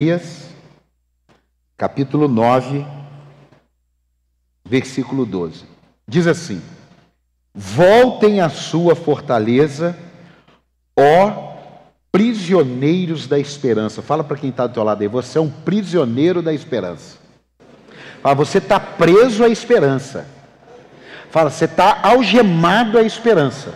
Isaías, 0.00 0.46
capítulo 1.76 2.28
9, 2.28 2.86
versículo 4.64 5.26
12. 5.26 5.64
Diz 6.06 6.28
assim: 6.28 6.62
Voltem 7.52 8.40
à 8.40 8.48
sua 8.48 8.94
fortaleza, 8.94 9.98
ó 10.96 11.48
prisioneiros 12.12 13.26
da 13.26 13.40
esperança. 13.40 14.00
Fala 14.00 14.22
para 14.22 14.36
quem 14.36 14.50
está 14.50 14.68
do 14.68 14.74
teu 14.74 14.84
lado 14.84 15.02
aí, 15.02 15.08
você 15.08 15.36
é 15.36 15.40
um 15.40 15.50
prisioneiro 15.50 16.42
da 16.42 16.54
esperança. 16.54 17.18
Fala, 18.22 18.36
você 18.36 18.58
está 18.58 18.78
preso 18.78 19.42
à 19.42 19.48
esperança. 19.48 20.28
Fala, 21.28 21.50
você 21.50 21.64
está 21.64 21.98
algemado 22.04 22.98
à 22.98 23.02
esperança. 23.02 23.74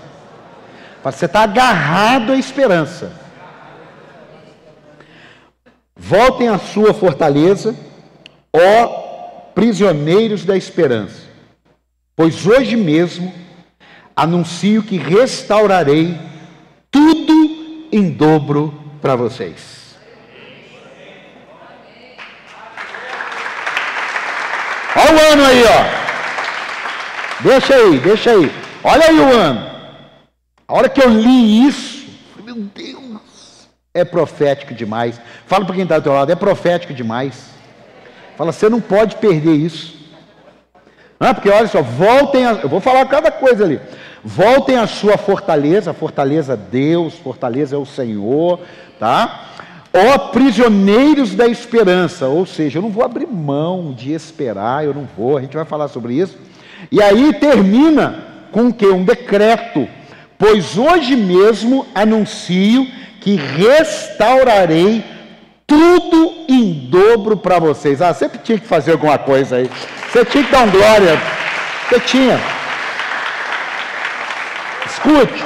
Fala, 1.02 1.16
você 1.16 1.26
está 1.26 1.42
agarrado 1.42 2.30
à 2.30 2.36
esperança. 2.36 3.21
Voltem 6.04 6.48
à 6.48 6.58
sua 6.58 6.92
fortaleza, 6.92 7.76
ó 8.52 9.52
prisioneiros 9.54 10.44
da 10.44 10.56
esperança, 10.56 11.22
pois 12.16 12.44
hoje 12.44 12.74
mesmo 12.74 13.32
anuncio 14.16 14.82
que 14.82 14.98
restaurarei 14.98 16.18
tudo 16.90 17.86
em 17.92 18.10
dobro 18.10 18.74
para 19.00 19.14
vocês. 19.14 19.94
Olha 24.96 25.14
o 25.14 25.32
ano 25.32 25.44
aí, 25.44 25.64
ó. 25.64 27.44
Deixa 27.44 27.76
aí, 27.76 27.98
deixa 28.00 28.30
aí. 28.32 28.52
Olha 28.82 29.06
aí 29.06 29.20
o 29.20 29.32
ano. 29.32 29.70
A 30.66 30.74
hora 30.74 30.88
que 30.88 31.00
eu 31.00 31.08
li 31.08 31.64
isso, 31.64 32.08
meu 32.44 32.56
Deus, 32.56 33.01
é 33.94 34.04
profético 34.04 34.72
demais. 34.72 35.20
Fala 35.46 35.64
para 35.64 35.74
quem 35.74 35.84
está 35.84 35.98
do 35.98 36.04
teu 36.04 36.12
lado, 36.12 36.32
é 36.32 36.34
profético 36.34 36.94
demais. 36.94 37.50
Fala, 38.36 38.50
você 38.50 38.68
não 38.68 38.80
pode 38.80 39.16
perder 39.16 39.54
isso. 39.54 40.00
Não, 41.20 41.34
porque 41.34 41.50
olha 41.50 41.68
só, 41.68 41.82
voltem, 41.82 42.46
a, 42.46 42.52
eu 42.52 42.68
vou 42.68 42.80
falar 42.80 43.04
cada 43.06 43.30
coisa 43.30 43.64
ali. 43.64 43.78
Voltem 44.24 44.76
à 44.76 44.86
sua 44.86 45.18
fortaleza, 45.18 45.92
fortaleza 45.92 46.56
Deus, 46.56 47.14
fortaleza 47.14 47.76
é 47.76 47.78
o 47.78 47.84
Senhor, 47.84 48.60
tá? 48.98 49.50
Ó 49.92 50.18
prisioneiros 50.28 51.34
da 51.34 51.46
esperança, 51.46 52.26
ou 52.28 52.46
seja, 52.46 52.78
eu 52.78 52.82
não 52.82 52.90
vou 52.90 53.04
abrir 53.04 53.26
mão 53.26 53.92
de 53.92 54.12
esperar, 54.12 54.84
eu 54.84 54.94
não 54.94 55.06
vou, 55.16 55.36
a 55.36 55.42
gente 55.42 55.54
vai 55.54 55.66
falar 55.66 55.88
sobre 55.88 56.14
isso. 56.14 56.38
E 56.90 57.02
aí 57.02 57.34
termina 57.34 58.24
com 58.50 58.68
o 58.68 58.72
que? 58.72 58.86
Um 58.86 59.04
decreto. 59.04 59.86
Pois 60.38 60.78
hoje 60.78 61.14
mesmo 61.14 61.86
anuncio 61.94 62.86
que 63.22 63.36
restaurarei 63.36 65.04
tudo 65.66 66.44
em 66.48 66.88
dobro 66.90 67.36
para 67.36 67.58
vocês. 67.58 68.02
Ah, 68.02 68.12
sempre 68.12 68.38
tinha 68.38 68.58
que 68.58 68.66
fazer 68.66 68.92
alguma 68.92 69.18
coisa 69.18 69.56
aí. 69.56 69.70
Você 70.10 70.24
tinha 70.24 70.44
que 70.44 70.50
dar 70.50 70.66
um 70.66 70.70
glória. 70.70 71.18
Você 71.88 72.00
tinha. 72.00 72.40
Escute, 74.86 75.44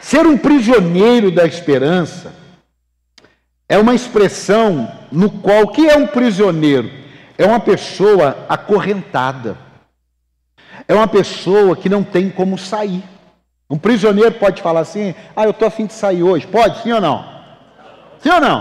ser 0.00 0.26
um 0.26 0.38
prisioneiro 0.38 1.30
da 1.30 1.44
esperança 1.44 2.32
é 3.68 3.78
uma 3.78 3.94
expressão 3.94 4.90
no 5.10 5.30
qual 5.30 5.68
que 5.68 5.88
é 5.88 5.96
um 5.96 6.06
prisioneiro? 6.06 6.90
É 7.38 7.46
uma 7.46 7.58
pessoa 7.58 8.46
acorrentada. 8.48 9.56
É 10.86 10.94
uma 10.94 11.08
pessoa 11.08 11.74
que 11.74 11.88
não 11.88 12.02
tem 12.02 12.28
como 12.28 12.58
sair. 12.58 13.02
Um 13.72 13.78
prisioneiro 13.78 14.32
pode 14.32 14.60
falar 14.60 14.80
assim: 14.80 15.14
"Ah, 15.34 15.44
eu 15.44 15.50
estou 15.50 15.66
afim 15.66 15.86
de 15.86 15.94
sair 15.94 16.22
hoje". 16.22 16.46
Pode, 16.46 16.82
sim 16.82 16.92
ou 16.92 17.00
não? 17.00 17.24
Sim 18.18 18.28
ou 18.28 18.38
não? 18.38 18.60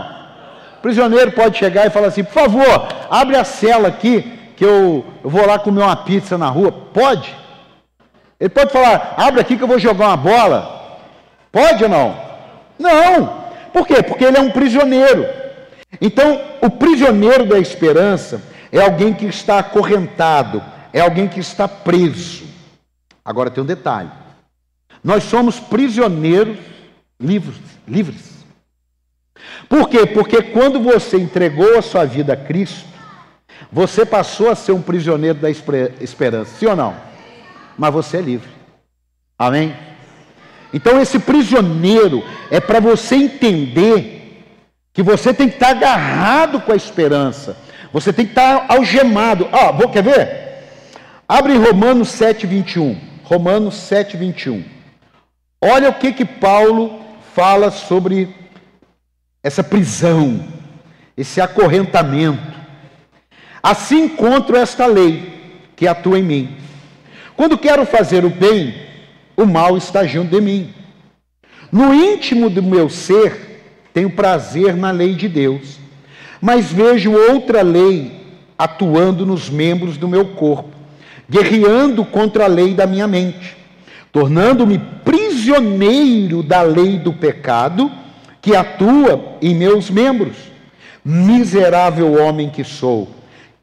O 0.77 0.81
prisioneiro 0.81 1.33
pode 1.33 1.57
chegar 1.57 1.85
e 1.85 1.89
falar 1.89 2.07
assim: 2.07 2.23
"Por 2.23 2.31
favor, 2.31 2.87
abre 3.09 3.35
a 3.35 3.43
cela 3.43 3.89
aqui 3.89 4.39
que 4.55 4.63
eu, 4.63 5.03
eu 5.21 5.29
vou 5.29 5.45
lá 5.45 5.59
comer 5.59 5.81
uma 5.81 5.97
pizza 5.97 6.37
na 6.37 6.47
rua". 6.47 6.71
Pode? 6.71 7.35
Ele 8.39 8.47
pode 8.47 8.71
falar: 8.71 9.15
abre 9.17 9.41
aqui 9.41 9.57
que 9.57 9.63
eu 9.63 9.67
vou 9.67 9.77
jogar 9.77 10.07
uma 10.07 10.15
bola. 10.15 10.97
Pode 11.51 11.83
ou 11.83 11.89
não? 11.89 12.15
Não. 12.79 13.41
Por 13.73 13.85
quê? 13.85 14.01
Porque 14.01 14.23
ele 14.23 14.37
é 14.37 14.41
um 14.41 14.49
prisioneiro. 14.49 15.27
Então, 15.99 16.39
o 16.61 16.69
prisioneiro 16.69 17.45
da 17.45 17.59
esperança 17.59 18.41
é 18.71 18.79
alguém 18.79 19.13
que 19.13 19.25
está 19.25 19.59
acorrentado, 19.59 20.63
é 20.93 21.01
alguém 21.01 21.27
que 21.27 21.41
está 21.41 21.67
preso. 21.67 22.45
Agora 23.25 23.51
tem 23.51 23.61
um 23.61 23.67
detalhe: 23.67 24.09
nós 25.03 25.23
somos 25.23 25.59
prisioneiros 25.59 26.57
livres. 27.19 27.57
livres. 27.87 28.31
Por 29.67 29.89
quê? 29.89 30.05
Porque 30.05 30.41
quando 30.41 30.79
você 30.79 31.17
entregou 31.17 31.77
a 31.77 31.81
sua 31.81 32.05
vida 32.05 32.33
a 32.33 32.37
Cristo, 32.37 32.85
você 33.71 34.05
passou 34.05 34.49
a 34.49 34.55
ser 34.55 34.71
um 34.71 34.81
prisioneiro 34.81 35.39
da 35.39 35.49
esperança, 35.49 36.51
sim 36.57 36.65
ou 36.65 36.75
não? 36.75 37.11
mas 37.81 37.93
você 37.93 38.17
é 38.17 38.21
livre. 38.21 38.49
Amém? 39.37 39.75
Então, 40.71 41.01
esse 41.01 41.17
prisioneiro 41.17 42.23
é 42.51 42.59
para 42.59 42.79
você 42.79 43.15
entender 43.15 44.43
que 44.93 45.01
você 45.01 45.33
tem 45.33 45.49
que 45.49 45.55
estar 45.55 45.71
agarrado 45.71 46.61
com 46.61 46.71
a 46.71 46.75
esperança, 46.75 47.57
você 47.91 48.13
tem 48.13 48.25
que 48.25 48.33
estar 48.33 48.67
algemado. 48.69 49.49
Ah, 49.51 49.71
vou, 49.71 49.89
quer 49.89 50.03
ver? 50.03 50.41
Abre 51.27 51.57
Romanos 51.57 52.09
7, 52.09 52.45
21. 52.45 52.97
Romanos 53.23 53.75
7, 53.75 54.15
21. 54.15 54.63
Olha 55.61 55.89
o 55.89 55.93
que, 55.93 56.11
que 56.11 56.25
Paulo 56.25 56.99
fala 57.35 57.69
sobre 57.71 58.35
essa 59.43 59.63
prisão, 59.63 60.43
esse 61.15 61.39
acorrentamento. 61.39 62.59
Assim 63.61 64.05
encontro 64.05 64.57
esta 64.57 64.85
lei 64.85 65.69
que 65.75 65.87
atua 65.87 66.17
em 66.17 66.23
mim 66.23 66.61
quando 67.41 67.57
quero 67.57 67.87
fazer 67.87 68.23
o 68.23 68.29
bem, 68.29 68.71
o 69.35 69.47
mal 69.47 69.75
está 69.75 70.05
junto 70.05 70.29
de 70.29 70.39
mim. 70.39 70.69
No 71.71 71.91
íntimo 71.91 72.51
do 72.51 72.61
meu 72.61 72.87
ser, 72.87 73.63
tenho 73.91 74.11
prazer 74.11 74.75
na 74.75 74.91
lei 74.91 75.15
de 75.15 75.27
Deus, 75.27 75.79
mas 76.39 76.71
vejo 76.71 77.11
outra 77.11 77.63
lei 77.63 78.11
atuando 78.55 79.25
nos 79.25 79.49
membros 79.49 79.97
do 79.97 80.07
meu 80.07 80.35
corpo, 80.35 80.69
guerreando 81.27 82.05
contra 82.05 82.43
a 82.43 82.47
lei 82.47 82.75
da 82.75 82.85
minha 82.85 83.07
mente, 83.07 83.57
tornando-me 84.11 84.77
prisioneiro 85.41 86.43
da 86.43 86.61
lei 86.61 86.99
do 86.99 87.11
pecado 87.11 87.91
que 88.39 88.55
atua 88.55 89.37
em 89.41 89.55
meus 89.55 89.89
membros. 89.89 90.35
Miserável 91.03 92.21
homem 92.21 92.49
que 92.49 92.63
sou 92.63 93.09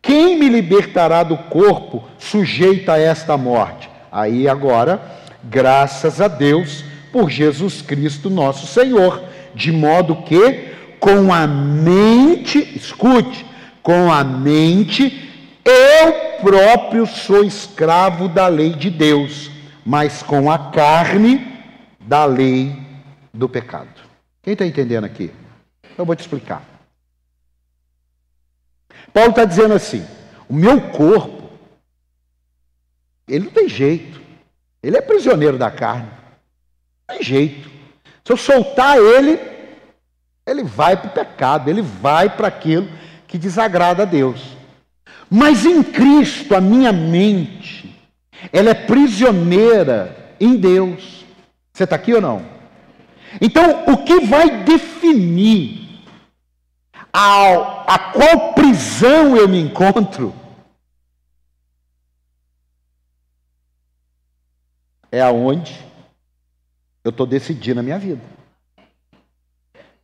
quem 0.01 0.39
me 0.39 0.49
libertará 0.49 1.23
do 1.23 1.37
corpo 1.37 2.03
sujeito 2.19 2.91
a 2.91 2.99
esta 2.99 3.37
morte? 3.37 3.91
Aí 4.11 4.49
agora, 4.49 5.01
graças 5.45 6.21
a 6.21 6.29
Deus 6.29 6.85
por 7.13 7.29
Jesus 7.29 7.83
Cristo 7.83 8.31
nosso 8.31 8.67
Senhor, 8.67 9.23
de 9.55 9.71
modo 9.71 10.17
que 10.23 10.73
com 10.99 11.33
a 11.33 11.47
mente, 11.47 12.59
escute, 12.75 13.45
com 13.83 14.11
a 14.11 14.25
mente 14.25 15.29
eu 15.65 16.13
próprio 16.43 17.07
sou 17.07 17.45
escravo 17.45 18.29
da 18.29 18.47
lei 18.47 18.71
de 18.71 18.89
Deus, 18.89 19.51
mas 19.85 20.23
com 20.23 20.51
a 20.51 20.59
carne 20.71 21.58
da 22.09 22.25
lei 22.25 22.75
do 23.35 23.47
pecado. 23.49 24.01
Quem 24.43 24.55
está 24.55 24.65
entendendo 24.65 25.05
aqui? 25.05 25.31
Eu 25.97 26.07
vou 26.07 26.17
te 26.17 26.21
explicar. 26.21 26.65
Paulo 29.13 29.31
está 29.31 29.45
dizendo 29.45 29.75
assim: 29.75 30.07
o 30.49 30.55
meu 30.55 30.81
corpo, 30.91 31.51
ele 33.29 33.45
não 33.45 33.53
tem 33.53 33.69
jeito, 33.69 34.19
ele 34.83 34.97
é 34.97 35.03
prisioneiro 35.03 35.59
da 35.59 35.71
carne, 35.71 36.09
não 37.07 37.17
tem 37.17 37.23
jeito. 37.23 37.71
Se 38.25 38.33
eu 38.33 38.39
soltar 38.39 38.97
ele, 38.97 39.39
ele 40.47 40.65
vai 40.65 40.97
para 40.97 41.09
o 41.09 41.13
pecado, 41.13 41.69
ele 41.69 41.83
vai 41.83 42.35
para 42.35 42.49
aquilo 42.49 42.89
que 43.27 43.37
desagrada 43.37 44.05
a 44.05 44.07
Deus. 44.07 44.57
Mas 45.29 45.67
em 45.67 45.83
Cristo, 45.83 46.55
a 46.55 46.61
minha 46.61 46.91
mente, 46.91 47.95
ela 48.51 48.71
é 48.71 48.75
prisioneira 48.75 50.35
em 50.41 50.57
Deus. 50.57 51.18
Você 51.79 51.85
está 51.85 51.95
aqui 51.95 52.13
ou 52.13 52.21
não? 52.21 52.45
Então, 53.41 53.85
o 53.87 53.99
que 53.99 54.19
vai 54.27 54.65
definir 54.65 56.03
a, 57.13 57.95
a 57.95 57.99
qual 58.11 58.53
prisão 58.53 59.37
eu 59.37 59.49
me 59.49 59.61
encontro, 59.61 60.35
é 65.13 65.21
aonde 65.21 65.79
eu 67.05 67.11
estou 67.11 67.29
decidindo 67.29 67.79
a 67.79 67.83
minha 67.85 67.99
vida. 68.01 68.23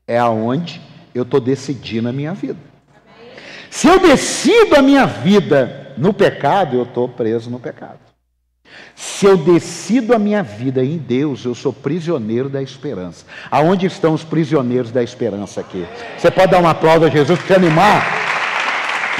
É 0.06 0.16
aonde 0.16 0.80
eu 1.12 1.24
estou 1.24 1.40
decidindo 1.40 2.08
a 2.08 2.12
minha 2.12 2.34
vida. 2.34 2.60
Se 3.68 3.88
eu 3.88 3.98
decido 3.98 4.76
a 4.76 4.82
minha 4.82 5.06
vida 5.06 5.92
no 5.98 6.14
pecado, 6.14 6.76
eu 6.76 6.84
estou 6.84 7.08
preso 7.08 7.50
no 7.50 7.58
pecado. 7.58 8.13
Se 8.94 9.26
eu 9.26 9.36
decido 9.36 10.14
a 10.14 10.18
minha 10.18 10.42
vida 10.42 10.84
em 10.84 10.96
Deus, 10.98 11.44
eu 11.44 11.54
sou 11.54 11.72
prisioneiro 11.72 12.48
da 12.48 12.62
esperança. 12.62 13.26
Aonde 13.50 13.86
estão 13.86 14.14
os 14.14 14.24
prisioneiros 14.24 14.90
da 14.90 15.02
esperança 15.02 15.60
aqui? 15.60 15.86
Você 16.18 16.30
pode 16.30 16.52
dar 16.52 16.60
um 16.60 16.68
aplauso 16.68 17.04
a 17.04 17.10
Jesus 17.10 17.38
para 17.40 17.56
animar? 17.56 18.02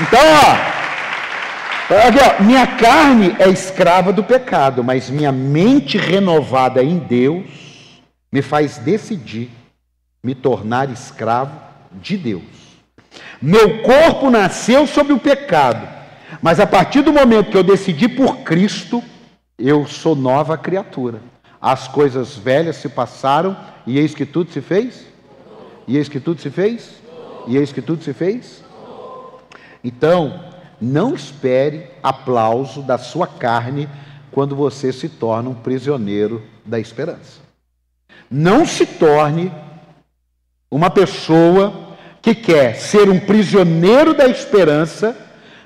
Então, 0.01 0.21
ó, 1.91 2.09
aqui, 2.09 2.19
ó, 2.19 2.43
minha 2.43 2.67
carne 2.67 3.37
é 3.39 3.49
escrava 3.49 4.13
do 4.13 4.25
pecado, 4.25 4.83
mas 4.83 5.11
minha 5.11 5.33
mente 5.33 5.99
renovada 5.99 6.83
em 6.83 6.99
Deus 6.99 7.45
me 8.33 8.43
faz 8.43 8.79
decidir 8.79 9.51
me 10.23 10.35
tornar 10.35 10.91
escravo 10.91 11.53
de 11.93 12.17
Deus. 12.17 12.43
Meu 13.41 13.83
corpo 13.83 14.31
nasceu 14.31 14.87
sob 14.87 15.13
o 15.13 15.19
pecado, 15.19 15.87
mas 16.41 16.59
a 16.59 16.67
partir 16.67 17.03
do 17.03 17.13
momento 17.13 17.51
que 17.51 17.57
eu 17.57 17.63
decidi 17.63 18.09
por 18.09 18.39
Cristo, 18.39 19.03
eu 19.59 19.87
sou 19.87 20.15
nova 20.15 20.59
criatura. 20.59 21.21
As 21.61 21.89
coisas 21.89 22.37
velhas 22.37 22.77
se 22.77 22.89
passaram 22.89 23.57
e 23.87 23.99
eis 23.99 24.15
que 24.15 24.27
tudo 24.27 24.51
se 24.51 24.61
fez? 24.61 25.07
E 25.87 25.97
eis 25.97 26.09
que 26.09 26.21
tudo 26.21 26.41
se 26.41 26.51
fez? 26.51 27.03
E 27.47 27.57
eis 27.57 27.73
que 27.73 27.81
tudo 27.81 28.03
se 28.03 28.13
fez? 28.13 28.63
Então, 29.83 30.41
não 30.81 31.15
espere 31.15 31.87
aplauso 32.03 32.83
da 32.83 32.99
sua 32.99 33.27
carne 33.27 33.89
quando 34.31 34.57
você 34.57 34.93
se 34.93 35.09
torna 35.09 35.51
um 35.51 35.55
prisioneiro 35.55 36.43
da 36.65 36.81
esperança. 36.81 37.41
Não 38.31 38.67
se 38.67 38.85
torne 38.85 39.53
uma 40.71 40.91
pessoa 40.91 41.97
que 42.21 42.35
quer 42.35 42.75
ser 42.75 43.09
um 43.09 43.21
prisioneiro 43.21 44.15
da 44.15 44.27
esperança, 44.27 45.17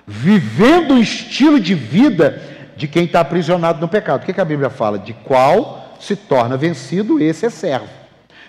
vivendo 0.06 0.94
um 0.94 1.00
estilo 1.00 1.58
de 1.58 1.74
vida 1.74 2.57
de 2.78 2.86
quem 2.86 3.04
está 3.04 3.20
aprisionado 3.20 3.80
no 3.80 3.88
pecado. 3.88 4.22
O 4.22 4.24
que, 4.24 4.32
que 4.32 4.40
a 4.40 4.44
Bíblia 4.44 4.70
fala? 4.70 4.98
De 4.98 5.12
qual 5.12 5.96
se 5.98 6.14
torna 6.14 6.56
vencido, 6.56 7.20
esse 7.20 7.44
é 7.44 7.50
servo. 7.50 7.88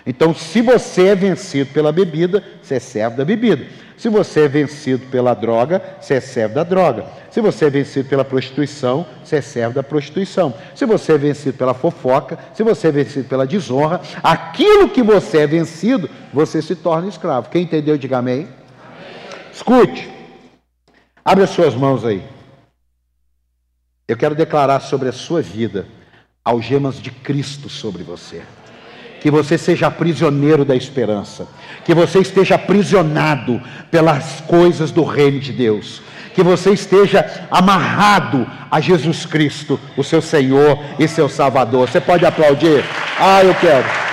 Então, 0.06 0.32
se 0.32 0.62
você 0.62 1.08
é 1.08 1.14
vencido 1.14 1.72
pela 1.72 1.92
bebida, 1.92 2.42
você 2.62 2.76
é 2.76 2.80
servo 2.80 3.16
da 3.16 3.24
bebida. 3.24 3.66
Se 3.98 4.08
você 4.08 4.44
é 4.44 4.48
vencido 4.48 5.04
pela 5.08 5.34
droga, 5.34 5.82
você 6.00 6.14
é 6.14 6.20
servo 6.20 6.54
da 6.54 6.62
droga. 6.62 7.04
Se 7.28 7.40
você 7.40 7.66
é 7.66 7.70
vencido 7.70 8.08
pela 8.08 8.24
prostituição, 8.24 9.04
você 9.22 9.36
é 9.36 9.40
servo 9.42 9.74
da 9.74 9.82
prostituição. 9.82 10.54
Se 10.74 10.86
você 10.86 11.12
é 11.12 11.18
vencido 11.18 11.58
pela 11.58 11.74
fofoca, 11.74 12.38
se 12.54 12.62
você 12.62 12.88
é 12.88 12.92
vencido 12.92 13.28
pela 13.28 13.46
desonra, 13.46 14.00
aquilo 14.22 14.88
que 14.88 15.02
você 15.02 15.38
é 15.38 15.46
vencido, 15.46 16.08
você 16.32 16.62
se 16.62 16.76
torna 16.76 17.08
escravo. 17.08 17.50
Quem 17.50 17.64
entendeu, 17.64 17.98
diga 17.98 18.18
amém. 18.18 18.34
amém. 18.34 18.48
Escute, 19.52 20.08
abre 21.24 21.44
as 21.44 21.50
suas 21.50 21.74
mãos 21.74 22.04
aí. 22.04 22.39
Eu 24.10 24.16
quero 24.16 24.34
declarar 24.34 24.80
sobre 24.80 25.08
a 25.08 25.12
sua 25.12 25.40
vida 25.40 25.86
algemas 26.44 27.00
de 27.00 27.12
Cristo 27.12 27.68
sobre 27.68 28.02
você 28.02 28.42
que 29.20 29.30
você 29.30 29.56
seja 29.56 29.88
prisioneiro 29.88 30.64
da 30.64 30.74
esperança, 30.74 31.46
que 31.84 31.94
você 31.94 32.18
esteja 32.18 32.56
aprisionado 32.56 33.62
pelas 33.88 34.40
coisas 34.40 34.90
do 34.90 35.04
reino 35.04 35.38
de 35.38 35.52
Deus, 35.52 36.02
que 36.34 36.42
você 36.42 36.72
esteja 36.72 37.46
amarrado 37.50 38.44
a 38.68 38.80
Jesus 38.80 39.24
Cristo, 39.26 39.78
o 39.96 40.02
seu 40.02 40.20
Senhor 40.20 40.82
e 40.98 41.06
seu 41.06 41.28
Salvador. 41.28 41.88
Você 41.88 42.00
pode 42.00 42.26
aplaudir? 42.26 42.82
Ah, 43.16 43.44
eu 43.44 43.54
quero. 43.54 44.09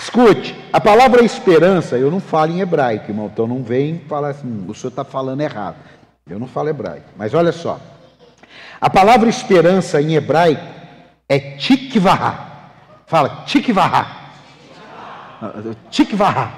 Escute, 0.00 0.56
a 0.72 0.80
palavra 0.80 1.22
esperança, 1.22 1.98
eu 1.98 2.10
não 2.10 2.20
falo 2.20 2.52
em 2.52 2.60
hebraico, 2.60 3.10
irmão, 3.10 3.26
então 3.26 3.46
não 3.46 3.62
vem 3.62 3.98
falar 4.08 4.30
assim, 4.30 4.64
o 4.66 4.74
senhor 4.74 4.88
está 4.88 5.04
falando 5.04 5.42
errado. 5.42 5.76
Eu 6.26 6.38
não 6.38 6.46
falo 6.46 6.70
hebraico, 6.70 7.10
mas 7.18 7.34
olha 7.34 7.52
só. 7.52 7.78
A 8.80 8.88
palavra 8.88 9.28
esperança 9.28 10.00
em 10.00 10.14
hebraico 10.14 10.64
é 11.28 11.38
tikvah. 11.38 12.46
Fala, 13.06 13.44
tikvah. 13.44 14.06
Tikvah. 15.90 16.50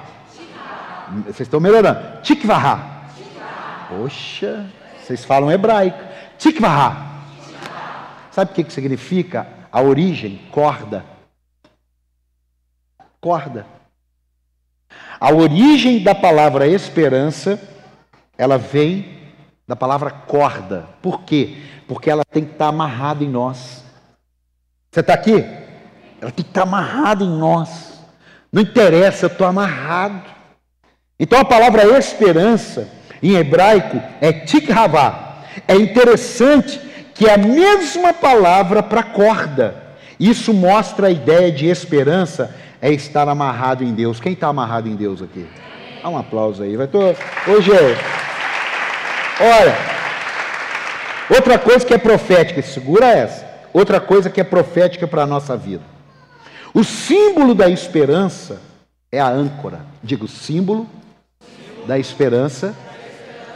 Vocês 1.25 1.41
estão 1.41 1.59
melhorando. 1.59 1.99
Tikvah. 2.23 3.09
Poxa, 3.89 4.67
vocês 5.03 5.25
falam 5.25 5.50
hebraico. 5.50 5.99
Tikvah. 6.39 7.11
Sabe 8.31 8.53
o 8.53 8.55
que, 8.55 8.62
que 8.62 8.73
significa? 8.73 9.49
A 9.73 9.83
origem, 9.83 10.41
corda. 10.53 11.12
Corda. 13.23 13.65
A 15.21 15.33
origem 15.33 16.03
da 16.03 16.13
palavra 16.13 16.67
esperança, 16.67 17.57
ela 18.37 18.59
vem 18.59 19.17
da 19.67 19.77
palavra 19.77 20.11
corda. 20.11 20.89
Por 21.01 21.23
quê? 21.23 21.57
Porque 21.87 22.11
ela 22.11 22.25
tem 22.25 22.45
que 22.45 22.51
estar 22.51 22.67
amarrada 22.67 23.23
em 23.23 23.29
nós. 23.29 23.85
Você 24.91 24.99
está 24.99 25.15
aqui? 25.15 25.37
Ela 26.21 26.33
tem 26.33 26.45
que 26.45 26.51
estar 26.51 26.63
amarrada 26.63 27.23
em 27.23 27.31
nós. 27.31 28.01
Não 28.53 28.61
interessa, 28.61 29.27
eu 29.27 29.29
estou 29.29 29.47
amarrado. 29.47 30.29
Então 31.17 31.39
a 31.39 31.45
palavra 31.45 31.97
esperança, 31.97 32.89
em 33.23 33.37
hebraico, 33.37 34.03
é 34.21 34.33
tikravá. 34.33 35.45
É 35.69 35.77
interessante 35.77 36.81
que 37.15 37.27
é 37.27 37.35
a 37.35 37.39
mesma 37.39 38.13
palavra 38.13 38.83
para 38.83 39.05
corda. 39.05 39.81
Isso 40.19 40.53
mostra 40.53 41.07
a 41.07 41.11
ideia 41.11 41.53
de 41.53 41.69
esperança 41.69 42.53
é 42.82 42.93
estar 42.93 43.29
amarrado 43.29 43.84
em 43.84 43.94
Deus. 43.94 44.19
Quem 44.19 44.32
está 44.32 44.49
amarrado 44.49 44.88
em 44.88 44.96
Deus 44.96 45.23
aqui? 45.23 45.46
Dá 46.02 46.08
um 46.08 46.19
aplauso 46.19 46.64
aí. 46.64 46.76
Vai 46.76 46.88
tô... 46.88 46.99
Hoje. 46.99 47.70
Olha, 49.40 49.75
outra 51.31 51.61
coisa 51.61 51.87
que 51.87 51.94
é 51.94 51.99
profética, 51.99 52.61
segura 52.61 53.06
essa. 53.06 53.49
Outra 53.73 54.00
coisa 54.00 54.29
que 54.29 54.40
é 54.40 54.44
profética 54.44 55.06
para 55.06 55.23
a 55.23 55.26
nossa 55.26 55.56
vida. 55.56 55.84
O 56.75 56.82
símbolo 56.82 57.55
da 57.55 57.70
esperança 57.70 58.61
é 59.12 59.20
a 59.20 59.29
âncora. 59.29 59.87
Digo, 60.02 60.26
símbolo 60.26 60.88
da 61.87 61.99
esperança 61.99 62.75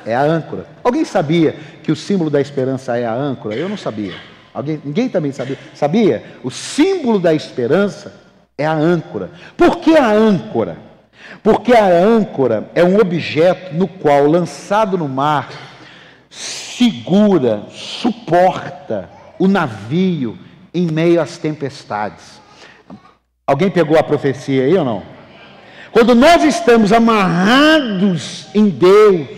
é 0.04 0.14
a 0.14 0.22
âncora. 0.22 0.66
Alguém 0.84 1.04
sabia 1.04 1.56
que 1.82 1.90
o 1.90 1.96
símbolo 1.96 2.30
da 2.30 2.40
esperança 2.40 2.96
é 2.96 3.04
a 3.04 3.12
âncora? 3.12 3.56
Eu 3.56 3.68
não 3.68 3.76
sabia. 3.76 4.14
Alguém, 4.54 4.80
ninguém 4.84 5.08
também 5.08 5.32
sabia. 5.32 5.58
Sabia? 5.74 6.22
O 6.44 6.50
símbolo 6.50 7.18
da 7.18 7.34
esperança 7.34 8.25
é 8.58 8.66
a 8.66 8.72
âncora. 8.72 9.30
Por 9.56 9.78
que 9.78 9.96
a 9.96 10.10
âncora? 10.10 10.78
Porque 11.42 11.74
a 11.74 11.86
âncora 11.86 12.70
é 12.74 12.82
um 12.82 12.98
objeto 12.98 13.74
no 13.74 13.86
qual, 13.86 14.26
lançado 14.26 14.96
no 14.96 15.08
mar, 15.08 15.48
segura, 16.30 17.64
suporta 17.70 19.10
o 19.38 19.46
navio 19.46 20.38
em 20.72 20.86
meio 20.86 21.20
às 21.20 21.38
tempestades. 21.38 22.40
Alguém 23.46 23.70
pegou 23.70 23.98
a 23.98 24.02
profecia 24.02 24.64
aí 24.64 24.76
ou 24.76 24.84
não? 24.84 25.02
Quando 25.92 26.14
nós 26.14 26.44
estamos 26.44 26.92
amarrados 26.92 28.48
em 28.54 28.68
Deus, 28.68 29.28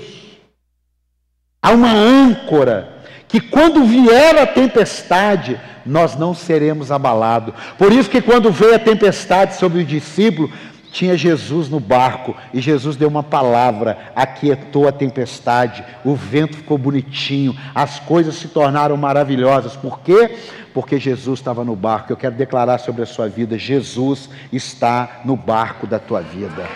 há 1.62 1.71
uma 1.71 1.93
âncora 1.93 2.98
que 3.28 3.40
quando 3.40 3.85
vier 3.85 4.38
a 4.38 4.47
tempestade, 4.47 5.61
nós 5.85 6.16
não 6.16 6.35
seremos 6.35 6.90
abalados. 6.90 7.54
Por 7.76 7.92
isso 7.92 8.11
que 8.11 8.23
quando 8.23 8.50
veio 8.50 8.75
a 8.75 8.78
tempestade 8.78 9.56
sobre 9.56 9.82
o 9.82 9.85
discípulo, 9.85 10.50
tinha 10.90 11.16
Jesus 11.16 11.68
no 11.68 11.78
barco 11.78 12.35
e 12.52 12.61
Jesus 12.61 12.97
deu 12.97 13.08
uma 13.08 13.23
palavra, 13.23 13.99
aquietou 14.16 14.88
a 14.88 14.92
tempestade, 14.92 15.85
o 16.04 16.14
vento 16.14 16.56
ficou 16.56 16.78
bonitinho, 16.78 17.54
as 17.75 18.00
coisas 18.00 18.37
se 18.37 18.49
tornaram 18.49 18.97
maravilhosas. 18.97 19.76
Por 19.76 20.00
quê? 20.00 20.37
Porque 20.73 20.99
Jesus 20.99 21.40
estava 21.40 21.64
no 21.64 21.76
barco. 21.76 22.12
Eu 22.12 22.16
quero 22.16 22.35
declarar 22.35 22.78
sobre 22.78 23.02
a 23.02 23.06
sua 23.06 23.28
vida: 23.28 23.58
Jesus 23.58 24.30
está 24.52 25.20
no 25.25 25.37
barco 25.37 25.87
da 25.87 25.99
tua 25.99 26.20
vida. 26.23 26.66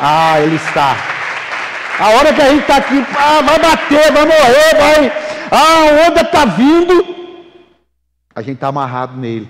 Ah, 0.00 0.40
Ele 0.40 0.56
está. 0.56 1.25
A 1.98 2.10
hora 2.10 2.32
que 2.32 2.42
a 2.42 2.50
gente 2.50 2.60
está 2.60 2.76
aqui, 2.76 3.04
ah, 3.16 3.40
vai 3.42 3.58
bater, 3.58 4.12
vai 4.12 4.26
morrer, 4.26 4.76
vai. 4.76 5.12
Ah, 5.50 6.04
a 6.04 6.08
onda 6.08 6.20
está 6.20 6.44
vindo. 6.44 7.16
A 8.34 8.42
gente 8.42 8.56
está 8.56 8.68
amarrado 8.68 9.16
nele. 9.16 9.48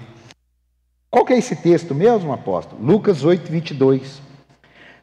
Qual 1.10 1.24
que 1.24 1.32
é 1.32 1.38
esse 1.38 1.56
texto 1.56 1.94
mesmo, 1.94 2.32
apóstolo? 2.32 2.80
Lucas 2.80 3.24
8, 3.24 3.50
22. 3.50 4.22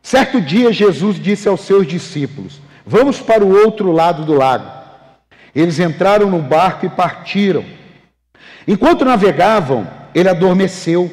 Certo 0.01 0.39
dia, 0.39 0.71
Jesus 0.71 1.19
disse 1.19 1.49
aos 1.49 1.61
seus 1.61 1.85
discípulos: 1.85 2.61
Vamos 2.85 3.19
para 3.19 3.43
o 3.43 3.51
outro 3.51 3.91
lado 3.91 4.23
do 4.23 4.33
lago. 4.33 4.69
Eles 5.53 5.79
entraram 5.79 6.29
no 6.29 6.41
barco 6.41 6.85
e 6.85 6.89
partiram. 6.89 7.65
Enquanto 8.67 9.03
navegavam, 9.03 9.87
ele 10.15 10.29
adormeceu. 10.29 11.11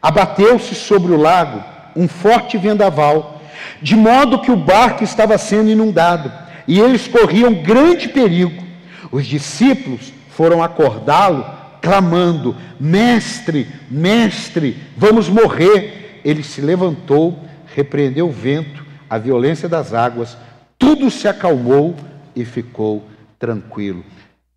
Abateu-se 0.00 0.74
sobre 0.76 1.12
o 1.12 1.16
lago 1.16 1.64
um 1.96 2.06
forte 2.06 2.56
vendaval, 2.56 3.37
de 3.80 3.96
modo 3.96 4.40
que 4.40 4.50
o 4.50 4.56
barco 4.56 5.04
estava 5.04 5.36
sendo 5.38 5.70
inundado 5.70 6.32
e 6.66 6.78
eles 6.78 7.08
corriam 7.08 7.54
grande 7.54 8.08
perigo. 8.08 8.62
Os 9.10 9.26
discípulos 9.26 10.12
foram 10.30 10.62
acordá-lo 10.62 11.44
clamando: 11.80 12.54
Mestre, 12.78 13.66
mestre, 13.90 14.76
vamos 14.96 15.28
morrer. 15.28 16.20
Ele 16.24 16.42
se 16.42 16.60
levantou, 16.60 17.38
repreendeu 17.74 18.28
o 18.28 18.32
vento, 18.32 18.84
a 19.08 19.16
violência 19.16 19.68
das 19.68 19.94
águas, 19.94 20.36
tudo 20.78 21.10
se 21.10 21.26
acalmou 21.26 21.96
e 22.36 22.44
ficou 22.44 23.06
tranquilo. 23.38 24.04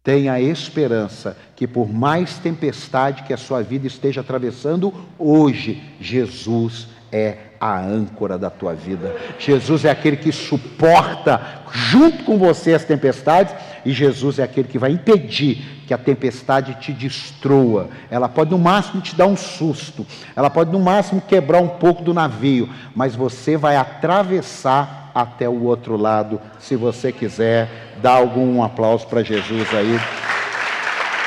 Tenha 0.03 0.41
esperança 0.41 1.38
que, 1.55 1.67
por 1.67 1.88
mais 1.88 2.39
tempestade 2.39 3.24
que 3.24 3.34
a 3.34 3.38
sua 3.38 3.62
vida 3.62 3.86
esteja 3.86 4.22
atravessando, 4.22 4.93
hoje 5.17 5.81
Jesus 6.01 6.88
é 7.12 7.50
a 7.62 7.80
âncora 7.80 8.39
da 8.39 8.50
tua 8.50 8.74
vida. 8.74 9.15
Jesus 9.38 9.86
é 9.86 9.91
aquele 9.91 10.18
que 10.18 10.32
suporta 10.32 11.39
junto 11.72 12.24
com 12.24 12.39
você 12.39 12.74
as 12.74 12.84
tempestades 12.84 13.53
e 13.86 13.91
Jesus 13.91 14.39
é 14.39 14.44
aquele 14.44 14.68
que 14.68 14.80
vai 14.80 14.89
impedir 14.89 15.84
que 15.86 15.94
a 15.94 15.98
tempestade 15.98 16.74
te 16.82 16.91
destrua. 16.91 17.89
Ela 18.10 18.27
pode 18.27 18.50
no 18.50 18.58
máximo 18.58 19.00
te 19.00 19.15
dar 19.15 19.27
um 19.27 19.38
susto, 19.38 20.08
ela 20.36 20.50
pode 20.50 20.72
no 20.72 20.80
máximo 20.80 21.22
quebrar 21.22 21.62
um 21.62 21.68
pouco 21.68 22.01
do 22.01 22.15
navio, 22.15 22.68
mas 22.96 23.15
você 23.15 23.56
vai 23.56 23.75
atravessar 23.75 25.12
até 25.13 25.48
o 25.48 25.63
outro 25.63 25.96
lado, 25.98 26.41
se 26.60 26.75
você 26.75 27.12
quiser. 27.12 27.70
Dá 28.01 28.13
algum 28.13 28.63
aplauso 28.63 29.06
para 29.06 29.22
Jesus 29.22 29.68
aí. 29.75 30.00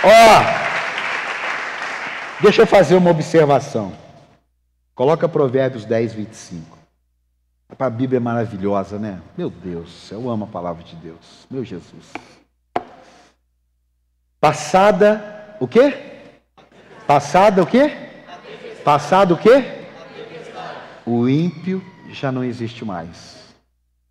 Ó, 0.03 0.09
oh, 0.09 0.43
deixa 2.43 2.63
eu 2.63 2.67
fazer 2.67 2.97
uma 2.97 3.11
observação. 3.11 4.04
Coloca 4.95 5.29
Provérbios 5.29 5.85
10, 5.85 6.13
25. 6.13 6.79
A 7.77 7.91
Bíblia 7.91 8.19
é 8.19 8.21
maravilhosa, 8.21 8.99
né? 8.99 9.21
Meu 9.37 9.51
Deus, 9.51 10.11
eu 10.13 10.31
amo 10.31 10.45
a 10.45 10.47
palavra 10.49 10.85
de 10.85 10.95
Deus. 10.95 11.47
Meu 11.51 11.65
Jesus. 11.65 12.13
Passada 14.41 15.57
o 15.59 15.67
quê? 15.67 16.23
Passada 17.07 17.63
o 17.63 17.67
quê? 17.67 17.91
Passado 18.85 19.35
o 19.35 19.39
quê? 19.39 19.85
O 21.05 21.29
ímpio 21.29 21.83
já 22.11 22.31
não 22.31 22.45
existe 22.45 22.85
mais, 22.85 23.55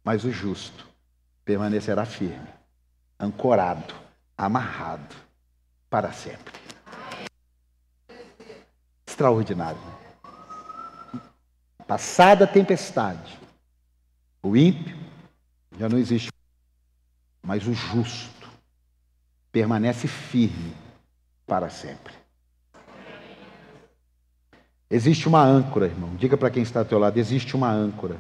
mas 0.04 0.26
o 0.26 0.32
justo 0.32 0.86
permanecerá 1.46 2.06
firme, 2.06 2.48
ancorado, 3.20 3.94
amarrado 4.38 5.16
para 5.90 6.12
sempre. 6.12 6.54
Extraordinário. 9.08 9.93
Passada 11.88 12.46
a 12.46 12.48
tempestade, 12.48 13.38
o 14.42 14.56
ímpio 14.56 14.98
já 15.78 15.90
não 15.90 15.98
existe, 15.98 16.32
mas 17.42 17.68
o 17.68 17.74
justo 17.74 18.50
permanece 19.52 20.08
firme 20.08 20.74
para 21.46 21.70
sempre. 21.70 22.14
Existe 24.90 25.28
uma 25.28 25.44
âncora, 25.44 25.88
irmão. 25.88 26.16
Diga 26.16 26.38
para 26.38 26.52
quem 26.52 26.62
está 26.62 26.80
ao 26.80 26.86
teu 26.86 27.00
lado: 27.00 27.18
existe 27.18 27.56
uma 27.56 27.70
âncora. 27.70 28.18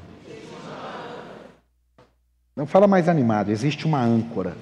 Não 2.55 2.65
fala 2.67 2.87
mais 2.87 3.07
animado, 3.09 3.49
existe 3.49 3.85
uma 3.85 4.01
âncora. 4.01 4.55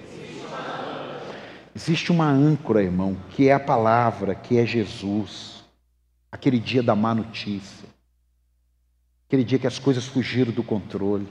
Existe 1.73 2.11
uma 2.11 2.25
âncora, 2.25 2.83
irmão, 2.83 3.17
que 3.29 3.47
é 3.47 3.53
a 3.53 3.59
palavra, 3.59 4.35
que 4.35 4.57
é 4.57 4.65
Jesus. 4.65 5.63
Aquele 6.31 6.59
dia 6.59 6.83
da 6.83 6.95
má 6.95 7.15
notícia. 7.15 7.87
Aquele 9.31 9.45
dia 9.45 9.57
que 9.57 9.65
as 9.65 9.79
coisas 9.79 10.05
fugiram 10.05 10.51
do 10.51 10.61
controle. 10.61 11.25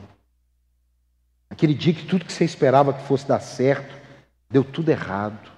Aquele 1.50 1.74
dia 1.74 1.92
que 1.92 2.06
tudo 2.06 2.24
que 2.24 2.32
você 2.32 2.46
esperava 2.46 2.94
que 2.94 3.02
fosse 3.02 3.28
dar 3.28 3.40
certo, 3.40 3.94
deu 4.48 4.64
tudo 4.64 4.88
errado. 4.88 5.52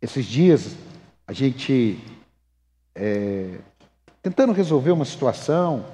Esses 0.00 0.24
dias, 0.24 0.74
a 1.26 1.34
gente 1.34 2.02
é, 2.94 3.58
tentando 4.22 4.54
resolver 4.54 4.92
uma 4.92 5.04
situação, 5.04 5.84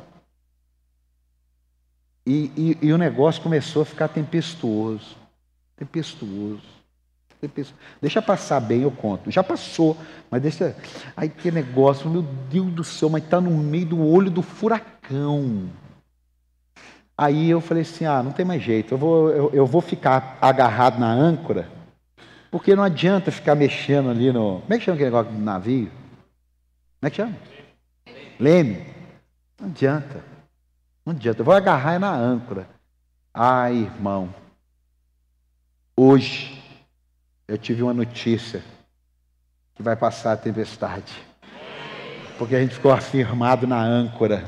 e, 2.25 2.53
e, 2.57 2.87
e, 2.87 2.93
o 2.93 2.97
negócio 2.97 3.43
começou 3.43 3.83
a 3.83 3.87
ficar 3.87 4.07
tempestuoso. 4.07 5.17
Tempestuoso. 5.75 6.63
Tempestuoso. 7.49 7.81
Deixa 8.01 8.23
passar 8.23 8.61
bem, 8.61 8.83
eu 8.83 8.91
conto. 8.91 9.31
Já 9.31 9.43
passou, 9.43 9.97
mas 10.31 10.43
deixa. 10.43 10.77
Aí 11.17 11.29
que 11.29 11.51
negócio, 11.51 12.09
meu 12.09 12.23
Deus 12.23 12.73
do 12.73 12.85
céu, 12.85 13.09
mas 13.09 13.25
está 13.25 13.41
no 13.41 13.51
meio 13.51 13.87
do 13.87 14.07
olho 14.07 14.31
do 14.31 14.43
furacão. 14.43 15.69
Aí 17.17 17.51
eu 17.51 17.61
falei 17.61 17.83
assim: 17.83 18.05
ah, 18.05 18.23
não 18.23 18.33
tem 18.33 18.45
mais 18.45 18.63
jeito, 18.63 18.95
eu 18.95 18.99
vou, 18.99 19.31
eu, 19.31 19.51
eu 19.53 19.67
vou 19.67 19.81
ficar 19.81 20.39
agarrado 20.41 20.99
na 20.99 21.13
âncora, 21.13 21.69
porque 22.51 22.75
não 22.75 22.83
adianta 22.83 23.31
ficar 23.31 23.55
mexendo 23.55 24.11
ali 24.11 24.33
no. 24.33 24.61
Como 24.61 24.75
é 24.75 24.79
que 24.79 24.85
chama 24.85 24.97
aquele 24.97 25.11
negócio 25.11 25.33
do 25.33 25.39
navio? 25.39 25.91
Como 27.01 27.09
é 27.09 27.11
que 27.11 27.17
chama? 27.17 27.37
Leme. 28.41 28.87
Não 29.61 29.69
adianta. 29.69 30.25
Não 31.05 31.13
adianta. 31.13 31.41
Eu 31.41 31.45
vou 31.45 31.55
agarrar 31.55 31.99
na 32.01 32.13
âncora. 32.13 32.67
Ai, 33.33 33.75
irmão. 33.75 34.35
Hoje 35.97 36.64
eu 37.47 37.59
tive 37.59 37.83
uma 37.83 37.93
notícia 37.93 38.63
que 39.75 39.83
vai 39.83 39.97
passar 39.97 40.33
a 40.33 40.37
tempestade. 40.37 41.13
Porque 42.39 42.57
a 42.57 42.61
gente 42.61 42.75
ficou 42.75 42.91
afirmado 42.91 43.67
na 43.67 43.81
âncora. 43.81 44.45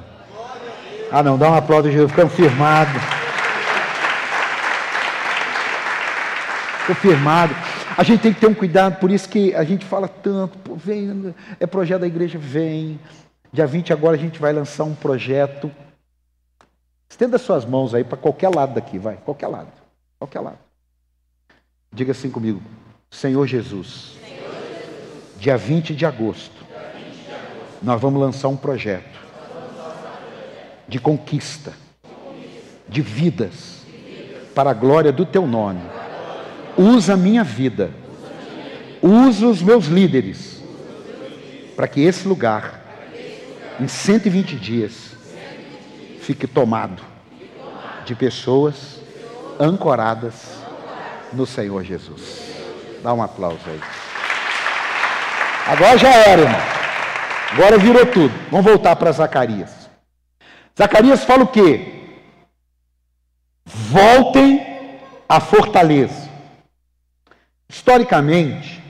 Ah, 1.11 1.23
não, 1.23 1.39
dá 1.39 1.51
um 1.51 1.55
aplauso, 1.55 1.91
Jesus. 1.91 2.11
Ficamos 2.11 2.35
firmados. 2.35 3.03
Ficou. 6.87 7.57
A 7.97 8.03
gente 8.03 8.21
tem 8.21 8.35
que 8.35 8.41
ter 8.41 8.47
um 8.47 8.55
cuidado, 8.55 8.99
por 8.99 9.11
isso 9.11 9.29
que 9.29 9.55
a 9.55 9.65
gente 9.65 9.85
fala 9.85 10.09
tanto. 10.09 10.59
Pô, 10.59 10.75
vem, 10.75 11.35
é 11.59 11.67
projeto 11.67 12.01
da 12.01 12.07
igreja, 12.07 12.39
vem. 12.39 13.01
Dia 13.53 13.67
20 13.67 13.93
agora 13.93 14.17
a 14.17 14.19
gente 14.19 14.39
vai 14.39 14.53
lançar 14.53 14.85
um 14.85 14.95
projeto. 14.95 15.71
Estenda 17.09 17.39
suas 17.39 17.65
mãos 17.65 17.95
aí 17.95 18.05
para 18.05 18.19
qualquer 18.19 18.55
lado 18.55 18.75
daqui, 18.75 18.99
vai, 18.99 19.17
qualquer 19.17 19.47
lado. 19.47 19.73
Qualquer 20.19 20.41
lado. 20.41 20.59
Diga 21.93 22.13
assim 22.13 22.31
comigo. 22.31 22.61
Senhor 23.11 23.47
Jesus. 23.47 24.17
Dia 25.39 25.57
20 25.57 25.95
de 25.95 26.05
agosto. 26.05 26.53
20 26.95 27.25
de 27.25 27.33
agosto. 27.33 27.79
Nós 27.83 28.01
vamos 28.01 28.21
lançar 28.21 28.49
um 28.49 28.57
projeto 28.57 29.17
de 30.89 30.99
conquista, 30.99 31.73
de 32.89 33.03
vidas, 33.03 33.83
para 34.55 34.71
a 34.71 34.75
glória 34.75 35.13
do 35.13 35.27
teu 35.27 35.47
nome. 35.47 35.83
Usa 36.77 37.15
a 37.15 37.17
minha 37.17 37.43
vida, 37.43 37.91
usa 39.03 39.47
os 39.47 39.61
meus 39.61 39.87
líderes, 39.87 40.63
para 41.75 41.89
que 41.89 42.01
esse 42.01 42.27
lugar, 42.27 42.83
em 43.81 43.89
120 43.89 44.57
dias, 44.57 45.17
fique 46.21 46.47
tomado 46.47 47.03
de 48.05 48.15
pessoas 48.15 49.01
ancoradas 49.59 50.59
no 51.33 51.45
Senhor 51.45 51.83
Jesus. 51.85 52.46
Dá 53.07 53.15
um 53.15 53.23
aplauso 53.23 53.61
aí. 53.71 53.81
Agora 55.69 55.97
já 55.97 56.13
era, 56.13 56.43
irmão. 56.43 56.61
Agora 57.53 57.79
virou 57.79 58.05
tudo. 58.05 58.35
Vamos 58.51 58.67
voltar 58.67 58.97
para 58.97 59.13
Zacarias. 59.13 59.89
Zacarias 60.77 61.23
fala 61.23 61.45
o 61.45 61.47
quê? 61.47 62.19
Voltem 63.65 65.01
à 65.29 65.39
fortaleza. 65.39 66.29
Historicamente, 67.69 68.83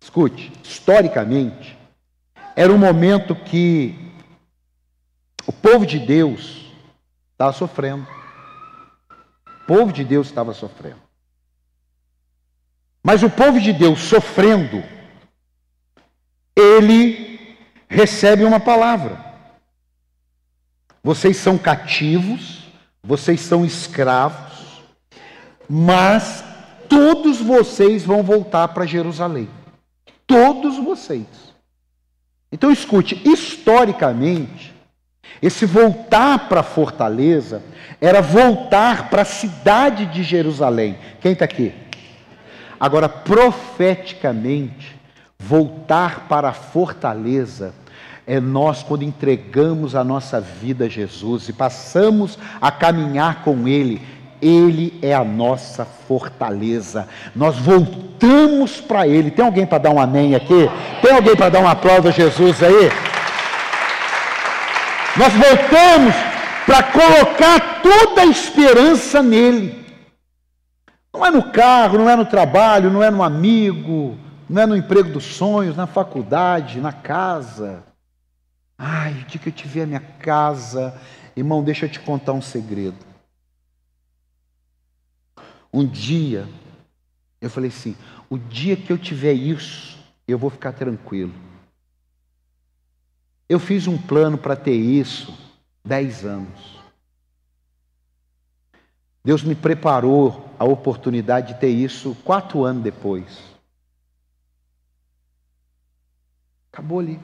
escute, 0.00 0.50
historicamente, 0.62 1.78
era 2.56 2.72
um 2.72 2.78
momento 2.78 3.34
que 3.34 4.14
o 5.46 5.52
povo 5.52 5.84
de 5.84 5.98
Deus 5.98 6.72
estava 7.32 7.52
sofrendo. 7.52 8.08
O 9.46 9.66
povo 9.66 9.92
de 9.92 10.06
Deus 10.06 10.26
estava 10.26 10.54
sofrendo. 10.54 11.03
Mas 13.06 13.22
o 13.22 13.28
povo 13.28 13.60
de 13.60 13.70
Deus 13.70 14.00
sofrendo, 14.00 14.82
ele 16.56 17.56
recebe 17.86 18.44
uma 18.44 18.58
palavra. 18.58 19.22
Vocês 21.02 21.36
são 21.36 21.58
cativos, 21.58 22.62
vocês 23.02 23.42
são 23.42 23.62
escravos, 23.62 24.82
mas 25.68 26.42
todos 26.88 27.42
vocês 27.42 28.04
vão 28.04 28.22
voltar 28.22 28.68
para 28.68 28.86
Jerusalém. 28.86 29.50
Todos 30.26 30.78
vocês. 30.78 31.26
Então 32.50 32.72
escute, 32.72 33.20
historicamente, 33.28 34.74
esse 35.42 35.66
voltar 35.66 36.48
para 36.48 36.60
a 36.60 36.64
fortaleza 36.64 37.62
era 38.00 38.22
voltar 38.22 39.10
para 39.10 39.22
a 39.22 39.26
cidade 39.26 40.06
de 40.06 40.22
Jerusalém. 40.22 40.98
Quem 41.20 41.32
está 41.32 41.44
aqui? 41.44 41.83
Agora, 42.84 43.08
profeticamente, 43.08 44.94
voltar 45.38 46.26
para 46.28 46.50
a 46.50 46.52
fortaleza 46.52 47.72
é 48.26 48.38
nós 48.38 48.82
quando 48.82 49.02
entregamos 49.02 49.94
a 49.94 50.04
nossa 50.04 50.38
vida 50.38 50.84
a 50.84 50.88
Jesus 50.88 51.48
e 51.48 51.54
passamos 51.54 52.38
a 52.60 52.70
caminhar 52.70 53.42
com 53.42 53.66
Ele. 53.66 54.02
Ele 54.42 54.98
é 55.00 55.14
a 55.14 55.24
nossa 55.24 55.86
fortaleza. 55.86 57.08
Nós 57.34 57.56
voltamos 57.56 58.82
para 58.82 59.08
Ele. 59.08 59.30
Tem 59.30 59.46
alguém 59.46 59.64
para 59.64 59.78
dar 59.78 59.90
um 59.90 59.98
amém 59.98 60.34
aqui? 60.34 60.68
Tem 61.00 61.10
alguém 61.10 61.34
para 61.34 61.48
dar 61.48 61.60
um 61.60 61.68
aplauso 61.68 62.08
a 62.08 62.10
Jesus 62.10 62.62
aí? 62.62 62.90
Nós 65.16 65.32
voltamos 65.32 66.14
para 66.66 66.82
colocar 66.82 67.80
toda 67.82 68.20
a 68.20 68.26
esperança 68.26 69.22
nele. 69.22 69.83
Não 71.14 71.24
é 71.24 71.30
no 71.30 71.52
carro, 71.52 71.96
não 71.96 72.10
é 72.10 72.16
no 72.16 72.26
trabalho, 72.26 72.90
não 72.90 73.00
é 73.00 73.08
no 73.08 73.22
amigo, 73.22 74.18
não 74.50 74.60
é 74.60 74.66
no 74.66 74.76
emprego 74.76 75.12
dos 75.12 75.24
sonhos, 75.24 75.76
na 75.76 75.86
faculdade, 75.86 76.80
na 76.80 76.92
casa. 76.92 77.84
Ai, 78.76 79.12
o 79.12 79.24
dia 79.24 79.40
que 79.40 79.48
eu 79.48 79.52
tiver 79.52 79.84
a 79.84 79.86
minha 79.86 80.00
casa, 80.00 81.00
irmão, 81.36 81.62
deixa 81.62 81.86
eu 81.86 81.88
te 81.88 82.00
contar 82.00 82.32
um 82.32 82.42
segredo. 82.42 82.98
Um 85.72 85.86
dia, 85.86 86.48
eu 87.40 87.48
falei 87.48 87.68
assim: 87.68 87.96
o 88.28 88.36
dia 88.36 88.76
que 88.76 88.92
eu 88.92 88.98
tiver 88.98 89.34
isso, 89.34 89.96
eu 90.26 90.36
vou 90.36 90.50
ficar 90.50 90.72
tranquilo. 90.72 91.32
Eu 93.48 93.60
fiz 93.60 93.86
um 93.86 93.96
plano 93.96 94.36
para 94.36 94.56
ter 94.56 94.74
isso 94.74 95.32
dez 95.84 96.24
anos. 96.24 96.73
Deus 99.24 99.42
me 99.42 99.54
preparou 99.54 100.50
a 100.58 100.64
oportunidade 100.64 101.54
de 101.54 101.60
ter 101.60 101.70
isso 101.70 102.14
quatro 102.24 102.62
anos 102.62 102.82
depois. 102.82 103.42
Acabou 106.70 107.00
ali. 107.00 107.18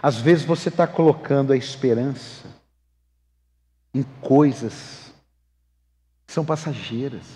Às 0.00 0.16
vezes 0.16 0.44
você 0.44 0.70
está 0.70 0.86
colocando 0.86 1.52
a 1.52 1.56
esperança 1.56 2.48
em 3.92 4.02
coisas 4.02 5.12
que 6.26 6.32
são 6.32 6.44
passageiras, 6.44 7.26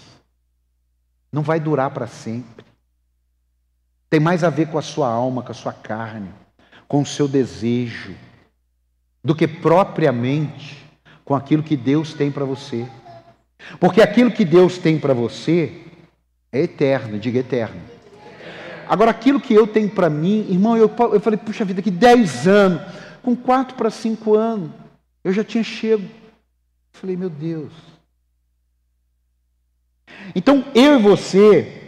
não 1.31 1.43
vai 1.43 1.59
durar 1.59 1.91
para 1.91 2.07
sempre. 2.07 2.65
Tem 4.09 4.21
mais 4.21 4.45
a 4.45 4.51
ver 4.51 4.71
com 4.71 4.79
a 4.79 4.83
sua 4.83 5.09
alma, 5.09 5.43
com 5.43 5.51
a 5.51 5.55
sua 5.55 5.73
carne, 5.73 6.33
com 6.87 7.03
o 7.03 7.07
seu 7.07 7.27
desejo, 7.27 8.15
do 9.23 9.35
que 9.35 9.47
propriamente 9.47 10.83
com 11.25 11.35
aquilo 11.35 11.63
que 11.63 11.77
Deus 11.77 12.13
tem 12.15 12.31
para 12.31 12.45
você. 12.45 12.87
Porque 13.79 14.03
aquilo 14.03 14.31
que 14.31 14.45
Deus 14.45 14.79
tem 14.79 14.99
para 14.99 15.15
você 15.15 15.83
é 16.51 16.63
eterno, 16.63 17.19
diga 17.19 17.39
eterno. 17.39 17.81
Agora, 18.89 19.11
aquilo 19.11 19.41
que 19.41 19.55
eu 19.55 19.67
tenho 19.67 19.89
para 19.89 20.11
mim, 20.11 20.47
irmão, 20.51 20.77
eu, 20.77 20.91
eu 21.13 21.21
falei, 21.21 21.39
puxa 21.39 21.65
vida, 21.65 21.81
que 21.81 21.91
10 21.91 22.49
anos, 22.49 22.83
com 23.23 23.35
4 23.35 23.77
para 23.77 23.91
5 23.91 24.35
anos, 24.35 24.71
eu 25.23 25.33
já 25.33 25.45
tinha 25.45 25.63
chego. 25.63 26.07
Falei, 26.93 27.17
meu 27.17 27.31
Deus. 27.31 27.73
Então, 30.35 30.65
eu 30.75 30.99
e 30.99 31.03
você 31.03 31.81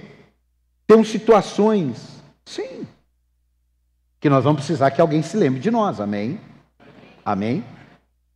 temos 0.86 1.08
situações 1.08 2.14
Sim. 2.44 2.86
Que 4.20 4.28
nós 4.28 4.44
vamos 4.44 4.60
precisar 4.60 4.90
que 4.90 5.00
alguém 5.00 5.22
se 5.22 5.36
lembre 5.36 5.60
de 5.60 5.70
nós, 5.70 6.00
amém? 6.00 6.40
Amém? 7.24 7.64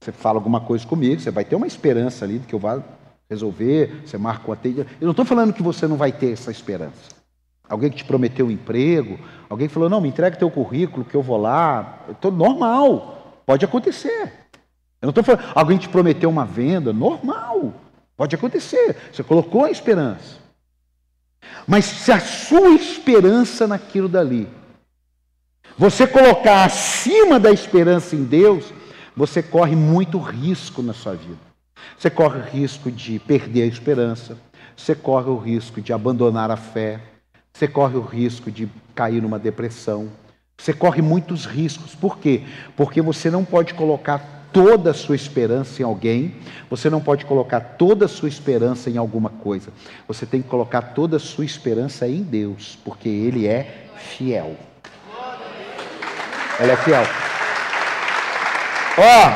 Você 0.00 0.12
fala 0.12 0.38
alguma 0.38 0.60
coisa 0.60 0.86
comigo, 0.86 1.20
você 1.20 1.30
vai 1.30 1.44
ter 1.44 1.56
uma 1.56 1.66
esperança 1.66 2.24
ali 2.24 2.38
de 2.38 2.46
que 2.46 2.54
eu 2.54 2.58
vá 2.58 2.82
resolver, 3.28 4.02
você 4.04 4.16
marca 4.16 4.48
o 4.48 4.52
atendimento. 4.52 4.90
Eu 5.00 5.06
não 5.06 5.10
estou 5.10 5.24
falando 5.24 5.52
que 5.52 5.62
você 5.62 5.86
não 5.86 5.96
vai 5.96 6.12
ter 6.12 6.32
essa 6.32 6.50
esperança. 6.50 7.18
Alguém 7.68 7.90
que 7.90 7.98
te 7.98 8.04
prometeu 8.04 8.46
um 8.46 8.50
emprego, 8.50 9.18
alguém 9.50 9.68
falou, 9.68 9.90
não, 9.90 10.00
me 10.00 10.08
entrega 10.08 10.36
teu 10.36 10.50
currículo 10.50 11.04
que 11.04 11.14
eu 11.14 11.22
vou 11.22 11.36
lá. 11.36 12.06
Estou 12.08 12.32
normal, 12.32 13.42
pode 13.44 13.64
acontecer. 13.64 14.32
Eu 15.00 15.06
não 15.06 15.10
estou 15.10 15.22
falando, 15.22 15.44
alguém 15.54 15.76
te 15.76 15.88
prometeu 15.88 16.30
uma 16.30 16.46
venda, 16.46 16.92
normal, 16.92 17.74
pode 18.16 18.34
acontecer. 18.34 18.96
Você 19.12 19.22
colocou 19.22 19.64
a 19.64 19.70
esperança. 19.70 20.38
Mas 21.66 21.84
se 21.84 22.10
a 22.10 22.18
sua 22.18 22.70
esperança 22.70 23.66
naquilo 23.66 24.08
dali, 24.08 24.48
você 25.76 26.06
colocar 26.06 26.64
acima 26.64 27.38
da 27.38 27.52
esperança 27.52 28.16
em 28.16 28.24
Deus, 28.24 28.72
você 29.18 29.42
corre 29.42 29.74
muito 29.74 30.16
risco 30.18 30.80
na 30.80 30.94
sua 30.94 31.14
vida. 31.14 31.48
Você 31.98 32.08
corre 32.08 32.38
o 32.38 32.42
risco 32.42 32.88
de 32.88 33.18
perder 33.18 33.62
a 33.62 33.66
esperança, 33.66 34.38
você 34.76 34.94
corre 34.94 35.28
o 35.28 35.36
risco 35.36 35.80
de 35.80 35.92
abandonar 35.92 36.52
a 36.52 36.56
fé, 36.56 37.00
você 37.52 37.66
corre 37.66 37.96
o 37.96 38.00
risco 38.00 38.48
de 38.48 38.68
cair 38.94 39.20
numa 39.20 39.38
depressão. 39.38 40.08
Você 40.56 40.72
corre 40.72 41.02
muitos 41.02 41.46
riscos. 41.46 41.96
Por 41.96 42.18
quê? 42.18 42.42
Porque 42.76 43.02
você 43.02 43.28
não 43.28 43.44
pode 43.44 43.74
colocar 43.74 44.48
toda 44.52 44.92
a 44.92 44.94
sua 44.94 45.16
esperança 45.16 45.82
em 45.82 45.84
alguém, 45.84 46.36
você 46.70 46.88
não 46.88 47.00
pode 47.00 47.24
colocar 47.24 47.60
toda 47.60 48.04
a 48.04 48.08
sua 48.08 48.28
esperança 48.28 48.88
em 48.88 48.96
alguma 48.96 49.30
coisa. 49.30 49.72
Você 50.06 50.26
tem 50.26 50.40
que 50.40 50.48
colocar 50.48 50.80
toda 50.80 51.16
a 51.16 51.20
sua 51.20 51.44
esperança 51.44 52.06
em 52.06 52.22
Deus, 52.22 52.78
porque 52.84 53.08
Ele 53.08 53.48
é 53.48 53.88
fiel. 53.96 54.56
Ele 56.60 56.70
é 56.70 56.76
fiel. 56.76 57.04
Ó, 58.98 59.32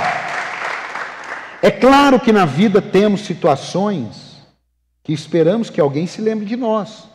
é 1.63 1.71
claro 1.71 2.19
que 2.19 2.33
na 2.33 2.45
vida 2.45 2.83
temos 2.83 3.21
situações 3.21 4.43
que 5.05 5.13
esperamos 5.13 5.71
que 5.71 5.81
alguém 5.81 6.07
se 6.07 6.21
lembre 6.21 6.45
de 6.45 6.57
nós, 6.57 7.09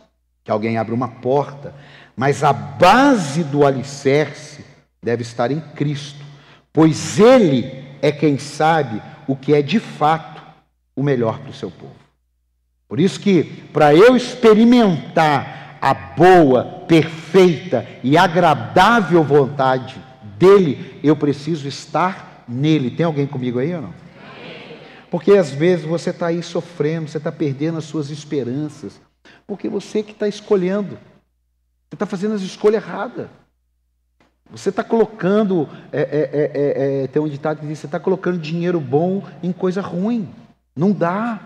que 0.44 0.52
alguém 0.52 0.78
abra 0.78 0.96
uma 0.96 1.10
porta, 1.10 1.74
mas 2.16 2.44
a 2.44 2.54
base 2.54 3.44
do 3.44 3.66
alicerce 3.66 4.64
deve 5.04 5.22
estar 5.22 5.52
em 5.52 5.60
Cristo, 5.60 6.24
pois 6.72 7.20
Ele 7.20 7.86
é 8.02 8.12
quem 8.12 8.38
sabe 8.38 9.02
o 9.28 9.36
que 9.36 9.54
é 9.54 9.62
de 9.62 9.80
fato 9.80 10.42
o 10.96 11.04
melhor 11.04 11.40
para 11.40 11.52
o 11.52 11.54
seu 11.54 11.70
povo. 11.70 11.96
Por 12.88 13.00
isso 13.00 13.20
que, 13.20 13.44
para 13.74 13.94
eu 13.94 14.16
experimentar 14.16 15.78
a 15.82 15.94
boa, 15.94 16.64
perfeita 16.88 17.86
e 18.02 18.18
agradável 18.18 19.22
vontade 19.24 20.02
dele, 20.38 20.98
eu 21.04 21.16
preciso 21.16 21.68
estar 21.68 22.27
nele. 22.48 22.92
Tem 22.92 23.06
alguém 23.06 23.28
comigo 23.28 23.60
aí 23.60 23.74
ou 23.76 23.82
não? 23.82 23.94
Porque 25.10 25.34
às 25.34 25.52
vezes 25.52 25.86
você 25.86 26.10
está 26.10 26.28
aí 26.28 26.44
sofrendo, 26.44 27.08
você 27.08 27.18
está 27.18 27.32
perdendo 27.32 27.78
as 27.78 27.86
suas 27.86 28.10
esperanças, 28.10 29.00
porque 29.46 29.70
você 29.70 30.04
que 30.04 30.12
está 30.12 30.28
escolhendo, 30.28 30.98
você 31.90 31.96
está 31.96 32.06
fazendo 32.06 32.36
as 32.36 32.42
escolhas 32.42 32.84
erradas. 32.84 33.28
Você 34.52 34.70
está 34.70 34.84
colocando, 34.84 35.68
é, 35.92 36.02
é, 36.02 37.04
é, 37.04 37.08
tem 37.08 37.22
um 37.22 37.28
ditado 37.28 37.60
que 37.60 37.68
diz, 37.68 37.80
você 37.80 37.86
está 37.86 38.00
colocando 38.00 38.38
dinheiro 38.38 38.80
bom 38.80 39.24
em 39.44 39.52
coisa 39.52 39.82
ruim. 39.82 40.30
Não 40.76 40.92
dá. 40.92 41.40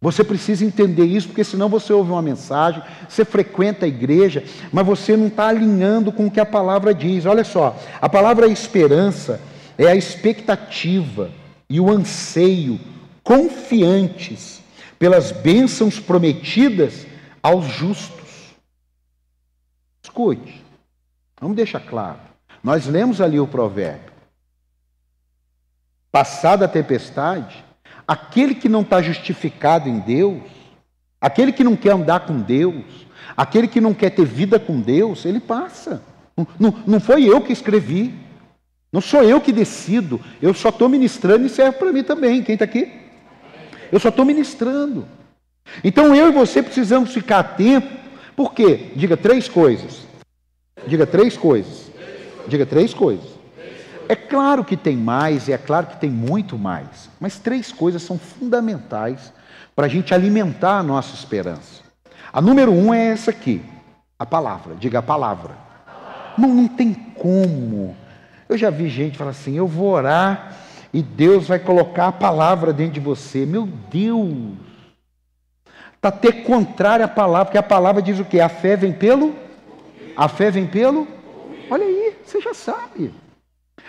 Você 0.00 0.22
precisa 0.22 0.64
entender 0.64 1.06
isso, 1.06 1.28
porque 1.28 1.42
senão 1.42 1.68
você 1.68 1.92
ouve 1.92 2.12
uma 2.12 2.22
mensagem, 2.22 2.82
você 3.08 3.24
frequenta 3.24 3.84
a 3.84 3.88
igreja, 3.88 4.44
mas 4.70 4.86
você 4.86 5.16
não 5.16 5.26
está 5.26 5.48
alinhando 5.48 6.12
com 6.12 6.26
o 6.26 6.30
que 6.30 6.38
a 6.38 6.46
palavra 6.46 6.94
diz. 6.94 7.26
Olha 7.26 7.44
só, 7.44 7.76
a 8.00 8.08
palavra 8.08 8.46
esperança 8.46 9.40
é 9.78 9.86
a 9.86 9.96
expectativa 9.96 11.30
e 11.70 11.80
o 11.80 11.90
anseio 11.90 12.78
confiantes 13.22 14.60
pelas 14.98 15.32
bênçãos 15.32 16.00
prometidas 16.00 17.06
aos 17.42 17.66
justos. 17.66 18.18
Escute, 20.02 20.68
Vamos 21.40 21.56
deixar 21.56 21.80
claro. 21.80 22.18
Nós 22.62 22.86
lemos 22.86 23.20
ali 23.20 23.38
o 23.38 23.46
provérbio. 23.46 24.12
Passada 26.10 26.64
a 26.64 26.68
tempestade, 26.68 27.64
aquele 28.06 28.54
que 28.54 28.68
não 28.68 28.80
está 28.80 29.00
justificado 29.00 29.88
em 29.88 30.00
Deus, 30.00 30.42
aquele 31.20 31.52
que 31.52 31.62
não 31.62 31.76
quer 31.76 31.92
andar 31.92 32.20
com 32.20 32.40
Deus, 32.40 33.06
aquele 33.36 33.68
que 33.68 33.80
não 33.80 33.94
quer 33.94 34.10
ter 34.10 34.24
vida 34.24 34.58
com 34.58 34.80
Deus, 34.80 35.24
ele 35.24 35.38
passa. 35.38 36.02
Não, 36.36 36.46
não, 36.58 36.82
não 36.86 37.00
foi 37.00 37.24
eu 37.24 37.40
que 37.40 37.52
escrevi, 37.52 38.14
não 38.92 39.00
sou 39.00 39.22
eu 39.22 39.40
que 39.40 39.52
decido, 39.52 40.20
eu 40.40 40.54
só 40.54 40.70
estou 40.70 40.88
ministrando 40.88 41.46
e 41.46 41.48
serve 41.48 41.78
para 41.78 41.92
mim 41.92 42.02
também. 42.02 42.42
Quem 42.42 42.54
está 42.54 42.64
aqui? 42.64 42.90
Eu 43.92 44.00
só 44.00 44.08
estou 44.08 44.24
ministrando. 44.24 45.06
Então 45.84 46.14
eu 46.14 46.28
e 46.28 46.32
você 46.32 46.62
precisamos 46.62 47.12
ficar 47.12 47.40
atentos, 47.40 47.90
por 48.34 48.54
quê? 48.54 48.92
Diga 48.96 49.16
três 49.16 49.48
coisas. 49.48 50.06
Diga 50.86 51.06
três 51.06 51.36
coisas. 51.36 51.90
Diga 52.46 52.64
três 52.64 52.94
coisas. 52.94 53.38
É 54.08 54.16
claro 54.16 54.64
que 54.64 54.76
tem 54.76 54.96
mais, 54.96 55.48
e 55.48 55.52
é 55.52 55.58
claro 55.58 55.86
que 55.86 55.98
tem 55.98 56.08
muito 56.08 56.56
mais, 56.56 57.10
mas 57.20 57.38
três 57.38 57.70
coisas 57.70 58.00
são 58.00 58.18
fundamentais 58.18 59.32
para 59.76 59.84
a 59.84 59.88
gente 59.88 60.14
alimentar 60.14 60.78
a 60.78 60.82
nossa 60.82 61.14
esperança. 61.14 61.82
A 62.32 62.40
número 62.40 62.72
um 62.72 62.94
é 62.94 63.08
essa 63.08 63.30
aqui, 63.30 63.62
a 64.18 64.24
palavra. 64.24 64.74
Diga 64.76 65.00
a 65.00 65.02
palavra. 65.02 65.56
Não, 66.38 66.48
não 66.48 66.68
tem 66.68 66.94
como. 66.94 67.94
Eu 68.48 68.56
já 68.56 68.70
vi 68.70 68.88
gente 68.88 69.18
falar 69.18 69.30
assim: 69.30 69.56
eu 69.56 69.66
vou 69.66 69.90
orar 69.90 70.56
e 70.92 71.02
Deus 71.02 71.48
vai 71.48 71.58
colocar 71.58 72.08
a 72.08 72.12
palavra 72.12 72.72
dentro 72.72 72.94
de 72.94 73.00
você. 73.00 73.44
Meu 73.44 73.68
Deus! 73.90 74.54
Está 75.94 76.08
até 76.08 76.30
contrário 76.30 77.04
à 77.04 77.08
palavra, 77.08 77.46
porque 77.46 77.58
a 77.58 77.62
palavra 77.62 78.00
diz 78.00 78.18
o 78.20 78.24
quê? 78.24 78.40
A 78.40 78.48
fé 78.48 78.76
vem 78.76 78.92
pelo 78.92 79.34
a 80.18 80.26
fé 80.26 80.50
vem 80.50 80.66
pelo? 80.66 81.06
Olha 81.70 81.84
aí, 81.84 82.16
você 82.24 82.40
já 82.40 82.52
sabe. 82.52 83.14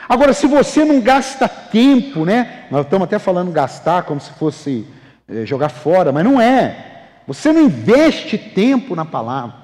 Agora, 0.08 0.32
se 0.32 0.46
você 0.46 0.86
não 0.86 1.02
gasta 1.02 1.48
tempo, 1.48 2.24
né? 2.24 2.68
Nós 2.70 2.86
estamos 2.86 3.06
até 3.06 3.18
falando 3.18 3.52
gastar 3.52 4.04
como 4.04 4.22
se 4.22 4.30
fosse 4.34 4.86
é, 5.28 5.44
jogar 5.44 5.70
fora, 5.70 6.12
mas 6.12 6.24
não 6.24 6.40
é. 6.40 7.08
Você 7.26 7.52
não 7.52 7.64
investe 7.64 8.38
tempo 8.38 8.96
na 8.96 9.06
palavra. 9.06 9.56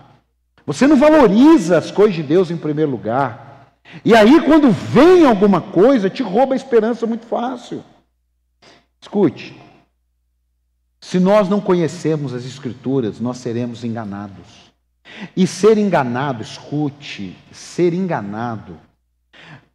Você 0.65 0.87
não 0.87 0.95
valoriza 0.95 1.77
as 1.77 1.91
coisas 1.91 2.15
de 2.15 2.23
Deus 2.23 2.49
em 2.49 2.57
primeiro 2.57 2.89
lugar. 2.89 3.44
E 4.03 4.15
aí, 4.15 4.41
quando 4.41 4.71
vem 4.71 5.25
alguma 5.25 5.61
coisa, 5.61 6.09
te 6.09 6.23
rouba 6.23 6.53
a 6.53 6.57
esperança 6.57 7.05
muito 7.05 7.25
fácil. 7.25 7.83
Escute, 9.01 9.61
Se 10.99 11.19
nós 11.19 11.47
não 11.47 11.61
conhecermos 11.61 12.33
as 12.33 12.45
Escrituras, 12.45 13.19
nós 13.19 13.37
seremos 13.37 13.83
enganados. 13.83 14.73
E 15.37 15.45
ser 15.45 15.77
enganado, 15.77 16.41
escute, 16.41 17.37
ser 17.51 17.93
enganado 17.93 18.79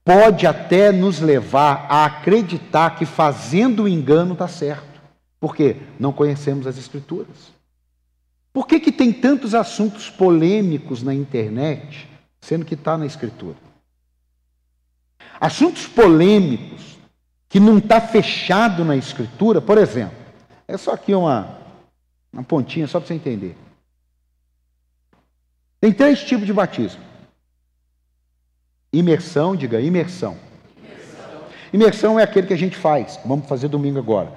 pode 0.05 0.47
até 0.47 0.91
nos 0.91 1.21
levar 1.21 1.87
a 1.89 2.05
acreditar 2.05 2.97
que 2.97 3.07
fazendo 3.07 3.85
o 3.85 3.89
engano 3.89 4.33
está 4.33 4.49
certo. 4.49 5.01
Por 5.39 5.55
quê? 5.55 5.77
Não 6.01 6.13
conhecemos 6.13 6.67
as 6.67 6.77
Escrituras. 6.77 7.53
Por 8.53 8.67
que, 8.67 8.81
que 8.81 8.91
tem 8.91 9.13
tantos 9.13 9.55
assuntos 9.55 10.11
polêmicos 10.11 11.03
na 11.03 11.15
internet, 11.15 12.09
sendo 12.41 12.65
que 12.65 12.75
está 12.75 12.99
na 12.99 13.07
Escritura? 13.07 13.57
Assuntos 15.41 15.87
polêmicos 15.87 16.99
que 17.49 17.59
não 17.59 17.79
está 17.79 17.99
fechado 18.01 18.85
na 18.85 18.95
Escritura, 18.95 19.61
por 19.61 19.79
exemplo, 19.79 20.17
é 20.69 20.77
só 20.77 20.93
aqui 20.93 21.15
uma, 21.15 21.59
uma 22.31 22.43
pontinha, 22.43 22.87
só 22.87 23.01
para 23.01 23.09
você 23.09 23.15
entender. 23.15 23.57
Tem 25.81 25.93
três 25.93 26.23
tipos 26.23 26.47
de 26.47 26.53
batismo. 26.53 27.03
Imersão, 28.93 29.57
diga 29.57 29.81
imersão. 29.81 30.37
imersão. 30.77 31.43
Imersão 31.73 32.21
é 32.21 32.23
aquele 32.23 32.47
que 32.47 32.53
a 32.53 32.59
gente 32.59 32.77
faz, 32.77 33.19
vamos 33.25 33.49
fazer 33.49 33.69
domingo 33.69 33.99
agora. 33.99 34.33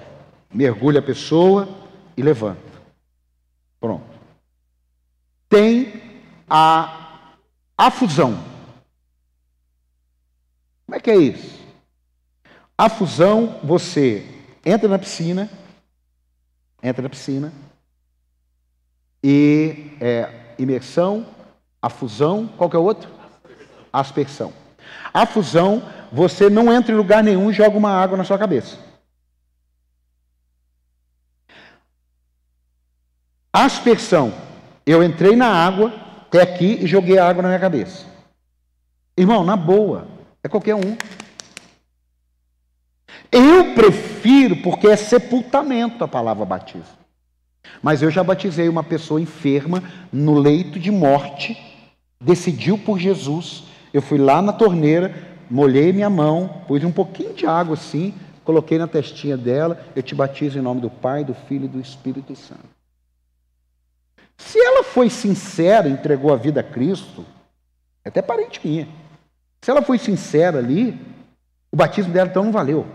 Mergulha 0.53 0.99
a 0.99 1.03
pessoa 1.03 1.67
e 2.15 2.21
levanta. 2.21 2.61
Pronto. 3.79 4.05
Tem 5.49 6.01
a 6.49 7.33
afusão. 7.77 8.52
Como 10.85 10.95
é 10.95 10.99
que 10.99 11.11
é 11.11 11.17
isso? 11.17 11.63
A 12.77 12.89
fusão, 12.89 13.59
você 13.63 14.25
entra 14.65 14.87
na 14.87 14.99
piscina, 14.99 15.49
entra 16.81 17.01
na 17.01 17.09
piscina, 17.09 17.53
e 19.23 19.95
é, 20.01 20.55
imersão, 20.59 21.25
a 21.81 21.89
fusão, 21.89 22.47
qual 22.57 22.69
que 22.69 22.75
é 22.75 22.79
o 22.79 22.83
outro? 22.83 23.09
Aspersão. 23.91 24.51
A 25.13 25.25
fusão, 25.25 25.83
você 26.11 26.49
não 26.49 26.73
entra 26.73 26.91
em 26.91 26.97
lugar 26.97 27.23
nenhum 27.23 27.49
e 27.49 27.53
joga 27.53 27.77
uma 27.77 27.91
água 27.91 28.17
na 28.17 28.23
sua 28.23 28.37
cabeça. 28.37 28.77
Aspersão, 33.51 34.33
eu 34.85 35.03
entrei 35.03 35.35
na 35.35 35.47
água, 35.47 35.93
até 36.23 36.41
aqui, 36.41 36.79
e 36.81 36.87
joguei 36.87 37.17
a 37.17 37.29
água 37.29 37.43
na 37.43 37.49
minha 37.49 37.59
cabeça. 37.59 38.05
Irmão, 39.15 39.43
na 39.43 39.55
boa, 39.55 40.07
é 40.43 40.49
qualquer 40.49 40.75
um. 40.75 40.97
Eu 43.31 43.73
prefiro, 43.73 44.57
porque 44.57 44.87
é 44.87 44.95
sepultamento 44.95 46.03
a 46.03 46.07
palavra 46.07 46.45
batismo. 46.45 47.03
Mas 47.81 48.01
eu 48.01 48.11
já 48.11 48.23
batizei 48.23 48.69
uma 48.69 48.83
pessoa 48.83 49.19
enferma 49.19 49.81
no 50.11 50.35
leito 50.35 50.79
de 50.79 50.91
morte, 50.91 51.57
decidiu 52.21 52.77
por 52.77 52.99
Jesus. 52.99 53.63
Eu 53.93 54.01
fui 54.01 54.17
lá 54.17 54.41
na 54.41 54.53
torneira, 54.53 55.13
molhei 55.49 55.91
minha 55.91 56.09
mão, 56.09 56.61
pus 56.67 56.83
um 56.83 56.91
pouquinho 56.91 57.33
de 57.33 57.45
água 57.45 57.73
assim, 57.73 58.13
coloquei 58.43 58.77
na 58.77 58.87
testinha 58.87 59.37
dela. 59.37 59.83
Eu 59.95 60.03
te 60.03 60.13
batizo 60.13 60.59
em 60.59 60.61
nome 60.61 60.81
do 60.81 60.89
Pai, 60.89 61.23
do 61.23 61.33
Filho 61.33 61.65
e 61.65 61.69
do 61.69 61.79
Espírito 61.79 62.35
Santo. 62.35 62.73
Se 64.37 64.59
ela 64.59 64.83
foi 64.83 65.09
sincera, 65.09 65.87
entregou 65.87 66.33
a 66.33 66.37
vida 66.37 66.59
a 66.59 66.63
Cristo, 66.63 67.25
é 68.03 68.09
até 68.09 68.21
parente 68.21 68.59
minha. 68.63 68.87
Se 69.63 69.71
ela 69.71 69.81
foi 69.81 69.97
sincera 69.97 70.57
ali, 70.59 70.91
o 71.71 71.77
batismo 71.77 72.11
dela 72.11 72.29
então 72.29 72.43
não 72.43 72.51
valeu. 72.51 72.85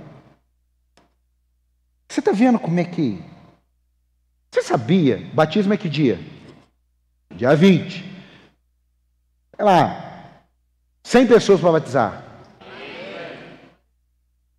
Você 2.07 2.21
está 2.21 2.31
vendo 2.31 2.59
como 2.59 2.79
é 2.79 2.85
que. 2.85 3.25
Você 4.51 4.61
sabia? 4.61 5.17
Batismo 5.33 5.73
é 5.73 5.79
que 5.79 5.89
dia? 5.89 6.21
Dia 7.35 7.57
20. 7.57 8.05
Sei 9.57 9.65
lá. 9.65 10.43
100 11.05 11.27
pessoas 11.27 11.59
para 11.59 11.73
batizar. 11.73 12.23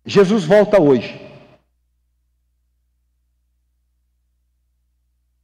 Jesus 0.04 0.44
volta 0.44 0.82
hoje. 0.82 1.16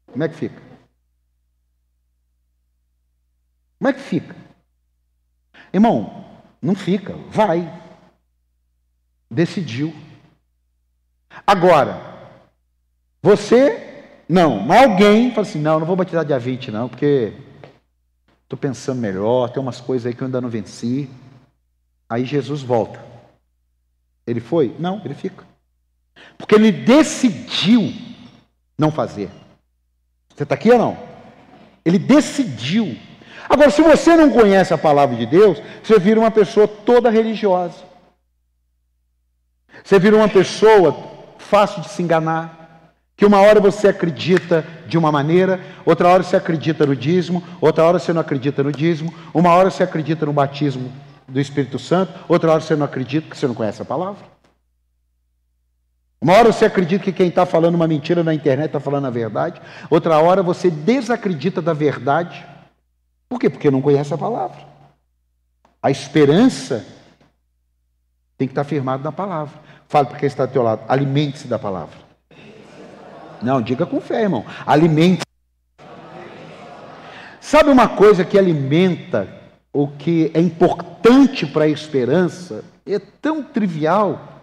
Como 0.09 0.25
é 0.25 0.29
que 0.29 0.35
fica? 0.35 0.61
Como 3.79 3.89
é 3.89 3.93
que 3.93 4.01
fica? 4.01 4.35
Irmão, 5.73 6.27
não 6.61 6.75
fica, 6.75 7.15
vai. 7.31 7.73
Decidiu. 9.31 9.95
Agora, 11.47 12.01
você, 13.23 14.05
não, 14.29 14.61
mas 14.61 14.83
alguém 14.83 15.31
fala 15.31 15.47
assim: 15.47 15.61
não, 15.61 15.79
não 15.79 15.87
vou 15.87 15.97
batizar 15.97 16.25
dia 16.25 16.39
20, 16.39 16.71
não, 16.71 16.89
porque 16.89 17.33
estou 18.45 18.59
pensando 18.59 19.01
melhor, 19.01 19.51
tem 19.51 19.63
umas 19.63 19.81
coisas 19.81 20.07
aí 20.07 20.15
que 20.15 20.23
eu 20.23 20.27
ainda 20.27 20.41
não 20.41 20.49
venci. 20.49 21.11
Aí 22.09 22.25
Jesus 22.25 22.63
volta. 22.63 23.05
Ele 24.27 24.41
foi? 24.41 24.75
Não, 24.79 25.01
ele 25.05 25.15
fica. 25.15 25.45
Porque 26.39 26.55
ele 26.55 26.71
decidiu 26.71 27.93
não 28.79 28.91
fazer. 28.91 29.31
Você 30.35 30.43
está 30.43 30.55
aqui 30.55 30.71
ou 30.71 30.79
não? 30.79 30.99
Ele 31.85 31.99
decidiu. 31.99 32.97
Agora, 33.49 33.71
se 33.71 33.83
você 33.83 34.17
não 34.17 34.31
conhece 34.31 34.75
a 34.75 34.79
palavra 34.79 35.17
de 35.17 35.27
Deus, 35.27 35.63
você 35.83 35.99
vira 35.99 36.19
uma 36.19 36.31
pessoa 36.31 36.67
toda 36.67 37.11
religiosa. 37.11 37.77
Você 39.85 39.99
vira 39.99 40.17
uma 40.17 40.29
pessoa 40.29 40.97
fácil 41.39 41.81
de 41.83 41.89
se 41.89 42.03
enganar. 42.03 42.55
Que 43.17 43.25
uma 43.25 43.41
hora 43.41 43.61
você 43.61 43.89
acredita 43.89 44.67
de 44.87 44.99
uma 44.99 45.11
maneira, 45.11 45.61
outra 45.87 46.09
hora 46.09 46.23
você 46.23 46.37
acredita 46.37 46.85
no 46.85 46.95
dízimo, 46.95 47.43
outra 47.61 47.85
hora 47.85 47.99
você 47.99 48.13
não 48.13 48.21
acredita 48.21 48.63
no 48.63 48.71
dízimo, 48.71 49.15
uma 49.33 49.55
hora 49.55 49.71
você 49.71 49.83
acredita 49.83 50.27
no 50.27 50.35
batismo 50.35 50.93
do 51.27 51.41
Espírito 51.41 51.79
Santo, 51.79 52.13
outra 52.29 52.51
hora 52.53 52.61
você 52.61 52.77
não 52.77 52.85
acredita 52.85 53.27
porque 53.27 53.39
você 53.39 53.47
não 53.47 53.55
conhece 53.55 53.81
a 53.81 53.87
palavra. 53.87 54.23
Uma 56.21 56.35
hora 56.35 56.53
você 56.53 56.67
acredita 56.67 57.05
que 57.05 57.13
quem 57.13 57.29
está 57.29 57.47
falando 57.47 57.75
uma 57.75 57.89
mentira 57.89 58.23
na 58.23 58.35
internet 58.35 58.67
está 58.67 58.81
falando 58.81 59.07
a 59.07 59.11
verdade, 59.11 59.63
outra 59.89 60.19
hora 60.19 60.43
você 60.43 60.71
desacredita 60.71 61.63
da 61.63 61.73
verdade 61.73 62.45
por 63.29 63.39
quê? 63.41 63.51
Porque 63.51 63.71
não 63.71 63.83
conhece 63.83 64.13
a 64.15 64.19
palavra. 64.19 64.59
A 65.83 65.91
esperança 65.91 66.85
tem 68.37 68.47
que 68.47 68.53
estar 68.53 68.65
firmada 68.65 69.03
na 69.03 69.13
palavra. 69.13 69.59
Fale 69.89 70.09
para 70.09 70.19
quem 70.19 70.27
está 70.27 70.47
do 70.47 70.53
teu 70.53 70.63
lado, 70.63 70.83
alimente-se 70.89 71.47
da 71.47 71.59
palavra. 71.59 71.97
Não, 73.43 73.61
diga 73.61 73.87
com 73.87 74.01
fé, 74.01 74.23
irmão. 74.23 74.45
Alimente. 74.67 75.23
Sabe 77.41 77.71
uma 77.71 77.89
coisa 77.89 78.25
que 78.25 78.39
alimenta 78.39 79.29
o 79.73 79.87
que 79.89 80.31
é 80.35 80.41
importante 80.41 81.47
para 81.47 81.65
a 81.65 81.69
esperança? 81.69 82.65
É 82.85 82.99
tão 82.99 83.43
trivial. 83.43 84.43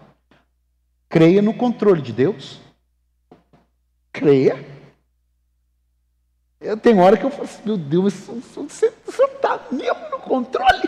Creia 1.09 1.41
no 1.41 1.53
controle 1.53 2.01
de 2.01 2.13
Deus. 2.13 2.59
Creia. 4.11 4.72
Eu 6.63 6.77
tenho 6.77 6.99
hora 6.99 7.17
que 7.17 7.25
eu 7.25 7.29
falo 7.29 7.43
assim, 7.43 7.61
meu 7.65 7.77
Deus, 7.77 8.13
você, 8.55 8.85
está 8.85 9.59
mesmo 9.69 10.09
no 10.09 10.19
controle? 10.19 10.87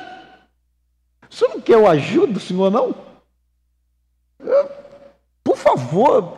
O 1.29 1.35
senhor 1.35 1.53
não 1.53 1.61
quer 1.61 1.75
o 1.75 1.87
ajuda, 1.87 2.39
senhor, 2.39 2.71
não? 2.71 2.95
Por 5.43 5.57
favor. 5.57 6.37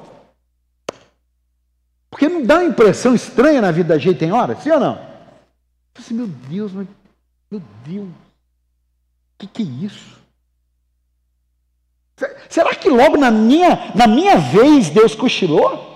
Porque 2.10 2.28
não 2.28 2.43
dá 2.43 2.56
uma 2.56 2.65
impressão 2.65 3.13
estranha 3.13 3.62
na 3.62 3.69
vida 3.69 3.89
da 3.89 4.00
gente, 4.00 4.17
tem 4.17 4.32
hora? 4.32 4.56
Sim 4.56 4.71
ou 4.71 4.80
não? 4.80 4.95
Eu 4.95 6.00
assim, 6.00 6.15
meu 6.15 6.28
Deus, 6.28 6.71
meu, 6.71 6.88
meu 7.52 7.62
Deus, 7.86 8.10
o 8.10 9.38
que, 9.38 9.47
que 9.47 9.62
é 9.62 9.65
isso? 9.86 10.17
Será 12.50 12.73
que 12.73 12.89
logo 12.89 13.17
na 13.17 13.30
minha, 13.30 13.91
na 13.93 14.08
minha 14.08 14.38
vez 14.38 14.89
Deus 14.89 15.13
cochilou? 15.13 15.87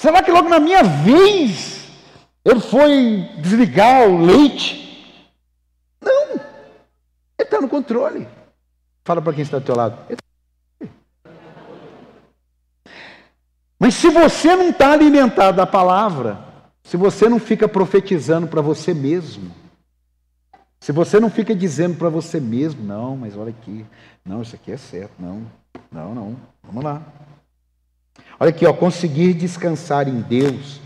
Será 0.00 0.22
que 0.22 0.30
logo 0.30 0.48
na 0.48 0.58
minha 0.58 0.82
vez 0.82 1.86
ele 2.42 2.60
foi 2.60 3.28
desligar 3.36 4.08
o 4.08 4.24
leite? 4.24 5.22
Não. 6.00 6.30
Ele 6.32 6.40
está 7.38 7.60
no 7.60 7.68
controle. 7.68 8.26
Fala 9.04 9.20
para 9.20 9.34
quem 9.34 9.42
está 9.42 9.58
do 9.58 9.64
teu 9.66 9.76
lado. 9.76 9.98
Tá 10.08 10.88
Mas 13.78 13.92
se 13.92 14.08
você 14.08 14.56
não 14.56 14.70
está 14.70 14.92
alimentado 14.92 15.58
da 15.58 15.66
palavra, 15.66 16.46
se 16.82 16.96
você 16.96 17.28
não 17.28 17.38
fica 17.38 17.68
profetizando 17.68 18.46
para 18.46 18.62
você 18.62 18.94
mesmo, 18.94 19.54
se 20.80 20.92
você 20.92 21.20
não 21.20 21.28
fica 21.28 21.54
dizendo 21.54 21.98
para 21.98 22.08
você 22.08 22.40
mesmo, 22.40 22.82
não, 22.82 23.18
mas 23.18 23.36
olha 23.36 23.50
aqui, 23.50 23.84
não, 24.24 24.40
isso 24.40 24.56
aqui 24.56 24.72
é 24.72 24.78
certo, 24.78 25.12
não, 25.18 25.42
não, 25.92 26.14
não, 26.14 26.36
vamos 26.62 26.82
lá. 26.82 27.02
Olha 28.40 28.48
aqui, 28.48 28.66
ó, 28.66 28.72
conseguir 28.72 29.34
descansar 29.34 30.08
em 30.08 30.20
Deus 30.22 30.80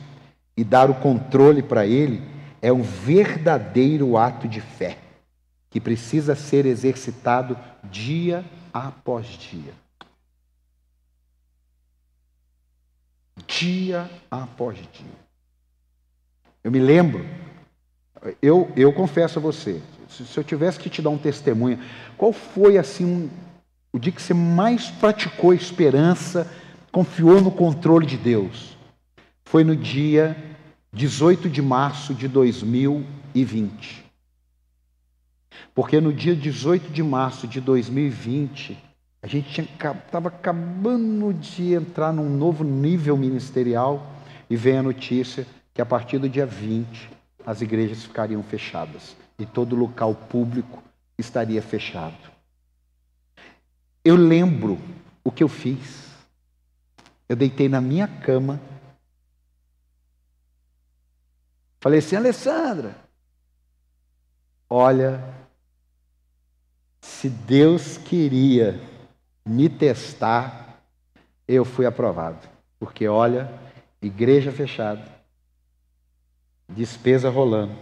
e 0.56 0.64
dar 0.64 0.90
o 0.90 0.94
controle 0.94 1.62
para 1.62 1.86
Ele 1.86 2.20
é 2.60 2.72
um 2.72 2.82
verdadeiro 2.82 4.16
ato 4.16 4.48
de 4.48 4.60
fé 4.60 4.98
que 5.70 5.80
precisa 5.80 6.34
ser 6.34 6.66
exercitado 6.66 7.56
dia 7.84 8.44
após 8.72 9.26
dia. 9.26 9.72
dia 13.46 14.10
após 14.30 14.76
dia. 14.92 15.24
Eu 16.62 16.70
me 16.70 16.78
lembro, 16.78 17.26
eu, 18.40 18.70
eu 18.76 18.92
confesso 18.92 19.38
a 19.38 19.42
você, 19.42 19.82
se 20.08 20.36
eu 20.36 20.44
tivesse 20.44 20.78
que 20.78 20.88
te 20.88 21.02
dar 21.02 21.10
um 21.10 21.18
testemunho, 21.18 21.78
qual 22.16 22.32
foi 22.32 22.78
assim 22.78 23.04
um, 23.04 23.30
o 23.92 23.98
dia 23.98 24.12
que 24.12 24.22
você 24.22 24.32
mais 24.32 24.90
praticou 24.90 25.52
esperança, 25.52 26.50
confiou 26.94 27.40
no 27.40 27.50
controle 27.50 28.06
de 28.06 28.16
Deus? 28.16 28.78
Foi 29.44 29.64
no 29.64 29.74
dia 29.74 30.36
18 30.92 31.50
de 31.50 31.60
março 31.60 32.14
de 32.14 32.28
2020. 32.28 34.04
Porque 35.74 36.00
no 36.00 36.12
dia 36.12 36.36
18 36.36 36.92
de 36.92 37.02
março 37.02 37.48
de 37.48 37.60
2020, 37.60 38.78
a 39.20 39.26
gente 39.26 39.60
estava 39.60 40.28
acabando 40.28 41.34
de 41.34 41.72
entrar 41.72 42.12
num 42.12 42.30
novo 42.30 42.62
nível 42.62 43.16
ministerial 43.16 44.14
e 44.48 44.54
vem 44.54 44.78
a 44.78 44.82
notícia 44.82 45.44
que 45.74 45.82
a 45.82 45.86
partir 45.86 46.18
do 46.18 46.28
dia 46.28 46.46
20 46.46 47.10
as 47.44 47.60
igrejas 47.60 48.04
ficariam 48.04 48.42
fechadas 48.44 49.16
e 49.36 49.44
todo 49.44 49.74
local 49.74 50.14
público 50.14 50.80
estaria 51.18 51.60
fechado. 51.60 52.30
Eu 54.04 54.14
lembro 54.14 54.78
o 55.24 55.32
que 55.32 55.42
eu 55.42 55.48
fiz. 55.48 56.13
Eu 57.28 57.36
deitei 57.36 57.68
na 57.68 57.80
minha 57.80 58.06
cama. 58.06 58.60
Falei 61.80 61.98
assim, 61.98 62.16
Alessandra, 62.16 62.96
olha, 64.68 65.22
se 67.00 67.28
Deus 67.28 67.98
queria 67.98 68.80
me 69.44 69.68
testar, 69.68 70.80
eu 71.46 71.64
fui 71.64 71.84
aprovado. 71.84 72.48
Porque 72.78 73.06
olha, 73.06 73.52
igreja 74.00 74.50
fechada, 74.50 75.06
despesa 76.68 77.28
rolando. 77.28 77.76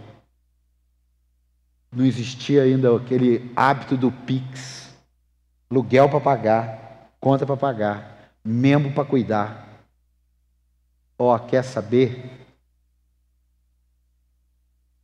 Não 1.91 2.05
existia 2.05 2.63
ainda 2.63 2.97
aquele 2.97 3.53
hábito 3.55 3.97
do 3.97 4.11
Pix, 4.11 4.93
aluguel 5.71 6.09
para 6.09 6.21
pagar, 6.21 7.13
conta 7.21 7.45
para 7.45 7.57
pagar, 7.57 8.12
membro 8.45 8.93
para 8.93 9.05
cuidar. 9.05 9.69
Ó, 11.19 11.35
oh, 11.35 11.39
quer 11.39 11.63
saber? 11.63 12.31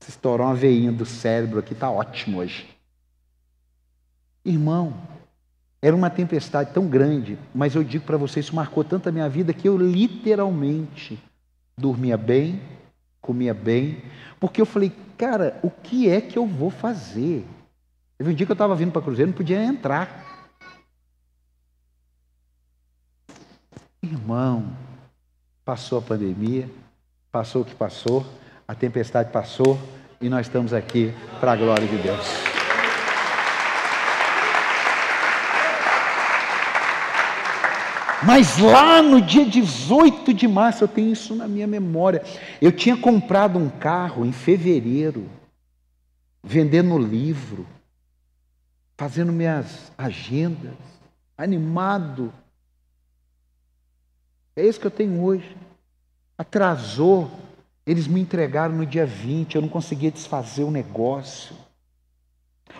Se 0.01 0.11
estourou 0.11 0.47
uma 0.47 0.55
veinha 0.55 0.91
do 0.91 1.05
cérebro 1.05 1.59
aqui, 1.59 1.75
tá 1.75 1.91
ótimo 1.91 2.39
hoje. 2.39 2.69
Irmão, 4.45 4.95
era 5.81 5.95
uma 5.95 6.11
tempestade 6.11 6.73
tão 6.73 6.89
grande, 6.89 7.39
mas 7.55 7.75
eu 7.75 7.85
digo 7.85 8.05
para 8.05 8.17
vocês, 8.17 8.47
isso 8.47 8.57
marcou 8.57 8.83
tanto 8.83 9.09
a 9.09 9.13
minha 9.13 9.29
vida 9.29 9.53
que 9.53 9.69
eu 9.69 9.77
literalmente 9.77 11.23
dormia 11.77 12.17
bem, 12.17 12.61
comia 13.21 13.55
bem, 13.55 14.03
porque 14.41 14.61
eu 14.61 14.67
falei, 14.67 14.93
cara, 15.17 15.59
o 15.63 15.71
que 15.71 16.09
é 16.09 16.21
que 16.21 16.37
eu 16.37 16.47
vou 16.47 16.71
fazer? 16.71 17.47
Teve 18.17 18.31
um 18.31 18.35
dia 18.35 18.45
que 18.45 18.51
eu 18.51 18.55
estava 18.55 18.75
vindo 18.75 18.91
para 18.91 19.03
Cruzeiro, 19.03 19.31
não 19.31 19.37
podia 19.37 19.63
entrar. 19.63 20.28
Irmão, 24.03 24.65
passou 25.65 25.99
a 25.99 26.03
pandemia, 26.03 26.71
passou 27.33 27.63
o 27.63 27.65
que 27.65 27.75
passou, 27.75 28.25
a 28.67 28.75
tempestade 28.75 29.33
passou 29.33 29.79
e 30.21 30.29
nós 30.29 30.47
estamos 30.47 30.73
aqui 30.73 31.13
para 31.41 31.53
a 31.53 31.57
glória 31.57 31.87
de 31.87 31.97
Deus. 31.99 32.59
Mas 38.23 38.59
lá 38.59 39.01
no 39.01 39.23
dia 39.23 39.45
18 39.45 40.35
de 40.35 40.49
março, 40.49 40.85
eu 40.85 40.89
tenho 40.89 41.13
isso 41.13 41.35
na 41.37 41.47
minha 41.47 41.67
memória. 41.67 42.23
Eu 42.61 42.73
tinha 42.73 42.97
comprado 42.97 43.59
um 43.59 43.69
carro 43.69 44.27
em 44.27 44.33
fevereiro, 44.33 45.29
vendendo 46.43 46.99
livro, 46.99 47.67
fazendo 48.97 49.33
minhas 49.33 49.93
agendas, 49.97 50.75
animado. 51.37 52.33
É 54.59 54.67
isso 54.67 54.81
que 54.81 54.87
eu 54.89 54.91
tenho 54.91 55.23
hoje. 55.23 55.57
Atrasou. 56.37 57.31
Eles 57.87 58.09
me 58.09 58.21
entregaram 58.21 58.75
no 58.75 58.85
dia 58.85 59.07
20, 59.07 59.55
eu 59.55 59.63
não 59.63 59.69
conseguia 59.69 60.11
desfazer 60.11 60.65
o 60.65 60.71
negócio. 60.71 61.57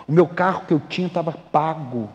O 0.05 0.11
meu 0.11 0.27
carro 0.27 0.65
que 0.67 0.73
eu 0.73 0.79
tinha 0.81 1.07
estava 1.07 1.31
pago. 1.31 2.11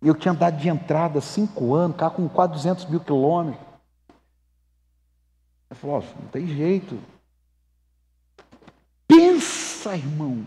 Eu 0.00 0.14
tinha 0.14 0.32
dado 0.32 0.56
de 0.56 0.68
entrada 0.68 1.20
cinco 1.20 1.74
anos, 1.74 1.98
cá 1.98 2.08
com 2.08 2.28
quase 2.28 2.54
200 2.54 2.86
mil 2.86 3.00
quilômetros. 3.00 3.62
Ele 5.70 5.78
falou: 5.78 6.02
não 6.20 6.28
tem 6.28 6.46
jeito. 6.46 6.98
Pensa, 9.06 9.94
irmão. 9.94 10.46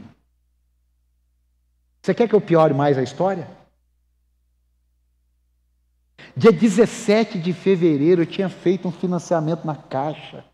Você 2.02 2.14
quer 2.14 2.28
que 2.28 2.34
eu 2.34 2.42
piore 2.42 2.74
mais 2.74 2.98
a 2.98 3.04
história? 3.04 3.48
Dia 6.38 6.52
17 6.52 7.40
de 7.40 7.52
fevereiro 7.52 8.22
eu 8.22 8.26
tinha 8.28 8.48
feito 8.48 8.88
um 8.88 8.92
financiamento 8.92 9.66
na 9.66 9.76
Caixa. 9.76 10.46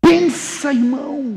Pensa, 0.00 0.72
irmão. 0.72 1.34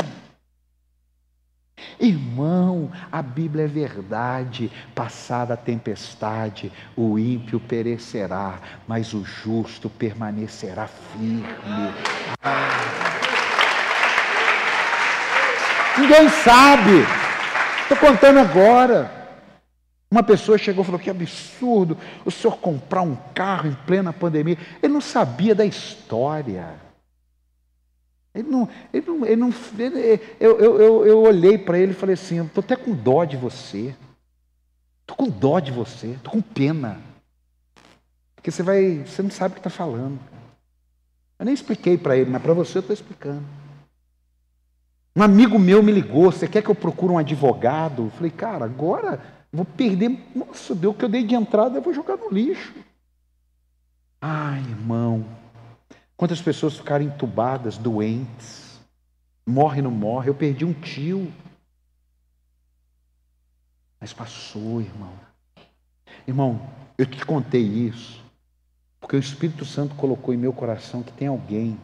Irmão, 2.00 2.90
a 3.12 3.22
Bíblia 3.22 3.66
é 3.66 3.68
verdade. 3.68 4.72
Passada 4.96 5.56
a 5.56 5.58
tempestade, 5.58 6.72
o 6.96 7.20
ímpio 7.20 7.60
perecerá, 7.60 8.62
mas 8.88 9.13
o 9.13 9.26
justo 9.26 9.90
permanecerá 9.90 10.88
firme. 10.88 11.44
Ah. 12.42 13.20
Ninguém 15.98 16.30
sabe. 16.30 17.06
Estou 17.82 17.98
contando 17.98 18.40
agora. 18.40 19.27
Uma 20.10 20.24
pessoa 20.24 20.58
chegou 20.58 20.84
e 20.84 20.86
falou: 20.86 21.00
Que 21.00 21.10
absurdo 21.10 21.98
o 22.26 22.32
senhor 22.32 22.58
comprar 22.58 23.02
um 23.02 23.15
carro 23.34 23.67
em 23.67 23.76
plena 23.86 24.13
pandemia. 24.13 24.58
Ele 24.82 24.93
não 24.93 25.02
sabia 25.02 25.54
da 25.54 25.65
história. 25.65 26.88
Ele 28.38 28.50
não, 28.50 28.70
ele 28.93 29.06
não, 29.08 29.26
ele 29.26 29.36
não 29.36 29.54
ele, 29.80 30.22
eu, 30.39 30.60
eu, 30.60 30.80
eu, 30.80 31.06
eu 31.08 31.20
olhei 31.22 31.58
para 31.58 31.80
ele 31.80 31.91
e 31.91 31.96
falei 31.96 32.13
assim, 32.13 32.46
estou 32.46 32.63
até 32.63 32.76
com 32.76 32.93
dó 32.93 33.26
de 33.26 33.36
você. 33.36 33.96
Estou 35.02 35.17
com 35.17 35.30
dó 35.30 35.60
de 35.60 35.72
você, 35.72 36.08
estou 36.08 36.34
com 36.34 36.41
pena. 36.41 37.02
Porque 38.36 38.52
você 38.52 38.62
vai, 38.62 39.00
você 39.00 39.24
não 39.24 39.32
sabe 39.32 39.54
o 39.54 39.56
que 39.56 39.60
está 39.60 39.72
falando. 39.72 40.20
Eu 41.39 41.46
nem 41.46 41.54
expliquei 41.54 41.98
para 41.98 42.15
ele, 42.15 42.30
mas 42.30 42.41
para 42.41 42.54
você 42.54 42.78
eu 42.78 42.82
estou 42.82 42.93
explicando. 42.93 43.43
Um 45.15 45.24
amigo 45.24 45.58
meu 45.58 45.82
me 45.82 45.91
ligou, 45.91 46.32
você 46.32 46.48
quer 46.48 46.62
que 46.62 46.70
eu 46.70 46.76
procure 46.76 47.13
um 47.13 47.17
advogado? 47.17 48.04
Eu 48.04 48.12
falei, 48.12 48.30
cara, 48.30 48.65
agora 48.65 49.20
vou 49.51 49.65
perder. 49.65 50.10
Nossa, 50.36 50.73
deu 50.75 50.91
o 50.91 50.93
que 50.93 51.05
eu 51.05 51.10
dei 51.10 51.23
de 51.23 51.36
entrada, 51.36 51.77
eu 51.77 51.81
vou 51.81 51.93
jogar 51.93 52.17
no 52.17 52.29
lixo. 52.29 52.73
Ai, 54.21 54.60
irmão, 54.60 55.25
Quantas 56.17 56.41
pessoas 56.41 56.75
ficaram 56.75 57.05
entubadas, 57.05 57.77
doentes, 57.77 58.81
morre 59.45 59.83
não 59.83 59.91
morre. 59.91 60.31
Eu 60.31 60.36
perdi 60.36 60.65
um 60.65 60.73
tio. 60.73 61.31
Mas 64.01 64.12
passou, 64.12 64.81
irmão. 64.81 65.13
Irmão, 66.27 66.60
eu 66.97 67.05
te 67.05 67.23
contei 67.23 67.62
isso, 67.62 68.21
porque 68.99 69.15
o 69.15 69.19
Espírito 69.19 69.63
Santo 69.63 69.93
colocou 69.93 70.33
em 70.33 70.38
meu 70.38 70.51
coração 70.51 71.03
que 71.03 71.13
tem 71.13 71.27
alguém 71.27 71.79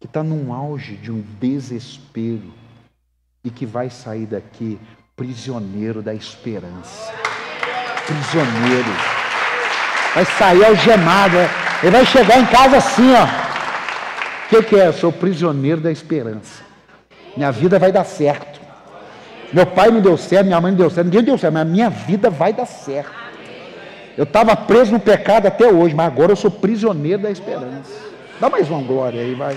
que 0.00 0.06
está 0.06 0.22
num 0.22 0.52
auge 0.52 0.96
de 0.96 1.12
um 1.12 1.20
desespero 1.38 2.52
e 3.44 3.50
que 3.50 3.66
vai 3.66 3.90
sair 3.90 4.26
daqui 4.26 4.80
prisioneiro 5.18 6.00
da 6.00 6.14
esperança. 6.14 7.12
Prisioneiro. 8.06 8.88
Vai 10.14 10.24
sair 10.24 10.64
algemado. 10.64 11.36
Ele 11.82 11.90
vai 11.90 12.06
chegar 12.06 12.38
em 12.38 12.46
casa 12.46 12.76
assim, 12.76 13.12
ó. 13.12 13.24
O 13.24 14.48
que, 14.48 14.62
que 14.62 14.76
é? 14.76 14.86
Eu 14.86 14.92
sou 14.92 15.12
prisioneiro 15.12 15.80
da 15.80 15.90
esperança. 15.90 16.62
Minha 17.36 17.50
vida 17.50 17.78
vai 17.80 17.90
dar 17.90 18.04
certo. 18.04 18.60
Meu 19.52 19.66
pai 19.66 19.90
não 19.90 20.00
deu 20.00 20.16
certo, 20.16 20.46
minha 20.46 20.60
mãe 20.60 20.70
não 20.70 20.78
deu 20.78 20.90
certo, 20.90 21.06
ninguém 21.06 21.24
deu 21.24 21.36
certo, 21.36 21.54
mas 21.54 21.62
a 21.62 21.64
minha 21.64 21.90
vida 21.90 22.30
vai 22.30 22.52
dar 22.52 22.66
certo. 22.66 23.10
Eu 24.16 24.24
estava 24.24 24.54
preso 24.54 24.92
no 24.92 25.00
pecado 25.00 25.46
até 25.46 25.66
hoje, 25.66 25.94
mas 25.94 26.06
agora 26.06 26.32
eu 26.32 26.36
sou 26.36 26.50
prisioneiro 26.50 27.22
da 27.22 27.30
esperança. 27.30 27.90
Dá 28.40 28.48
mais 28.48 28.68
uma 28.68 28.82
glória 28.82 29.20
aí, 29.20 29.34
vai. 29.34 29.56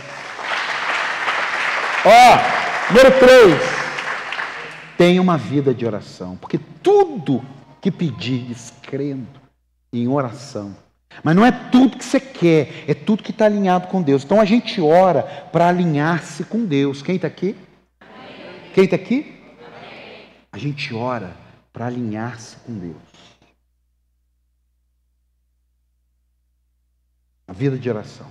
Ó, 2.06 2.94
número 2.94 3.12
3. 3.20 3.81
Tenha 5.02 5.20
uma 5.20 5.36
vida 5.36 5.74
de 5.74 5.84
oração, 5.84 6.38
porque 6.38 6.60
tudo 6.84 7.44
que 7.82 7.90
pedir, 7.90 8.56
crendo 8.84 9.42
em 9.92 10.08
oração, 10.08 10.76
mas 11.24 11.36
não 11.36 11.44
é 11.44 11.52
tudo 11.52 11.98
que 11.98 12.06
você 12.06 12.20
quer, 12.20 12.86
é 12.88 12.94
tudo 12.94 13.24
que 13.24 13.32
está 13.32 13.46
alinhado 13.46 13.88
com 13.88 14.00
Deus. 14.00 14.24
Então 14.24 14.40
a 14.40 14.46
gente 14.46 14.80
ora 14.80 15.24
para 15.52 15.68
alinhar-se 15.68 16.44
com 16.44 16.64
Deus. 16.64 17.02
Quem 17.02 17.16
está 17.16 17.28
aqui? 17.28 17.56
Amém. 18.00 18.72
Quem 18.76 18.84
está 18.84 18.96
aqui? 18.96 19.42
Amém. 19.66 20.28
A 20.52 20.60
gente 20.60 20.94
ora 20.94 21.36
para 21.74 21.88
alinhar-se 21.88 22.58
com 22.58 22.78
Deus. 22.78 22.96
A 27.48 27.54
vida 27.54 27.76
de 27.76 27.90
oração. 27.90 28.28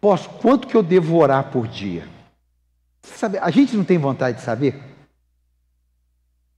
Posso, 0.00 0.30
quanto 0.30 0.68
que 0.68 0.76
eu 0.76 0.84
devo 0.84 1.16
orar 1.16 1.50
por 1.50 1.66
dia? 1.66 2.19
Sabe, 3.02 3.38
a 3.38 3.50
gente 3.50 3.76
não 3.76 3.84
tem 3.84 3.98
vontade 3.98 4.38
de 4.38 4.42
saber? 4.44 4.80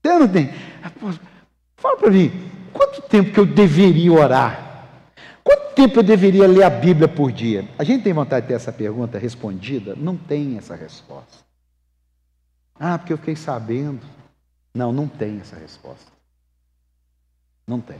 Você 0.01 0.19
não 0.19 0.27
tem? 0.27 0.49
Fala 1.77 1.97
para 1.97 2.11
mim, 2.11 2.31
quanto 2.73 3.01
tempo 3.03 3.31
que 3.31 3.39
eu 3.39 3.45
deveria 3.45 4.11
orar? 4.11 4.87
Quanto 5.43 5.75
tempo 5.75 5.99
eu 5.99 6.03
deveria 6.03 6.47
ler 6.47 6.63
a 6.63 6.69
Bíblia 6.69 7.07
por 7.07 7.31
dia? 7.31 7.67
A 7.77 7.83
gente 7.83 8.03
tem 8.03 8.13
vontade 8.13 8.45
de 8.45 8.49
ter 8.49 8.53
essa 8.55 8.71
pergunta 8.71 9.17
respondida? 9.17 9.95
Não 9.95 10.15
tem 10.15 10.57
essa 10.57 10.75
resposta. 10.75 11.43
Ah, 12.79 12.97
porque 12.97 13.13
eu 13.13 13.17
fiquei 13.17 13.35
sabendo. 13.35 14.05
Não, 14.73 14.91
não 14.91 15.07
tem 15.07 15.39
essa 15.39 15.55
resposta. 15.55 16.11
Não 17.67 17.79
tem. 17.79 17.99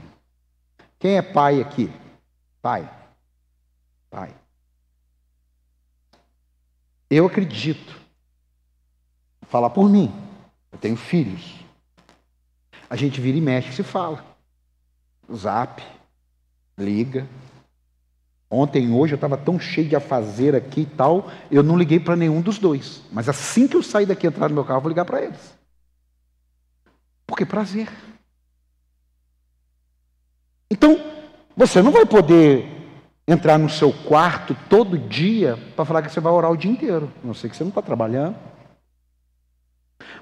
Quem 0.98 1.16
é 1.16 1.22
pai 1.22 1.60
aqui? 1.60 1.90
Pai. 2.60 2.90
Pai. 4.10 4.34
Eu 7.08 7.26
acredito. 7.26 8.03
Falar 9.54 9.70
por 9.70 9.88
mim. 9.88 10.12
Eu 10.72 10.78
tenho 10.80 10.96
filhos. 10.96 11.64
A 12.90 12.96
gente 12.96 13.20
vira 13.20 13.38
e 13.38 13.40
mexe 13.40 13.72
se 13.72 13.84
fala. 13.84 14.24
Zap, 15.32 15.80
liga. 16.76 17.24
Ontem, 18.50 18.92
hoje, 18.92 19.12
eu 19.12 19.16
estava 19.16 19.36
tão 19.36 19.56
cheio 19.60 19.88
de 19.88 19.94
afazer 19.94 20.56
aqui 20.56 20.80
e 20.80 20.86
tal, 20.86 21.30
eu 21.52 21.62
não 21.62 21.78
liguei 21.78 22.00
para 22.00 22.16
nenhum 22.16 22.40
dos 22.40 22.58
dois. 22.58 23.00
Mas 23.12 23.28
assim 23.28 23.68
que 23.68 23.76
eu 23.76 23.82
sair 23.84 24.06
daqui 24.06 24.26
e 24.26 24.28
entrar 24.28 24.48
no 24.48 24.56
meu 24.56 24.64
carro, 24.64 24.78
eu 24.78 24.82
vou 24.82 24.88
ligar 24.88 25.04
para 25.04 25.22
eles. 25.22 25.56
Porque 27.24 27.46
prazer. 27.46 27.88
Então, 30.68 30.98
você 31.56 31.80
não 31.80 31.92
vai 31.92 32.04
poder 32.04 32.68
entrar 33.24 33.56
no 33.56 33.70
seu 33.70 33.92
quarto 33.92 34.56
todo 34.68 34.98
dia 34.98 35.56
para 35.76 35.84
falar 35.84 36.02
que 36.02 36.10
você 36.10 36.18
vai 36.18 36.32
orar 36.32 36.50
o 36.50 36.56
dia 36.56 36.72
inteiro. 36.72 37.08
Não 37.22 37.34
sei 37.34 37.48
que 37.48 37.56
você 37.56 37.62
não 37.62 37.68
está 37.68 37.80
trabalhando. 37.80 38.53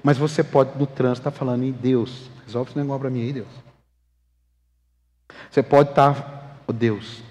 Mas 0.03 0.17
você 0.17 0.43
pode, 0.43 0.77
no 0.77 0.85
trânsito, 0.85 1.21
estar 1.21 1.31
tá 1.31 1.37
falando 1.37 1.63
em 1.63 1.71
Deus. 1.71 2.29
Resolve 2.45 2.71
esse 2.71 2.77
negócio 2.77 2.99
para 2.99 3.09
mim 3.09 3.21
aí, 3.21 3.33
Deus. 3.33 3.47
Você 5.49 5.63
pode 5.63 5.91
estar, 5.91 6.13
tá, 6.13 6.57
oh 6.67 6.73
Deus, 6.73 7.23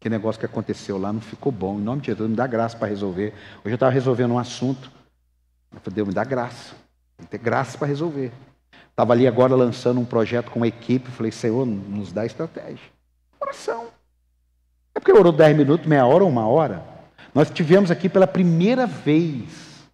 que 0.00 0.10
negócio 0.10 0.38
que 0.38 0.46
aconteceu 0.46 0.98
lá 0.98 1.12
não 1.12 1.20
ficou 1.20 1.52
bom. 1.52 1.78
Em 1.78 1.82
nome 1.82 2.00
de 2.00 2.08
Jesus, 2.08 2.28
me 2.28 2.36
dá 2.36 2.46
graça 2.46 2.76
para 2.76 2.88
resolver. 2.88 3.32
Hoje 3.58 3.72
eu 3.72 3.74
estava 3.74 3.92
resolvendo 3.92 4.32
um 4.32 4.38
assunto. 4.38 4.90
Eu 5.72 5.80
falei, 5.80 5.94
Deus, 5.94 6.08
me 6.08 6.14
dá 6.14 6.24
graça. 6.24 6.74
Tem 7.16 7.26
que 7.26 7.30
ter 7.30 7.38
graça 7.38 7.78
para 7.78 7.86
resolver. 7.86 8.32
Estava 8.90 9.12
ali 9.12 9.26
agora 9.26 9.54
lançando 9.54 10.00
um 10.00 10.04
projeto 10.04 10.50
com 10.50 10.58
uma 10.58 10.66
equipe. 10.66 11.10
Falei, 11.10 11.30
Senhor, 11.30 11.64
nos 11.64 12.12
dá 12.12 12.26
estratégia. 12.26 12.90
Oração. 13.40 13.88
É 14.94 14.98
porque 14.98 15.12
orou 15.12 15.32
10 15.32 15.56
minutos, 15.56 15.86
meia 15.86 16.06
hora 16.06 16.24
ou 16.24 16.30
uma 16.30 16.46
hora. 16.46 16.82
Nós 17.34 17.50
tivemos 17.50 17.90
aqui 17.90 18.08
pela 18.08 18.26
primeira 18.26 18.86
vez. 18.86 19.86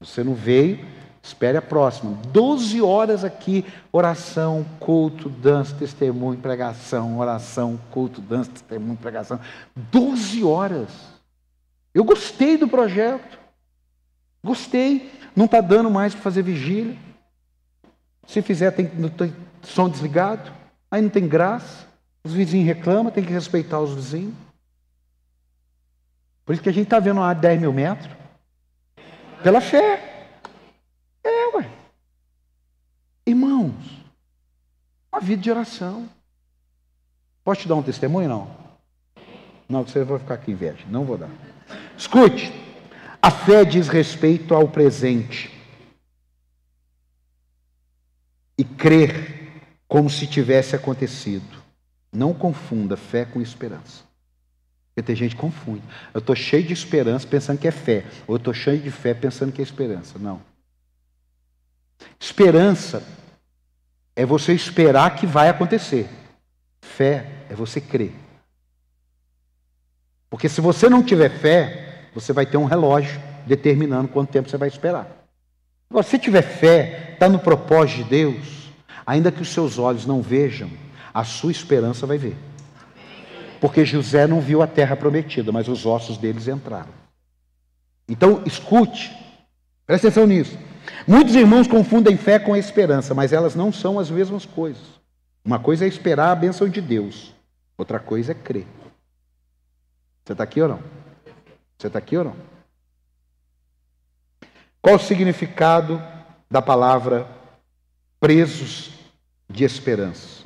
Você 0.00 0.24
não 0.24 0.34
veio, 0.34 0.84
espere 1.22 1.56
a 1.56 1.62
próxima. 1.62 2.18
12 2.28 2.82
horas 2.82 3.24
aqui, 3.24 3.64
oração, 3.92 4.66
culto, 4.80 5.28
dança, 5.28 5.74
testemunho, 5.74 6.38
pregação, 6.38 7.18
oração, 7.18 7.78
culto, 7.90 8.20
dança, 8.20 8.50
testemunho, 8.50 8.96
pregação. 8.96 9.38
12 9.76 10.42
horas. 10.42 10.90
Eu 11.94 12.04
gostei 12.04 12.56
do 12.56 12.66
projeto. 12.66 13.38
Gostei. 14.42 15.12
Não 15.36 15.44
está 15.44 15.60
dando 15.60 15.90
mais 15.90 16.12
para 16.12 16.22
fazer 16.22 16.42
vigília. 16.42 16.96
Se 18.26 18.42
fizer, 18.42 18.70
tem, 18.72 18.86
tem 18.86 19.34
som 19.62 19.88
desligado. 19.88 20.52
Aí 20.90 21.00
não 21.00 21.08
tem 21.08 21.28
graça. 21.28 21.86
Os 22.24 22.32
vizinhos 22.32 22.66
reclamam, 22.66 23.12
tem 23.12 23.24
que 23.24 23.32
respeitar 23.32 23.80
os 23.80 23.94
vizinhos. 23.94 24.34
Por 26.44 26.52
isso 26.52 26.62
que 26.62 26.68
a 26.68 26.72
gente 26.72 26.84
está 26.84 26.98
vendo 26.98 27.20
de 27.34 27.40
10 27.40 27.60
mil 27.60 27.72
metros. 27.72 28.10
Pela 29.42 29.60
fé. 29.60 30.12
É, 31.24 31.56
ué. 31.56 31.70
Irmãos, 33.26 33.74
uma 35.12 35.20
vida 35.20 35.42
de 35.42 35.50
oração. 35.50 36.08
Posso 37.44 37.62
te 37.62 37.68
dar 37.68 37.74
um 37.74 37.82
testemunho? 37.82 38.28
Não. 38.28 38.56
Não, 39.68 39.86
você 39.86 40.02
vai 40.04 40.18
ficar 40.18 40.34
aqui 40.34 40.50
inveja. 40.50 40.84
Não 40.88 41.04
vou 41.04 41.18
dar. 41.18 41.30
Escute. 41.96 42.52
A 43.20 43.30
fé 43.30 43.64
diz 43.64 43.88
respeito 43.88 44.54
ao 44.54 44.68
presente. 44.68 45.50
E 48.56 48.64
crer 48.64 49.62
como 49.86 50.08
se 50.08 50.26
tivesse 50.26 50.74
acontecido. 50.74 51.62
Não 52.12 52.32
confunda 52.32 52.96
fé 52.96 53.24
com 53.24 53.40
esperança. 53.40 54.04
Porque 54.94 55.06
tem 55.06 55.16
gente 55.16 55.34
que 55.34 55.40
confunde. 55.40 55.82
Eu 56.12 56.18
estou 56.18 56.36
cheio 56.36 56.62
de 56.62 56.72
esperança 56.72 57.26
pensando 57.26 57.58
que 57.58 57.68
é 57.68 57.70
fé. 57.70 58.04
Ou 58.26 58.34
eu 58.34 58.38
estou 58.38 58.52
cheio 58.54 58.78
de 58.78 58.90
fé 58.90 59.14
pensando 59.14 59.52
que 59.52 59.60
é 59.60 59.64
esperança. 59.64 60.18
Não. 60.18 60.40
Esperança 62.20 63.02
é 64.14 64.24
você 64.24 64.52
esperar 64.52 65.14
que 65.16 65.26
vai 65.26 65.48
acontecer. 65.48 66.08
Fé 66.80 67.26
é 67.48 67.54
você 67.54 67.80
crer. 67.80 68.12
Porque 70.28 70.48
se 70.48 70.60
você 70.60 70.88
não 70.88 71.02
tiver 71.02 71.30
fé, 71.30 72.08
você 72.14 72.32
vai 72.32 72.46
ter 72.46 72.56
um 72.56 72.64
relógio 72.64 73.20
determinando 73.46 74.08
quanto 74.08 74.30
tempo 74.30 74.48
você 74.48 74.56
vai 74.56 74.68
esperar. 74.68 75.06
Agora, 75.90 76.04
se 76.04 76.18
tiver 76.18 76.42
fé, 76.42 77.10
está 77.12 77.28
no 77.28 77.38
propósito 77.38 78.04
de 78.04 78.04
Deus, 78.04 78.72
ainda 79.04 79.30
que 79.30 79.42
os 79.42 79.48
seus 79.48 79.78
olhos 79.78 80.06
não 80.06 80.22
vejam, 80.22 80.70
a 81.12 81.22
sua 81.24 81.50
esperança 81.50 82.06
vai 82.06 82.16
ver. 82.16 82.36
Porque 83.60 83.84
José 83.84 84.26
não 84.26 84.40
viu 84.40 84.62
a 84.62 84.66
terra 84.66 84.96
prometida, 84.96 85.52
mas 85.52 85.68
os 85.68 85.84
ossos 85.84 86.16
deles 86.16 86.48
entraram. 86.48 86.88
Então, 88.08 88.42
escute, 88.44 89.14
preste 89.86 90.06
atenção 90.06 90.26
nisso. 90.26 90.58
Muitos 91.06 91.34
irmãos 91.34 91.66
confundem 91.66 92.16
fé 92.16 92.38
com 92.38 92.56
esperança, 92.56 93.14
mas 93.14 93.32
elas 93.32 93.54
não 93.54 93.72
são 93.72 93.98
as 93.98 94.10
mesmas 94.10 94.44
coisas. 94.46 94.82
Uma 95.44 95.58
coisa 95.58 95.84
é 95.84 95.88
esperar 95.88 96.30
a 96.30 96.36
bênção 96.36 96.68
de 96.68 96.80
Deus, 96.80 97.34
outra 97.76 97.98
coisa 97.98 98.32
é 98.32 98.34
crer. 98.34 98.66
Você 100.24 100.32
está 100.32 100.44
aqui 100.44 100.60
ou 100.60 100.68
não? 100.68 100.80
Você 101.76 101.88
está 101.88 101.98
aqui 101.98 102.16
ou 102.16 102.24
não? 102.24 102.36
Qual 104.80 104.96
o 104.96 105.00
significado 105.00 106.02
da 106.50 106.62
palavra 106.62 107.26
presos 108.20 108.92
de 109.48 109.64
esperança? 109.64 110.44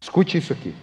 Escute 0.00 0.38
isso 0.38 0.52
aqui. 0.52 0.74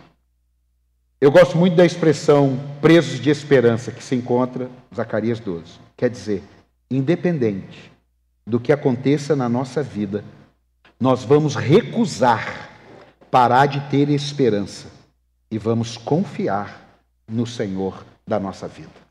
Eu 1.19 1.31
gosto 1.31 1.57
muito 1.57 1.75
da 1.75 1.85
expressão 1.85 2.59
presos 2.81 3.19
de 3.19 3.29
esperança 3.29 3.91
que 3.91 4.03
se 4.03 4.13
encontra 4.13 4.69
em 4.91 4.95
Zacarias 4.95 5.39
12. 5.39 5.79
Quer 5.97 6.09
dizer, 6.09 6.43
independente 6.89 7.91
do 8.45 8.59
que 8.59 8.71
aconteça 8.71 9.35
na 9.35 9.49
nossa 9.49 9.81
vida, 9.81 10.23
nós 10.99 11.23
vamos 11.23 11.55
recusar 11.55 12.69
parar 13.35 13.65
de 13.65 13.81
ter 13.89 14.09
esperança 14.09 14.87
e 15.51 15.57
vamos 15.57 15.97
confiar 15.97 16.87
no 17.27 17.45
Senhor 17.45 18.05
da 18.25 18.39
nossa 18.39 18.67
vida. 18.67 19.05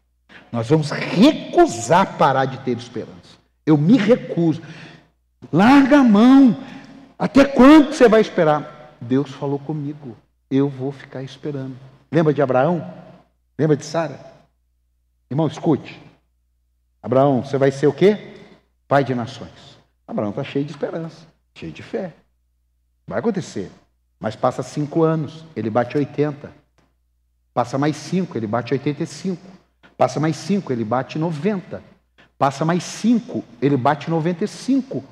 Nós 0.51 0.69
vamos 0.69 0.91
recusar 0.91 2.17
parar 2.17 2.47
de 2.47 2.59
ter 2.59 2.77
esperança. 2.77 3.37
Eu 3.67 3.77
me 3.77 3.97
recuso. 3.97 4.63
Larga 5.53 5.99
a 5.99 6.05
mão. 6.05 6.57
Até 7.19 7.45
quando 7.45 7.93
você 7.93 8.09
vai 8.09 8.21
esperar? 8.21 8.97
Deus 9.01 9.31
falou 9.31 9.59
comigo, 9.59 10.17
eu 10.51 10.69
vou 10.69 10.91
ficar 10.91 11.23
esperando. 11.23 11.77
Lembra 12.11 12.33
de 12.33 12.41
Abraão? 12.41 12.95
Lembra 13.59 13.77
de 13.77 13.85
Sara? 13.85 14.19
Irmão, 15.31 15.47
escute. 15.47 16.01
Abraão, 17.05 17.45
você 17.45 17.59
vai 17.59 17.71
ser 17.71 17.87
o 17.87 17.93
quê? 17.93 18.35
Pai 18.89 19.05
de 19.05 19.15
nações. 19.15 19.79
Abraão 20.09 20.31
está 20.31 20.43
cheio 20.43 20.65
de 20.65 20.71
esperança, 20.71 21.27
cheio 21.55 21.71
de 21.71 21.83
fé. 21.83 22.15
Vai 23.07 23.19
acontecer. 23.19 23.71
Mas 24.19 24.35
passa 24.35 24.63
cinco 24.63 25.03
anos, 25.03 25.45
ele 25.55 25.69
bate 25.69 25.99
80. 25.99 26.51
Passa 27.53 27.77
mais 27.77 27.95
cinco, 27.95 28.39
ele 28.39 28.47
bate 28.47 28.73
85. 28.73 29.39
Passa 29.99 30.19
mais 30.19 30.35
cinco, 30.35 30.73
ele 30.73 30.83
bate 30.83 31.19
90. 31.19 31.83
Passa 32.39 32.65
mais 32.65 32.83
cinco, 32.83 33.45
ele 33.61 33.77
bate 33.77 34.09
95. 34.09 35.05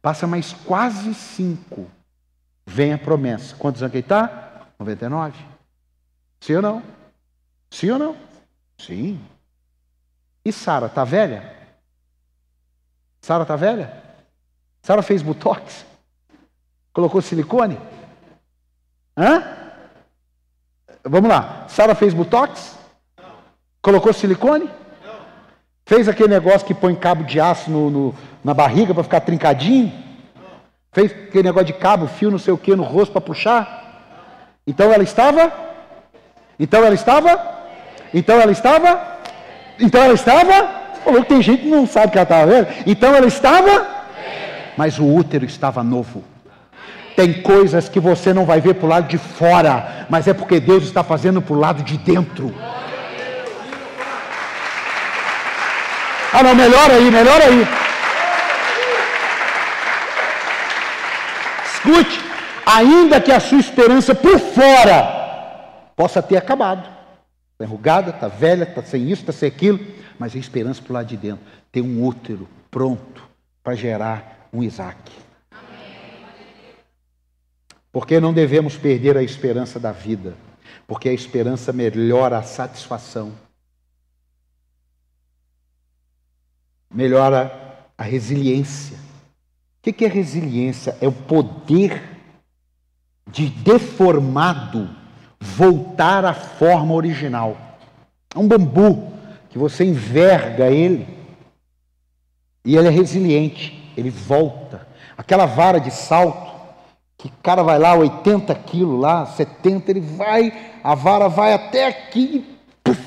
Passa 0.00 0.28
mais 0.28 0.52
quase 0.52 1.12
cinco, 1.14 1.90
vem 2.64 2.92
a 2.92 2.98
promessa. 2.98 3.56
Quantos 3.56 3.82
anos 3.82 3.90
que 3.90 3.98
ele 3.98 4.04
está? 4.04 4.68
99. 4.78 5.36
Sim 6.40 6.54
ou 6.54 6.62
não? 6.62 6.82
Sim 7.72 7.90
ou 7.90 7.98
não? 7.98 8.16
Sim. 8.78 9.20
E 10.44 10.52
Sara, 10.52 10.86
está 10.86 11.04
velha? 11.04 11.52
Sara 13.20 13.42
está 13.42 13.56
velha? 13.56 13.92
Sara 14.82 15.02
fez 15.02 15.22
botox? 15.22 15.84
Colocou 16.92 17.20
silicone? 17.20 17.78
Hã? 19.16 19.42
Vamos 21.04 21.28
lá. 21.28 21.66
Sara 21.68 21.94
fez 21.94 22.14
botox? 22.14 22.78
Colocou 23.82 24.12
silicone? 24.12 24.68
Fez 25.84 26.08
aquele 26.08 26.28
negócio 26.28 26.66
que 26.66 26.74
põe 26.74 26.94
cabo 26.94 27.24
de 27.24 27.40
aço 27.40 27.70
no, 27.70 27.90
no 27.90 28.14
na 28.42 28.54
barriga 28.54 28.94
para 28.94 29.02
ficar 29.02 29.20
trincadinho? 29.20 29.92
Fez 30.92 31.12
aquele 31.12 31.44
negócio 31.44 31.66
de 31.66 31.72
cabo, 31.74 32.06
fio, 32.06 32.30
não 32.30 32.38
sei 32.38 32.52
o 32.52 32.58
que 32.58 32.74
no 32.74 32.82
rosto 32.82 33.12
para 33.12 33.20
puxar? 33.20 33.80
Então 34.66 34.92
ela 34.92 35.02
estava? 35.02 35.52
Então 36.58 36.84
ela 36.84 36.94
estava? 36.94 37.60
Então 38.12 38.40
ela 38.40 38.52
estava? 38.52 39.19
Então 39.80 40.02
ela 40.02 40.14
estava? 40.14 40.68
Falou 41.04 41.22
que 41.22 41.28
tem 41.28 41.42
gente 41.42 41.62
que 41.62 41.68
não 41.68 41.86
sabe 41.86 42.12
que 42.12 42.18
ela 42.18 42.24
estava 42.24 42.46
vendo. 42.46 42.68
Então 42.86 43.14
ela 43.14 43.26
estava? 43.26 43.86
Mas 44.76 44.98
o 44.98 45.04
útero 45.04 45.44
estava 45.44 45.82
novo. 45.82 46.22
Tem 47.16 47.42
coisas 47.42 47.88
que 47.88 47.98
você 47.98 48.32
não 48.32 48.44
vai 48.44 48.60
ver 48.60 48.74
para 48.74 48.86
o 48.86 48.88
lado 48.88 49.08
de 49.08 49.18
fora, 49.18 50.06
mas 50.08 50.28
é 50.28 50.34
porque 50.34 50.60
Deus 50.60 50.84
está 50.84 51.02
fazendo 51.02 51.42
para 51.42 51.54
o 51.54 51.58
lado 51.58 51.82
de 51.82 51.98
dentro. 51.98 52.54
Ah, 56.32 56.42
não, 56.42 56.54
melhor 56.54 56.90
aí, 56.90 57.10
melhor 57.10 57.40
aí. 57.42 57.66
Escute, 61.74 62.20
ainda 62.64 63.20
que 63.20 63.32
a 63.32 63.40
sua 63.40 63.58
esperança 63.58 64.14
por 64.14 64.38
fora 64.38 65.20
possa 65.96 66.22
ter 66.22 66.36
acabado, 66.36 66.88
está 67.60 67.64
enrugada, 67.66 68.10
está 68.10 68.26
velha, 68.26 68.64
está 68.64 68.82
sem 68.82 69.10
isso, 69.10 69.22
está 69.22 69.32
sem 69.32 69.46
aquilo, 69.46 69.78
mas 70.18 70.34
a 70.34 70.38
esperança 70.38 70.80
para 70.80 70.90
o 70.90 70.94
lado 70.94 71.06
de 71.08 71.16
dentro 71.16 71.44
tem 71.70 71.82
um 71.82 72.02
útero 72.04 72.48
pronto 72.70 73.28
para 73.62 73.74
gerar 73.74 74.48
um 74.50 74.62
Isaac. 74.62 75.12
Porque 77.92 78.18
não 78.18 78.32
devemos 78.32 78.76
perder 78.76 79.16
a 79.16 79.22
esperança 79.22 79.78
da 79.78 79.92
vida, 79.92 80.34
porque 80.86 81.08
a 81.08 81.12
esperança 81.12 81.72
melhora 81.72 82.38
a 82.38 82.42
satisfação, 82.42 83.32
melhora 86.90 87.84
a 87.98 88.02
resiliência. 88.02 88.96
O 89.86 89.92
que 89.92 90.04
é 90.04 90.08
resiliência? 90.08 90.96
É 91.00 91.08
o 91.08 91.12
poder 91.12 92.02
de 93.30 93.48
deformado 93.48 94.99
voltar 95.40 96.24
à 96.24 96.34
forma 96.34 96.94
original. 96.94 97.56
É 98.34 98.38
um 98.38 98.46
bambu 98.46 99.12
que 99.48 99.58
você 99.58 99.84
enverga 99.84 100.70
ele 100.70 101.08
e 102.64 102.76
ele 102.76 102.88
é 102.88 102.90
resiliente, 102.90 103.92
ele 103.96 104.10
volta. 104.10 104.86
Aquela 105.16 105.46
vara 105.46 105.80
de 105.80 105.90
salto, 105.90 106.50
que 107.16 107.28
o 107.28 107.32
cara 107.42 107.62
vai 107.62 107.78
lá, 107.78 107.94
80 107.94 108.54
quilos 108.54 109.00
lá, 109.00 109.26
70, 109.26 109.90
ele 109.90 110.00
vai, 110.00 110.52
a 110.82 110.94
vara 110.94 111.28
vai 111.28 111.52
até 111.52 111.86
aqui. 111.86 112.58
Puff. 112.84 113.02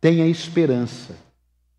Tenha 0.00 0.26
esperança 0.26 1.16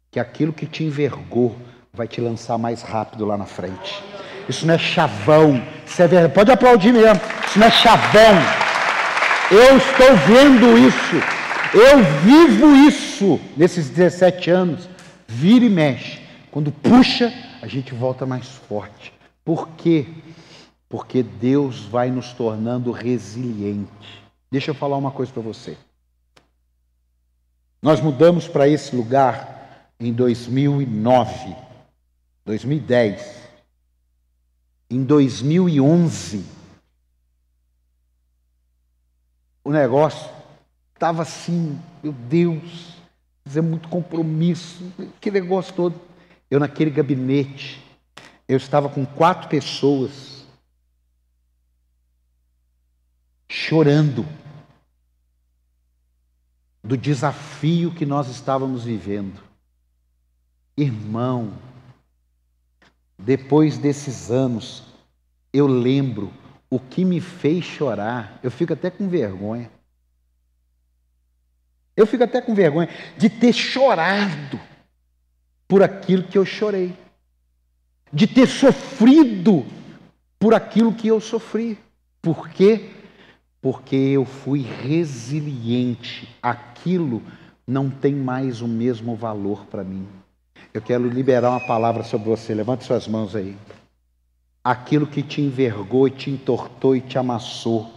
que 0.10 0.20
aquilo 0.20 0.54
que 0.54 0.66
te 0.66 0.84
envergou 0.84 1.56
vai 1.94 2.08
te 2.08 2.22
lançar 2.22 2.58
mais 2.58 2.82
rápido 2.82 3.26
lá 3.26 3.38
na 3.38 3.46
frente. 3.46 4.13
Isso 4.48 4.66
não 4.66 4.74
é 4.74 4.78
chavão, 4.78 5.62
isso 5.86 6.02
é 6.02 6.08
verdade. 6.08 6.34
Pode 6.34 6.52
aplaudir 6.52 6.92
mesmo. 6.92 7.22
Isso 7.48 7.60
não 7.60 7.68
é 7.68 7.72
chavão. 7.72 8.36
Eu 9.52 9.78
estou 9.78 10.16
vendo 10.28 10.78
isso. 10.78 11.16
Eu 11.74 12.04
vivo 12.22 12.76
isso 12.76 13.40
nesses 13.58 13.90
17 13.90 14.50
anos. 14.50 14.90
Vira 15.28 15.66
e 15.66 15.70
mexe. 15.70 16.22
Quando 16.52 16.72
puxa, 16.72 17.34
a 17.62 17.68
gente 17.68 17.94
volta 17.94 18.26
mais 18.26 18.48
forte. 18.48 19.14
Por 19.44 19.70
quê? 19.70 20.08
Porque 20.88 21.24
Deus 21.24 21.86
vai 21.86 22.12
nos 22.12 22.32
tornando 22.34 22.92
resiliente. 22.92 24.24
Deixa 24.52 24.72
eu 24.72 24.76
falar 24.76 24.98
uma 24.98 25.12
coisa 25.12 25.32
para 25.32 25.42
você. 25.42 25.76
Nós 27.82 28.00
mudamos 28.00 28.48
para 28.48 28.68
esse 28.68 28.96
lugar 28.96 29.90
em 30.00 30.14
2009. 30.14 31.56
2010. 32.46 33.43
Em 34.94 35.04
2011, 35.04 36.46
o 39.64 39.72
negócio 39.72 40.30
estava 40.94 41.24
assim, 41.24 41.82
meu 42.04 42.14
Deus, 42.14 42.94
fazer 43.44 43.62
muito 43.62 43.90
compromisso, 43.90 44.94
que 45.20 45.32
negócio 45.32 45.74
todo. 45.74 46.00
Eu 46.48 46.60
naquele 46.60 46.92
gabinete, 46.92 47.84
eu 48.48 48.56
estava 48.56 48.88
com 48.88 49.04
quatro 49.04 49.50
pessoas 49.50 50.46
chorando 53.50 54.28
do 56.84 56.96
desafio 56.96 57.92
que 57.96 58.06
nós 58.06 58.28
estávamos 58.28 58.84
vivendo. 58.84 59.42
Irmão, 60.78 61.52
depois 63.18 63.78
desses 63.78 64.32
anos, 64.32 64.84
eu 65.52 65.68
lembro 65.68 66.32
o 66.70 66.80
que 66.80 67.06
me 67.06 67.22
fez 67.22 67.64
chorar. 67.64 68.40
Eu 68.42 68.50
fico 68.50 68.74
até 68.74 68.90
com 68.90 69.08
vergonha. 69.08 69.70
Eu 71.96 72.08
fico 72.08 72.24
até 72.24 72.42
com 72.42 72.56
vergonha 72.56 72.90
de 73.18 73.30
ter 73.30 73.54
chorado 73.54 74.60
por 75.68 75.84
aquilo 75.84 76.24
que 76.24 76.38
eu 76.38 76.46
chorei, 76.46 76.96
de 78.12 78.28
ter 78.28 78.48
sofrido 78.48 79.66
por 80.40 80.54
aquilo 80.54 80.94
que 80.94 81.08
eu 81.08 81.22
sofri. 81.22 81.78
Por 82.22 82.50
quê? 82.50 82.90
Porque 83.62 83.96
eu 83.96 84.26
fui 84.26 84.62
resiliente. 84.62 86.28
Aquilo 86.42 87.22
não 87.66 87.90
tem 87.90 88.14
mais 88.16 88.62
o 88.62 88.68
mesmo 88.68 89.16
valor 89.16 89.66
para 89.68 89.84
mim. 89.84 90.08
Eu 90.74 90.82
quero 90.82 91.08
liberar 91.08 91.52
uma 91.52 91.60
palavra 91.60 92.04
sobre 92.04 92.30
você. 92.30 92.54
Levante 92.54 92.84
suas 92.84 93.08
mãos 93.08 93.36
aí. 93.36 93.56
Aquilo 94.64 95.06
que 95.06 95.22
te 95.22 95.40
envergou, 95.40 96.10
te 96.10 96.32
entortou 96.32 96.96
e 96.96 97.02
te 97.02 97.18
amassou, 97.18 97.92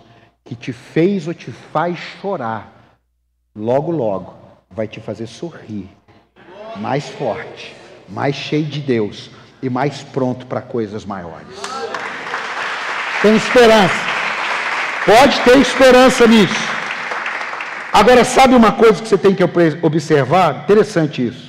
que 0.44 0.54
te 0.54 0.72
fez 0.72 1.26
ou 1.26 1.32
te 1.32 1.50
faz 1.50 1.96
chorar, 2.20 2.98
logo, 3.54 3.92
logo 3.92 4.34
vai 4.68 4.88
te 4.88 5.00
fazer 5.00 5.28
sorrir, 5.28 5.88
mais 6.76 7.08
forte, 7.08 7.74
mais 8.08 8.34
cheio 8.34 8.66
de 8.66 8.80
Deus 8.80 9.30
e 9.62 9.70
mais 9.70 10.02
pronto 10.02 10.44
para 10.46 10.60
coisas 10.60 11.04
maiores. 11.04 11.56
Tem 13.22 13.36
esperança. 13.36 13.94
Pode 15.06 15.40
ter 15.40 15.58
esperança 15.58 16.26
nisso. 16.26 16.68
Agora, 17.92 18.24
sabe 18.24 18.54
uma 18.56 18.72
coisa 18.72 19.00
que 19.00 19.08
você 19.08 19.16
tem 19.16 19.34
que 19.34 19.44
observar? 19.82 20.64
Interessante 20.64 21.28
isso. 21.28 21.45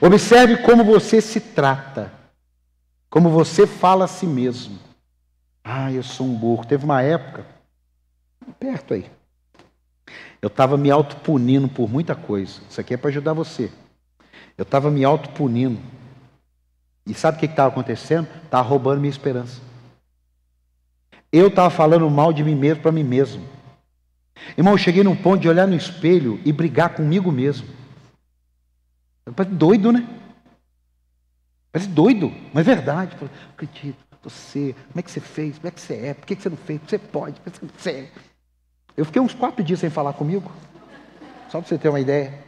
Observe 0.00 0.58
como 0.58 0.82
você 0.82 1.20
se 1.20 1.40
trata, 1.40 2.10
como 3.10 3.28
você 3.28 3.66
fala 3.66 4.06
a 4.06 4.08
si 4.08 4.26
mesmo. 4.26 4.78
Ah, 5.62 5.92
eu 5.92 6.02
sou 6.02 6.26
um 6.26 6.34
burro. 6.34 6.64
Teve 6.64 6.84
uma 6.84 7.02
época, 7.02 7.44
perto 8.58 8.94
aí, 8.94 9.10
eu 10.40 10.46
estava 10.46 10.76
me 10.76 10.90
autopunindo 10.90 11.68
por 11.68 11.88
muita 11.88 12.14
coisa. 12.14 12.60
Isso 12.68 12.80
aqui 12.80 12.94
é 12.94 12.96
para 12.96 13.10
ajudar 13.10 13.34
você. 13.34 13.70
Eu 14.56 14.62
estava 14.62 14.90
me 14.90 15.04
autopunindo. 15.04 15.78
E 17.06 17.12
sabe 17.12 17.36
o 17.36 17.40
que 17.40 17.46
estava 17.46 17.68
acontecendo? 17.68 18.26
Estava 18.44 18.66
roubando 18.66 19.00
minha 19.00 19.10
esperança. 19.10 19.60
Eu 21.32 21.48
estava 21.48 21.70
falando 21.70 22.08
mal 22.10 22.32
de 22.32 22.42
mim 22.42 22.54
mesmo 22.54 22.82
para 22.82 22.92
mim 22.92 23.04
mesmo. 23.04 23.46
Irmão, 24.56 24.74
eu 24.74 24.78
cheguei 24.78 25.04
num 25.04 25.14
ponto 25.14 25.42
de 25.42 25.48
olhar 25.48 25.66
no 25.66 25.76
espelho 25.76 26.40
e 26.44 26.52
brigar 26.52 26.94
comigo 26.94 27.30
mesmo. 27.30 27.68
Parece 29.34 29.54
doido, 29.54 29.92
né? 29.92 30.06
Parece 31.72 31.88
doido, 31.90 32.32
mas 32.52 32.66
é 32.66 32.74
verdade. 32.74 33.16
Eu 33.20 33.28
acredito, 33.52 33.98
você, 34.22 34.74
como 34.88 35.00
é 35.00 35.02
que 35.02 35.10
você 35.10 35.20
fez? 35.20 35.56
Como 35.56 35.68
é 35.68 35.70
que 35.70 35.80
você 35.80 35.94
é? 35.94 36.14
Por 36.14 36.26
que 36.26 36.34
você 36.34 36.48
não 36.48 36.56
fez? 36.56 36.80
Você 36.86 36.98
pode, 36.98 37.40
por 37.40 37.52
que 37.52 37.66
você 37.66 37.90
é? 37.90 38.12
Eu 38.96 39.04
fiquei 39.04 39.22
uns 39.22 39.34
quatro 39.34 39.62
dias 39.62 39.80
sem 39.80 39.88
falar 39.90 40.12
comigo. 40.12 40.50
Só 41.48 41.60
para 41.60 41.68
você 41.68 41.78
ter 41.78 41.88
uma 41.88 42.00
ideia. 42.00 42.44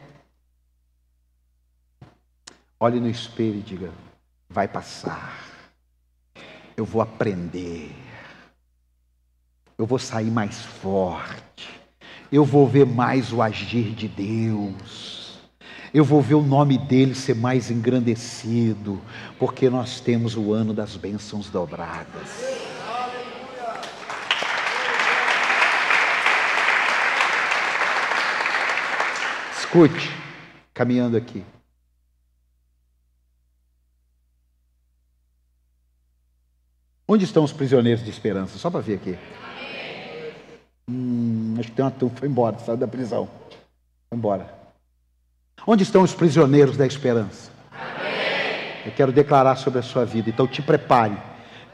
Olhe 2.79 2.99
no 2.99 3.09
espelho 3.09 3.59
e 3.59 3.61
diga: 3.61 3.91
vai 4.49 4.67
passar. 4.67 5.41
Eu 6.75 6.85
vou 6.85 7.01
aprender. 7.01 7.95
Eu 9.77 9.85
vou 9.85 9.99
sair 9.99 10.29
mais 10.29 10.61
forte. 10.61 11.69
Eu 12.31 12.43
vou 12.43 12.67
ver 12.67 12.85
mais 12.85 13.31
o 13.31 13.41
agir 13.41 13.93
de 13.93 14.07
Deus 14.07 15.22
eu 15.93 16.03
vou 16.03 16.21
ver 16.21 16.33
o 16.33 16.41
nome 16.41 16.77
dele 16.77 17.13
ser 17.13 17.35
mais 17.35 17.69
engrandecido, 17.69 18.99
porque 19.37 19.69
nós 19.69 19.99
temos 19.99 20.35
o 20.35 20.51
ano 20.51 20.73
das 20.73 20.95
bênçãos 20.95 21.49
dobradas. 21.49 22.29
Escute, 29.59 30.09
caminhando 30.73 31.15
aqui. 31.15 31.43
Onde 37.07 37.25
estão 37.25 37.43
os 37.43 37.53
prisioneiros 37.53 38.03
de 38.03 38.09
esperança? 38.09 38.57
Só 38.57 38.71
para 38.71 38.79
ver 38.79 38.95
aqui. 38.95 39.19
Hum, 40.89 41.55
acho 41.59 41.69
que 41.69 41.75
tem 41.75 41.85
uma 41.85 41.91
turma 41.91 42.15
foi 42.17 42.27
embora, 42.27 42.57
saiu 42.57 42.77
da 42.77 42.87
prisão. 42.87 43.29
Foi 44.09 44.17
embora. 44.17 44.62
Onde 45.65 45.83
estão 45.83 46.01
os 46.01 46.13
prisioneiros 46.13 46.75
da 46.75 46.85
esperança? 46.85 47.51
Amém. 47.71 48.59
Eu 48.85 48.91
quero 48.91 49.11
declarar 49.11 49.55
sobre 49.55 49.79
a 49.79 49.83
sua 49.83 50.03
vida. 50.03 50.29
Então 50.29 50.45
te 50.45 50.61
prepare, 50.61 51.17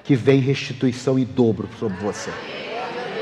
que 0.04 0.16
vem 0.16 0.40
restituição 0.40 1.18
em 1.18 1.26
dobro 1.26 1.68
sobre 1.80 1.98
você. 1.98 2.32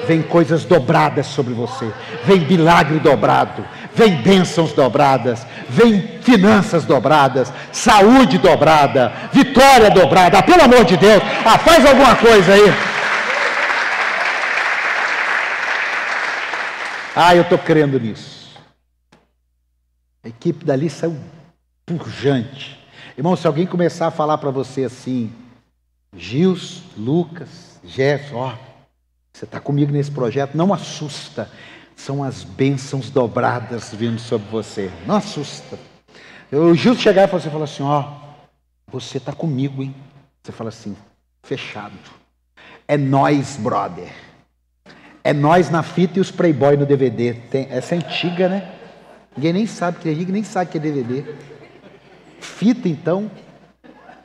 vem 0.06 0.22
coisas 0.22 0.64
dobradas 0.64 1.26
sobre 1.28 1.54
você, 1.54 1.92
vem 2.24 2.40
milagre 2.40 2.98
dobrado, 3.00 3.66
vem 3.94 4.16
bênçãos 4.16 4.72
dobradas, 4.72 5.46
vem 5.68 6.20
finanças 6.22 6.86
dobradas, 6.86 7.52
saúde 7.74 8.38
dobrada, 8.38 9.12
vitória 9.34 9.90
dobrada. 9.90 10.42
Pelo 10.44 10.64
amor 10.64 10.86
de 10.86 10.96
Deus, 10.96 11.22
ah, 11.46 11.58
faz 11.58 11.86
alguma 11.86 12.16
coisa 12.16 12.54
aí. 12.54 12.74
Ah, 17.16 17.36
eu 17.36 17.42
estou 17.42 17.58
crendo 17.58 18.00
nisso. 18.00 18.37
A 20.28 20.30
equipe 20.30 20.66
dali 20.66 20.90
saiu 20.90 21.16
purjante. 21.86 22.78
Irmão, 23.18 23.34
se 23.38 23.48
alguém 23.48 23.66
começar 23.66 24.08
a 24.08 24.12
falar 24.12 24.38
para 24.38 24.52
você 24.52 24.84
assim, 24.84 25.32
Gils, 26.14 26.84
Lucas, 26.98 27.80
Jefferson, 27.82 28.36
ó, 28.36 28.54
você 29.32 29.46
está 29.46 29.62
comigo 29.62 29.90
nesse 29.90 30.12
projeto, 30.12 30.58
não 30.58 30.74
assusta. 30.74 31.50
São 31.96 32.22
as 32.22 32.44
bênçãos 32.44 33.10
dobradas 33.10 33.94
vindo 33.94 34.20
sobre 34.20 34.50
você. 34.50 34.92
Não 35.06 35.16
assusta. 35.16 35.80
O 36.52 36.74
Gil 36.76 36.96
chegar 36.96 37.30
e 37.30 37.32
você 37.32 37.50
fala 37.50 37.64
assim, 37.64 37.84
ó, 37.84 38.12
você 38.92 39.20
está 39.20 39.32
comigo, 39.32 39.82
hein? 39.82 39.96
Você 40.44 40.52
fala 40.52 40.72
assim, 40.72 40.94
fechado. 41.42 41.96
É 42.86 42.98
nós, 42.98 43.56
brother. 43.56 44.12
É 45.24 45.32
nós 45.32 45.70
na 45.70 45.84
fita 45.84 46.20
e 46.20 46.22
os 46.22 46.32
Playboy 46.32 46.76
no 46.76 46.86
DVD. 46.86 47.34
Tem, 47.34 47.68
essa 47.70 47.96
é 47.96 48.00
antiga, 48.00 48.50
né? 48.50 48.77
Ninguém 49.38 49.54
nem 49.54 49.68
sabe 49.68 50.00
que 50.00 50.10
é 50.10 50.14
nem 50.14 50.44
sabe 50.44 50.72
que 50.72 50.78
é 50.80 50.82
DVD. 50.82 51.24
Fita, 52.40 52.90
então. 52.90 53.30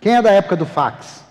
Quem 0.01 0.17
é 0.17 0.23
da 0.23 0.31
época 0.31 0.57
do 0.57 0.65
fax? 0.65 1.23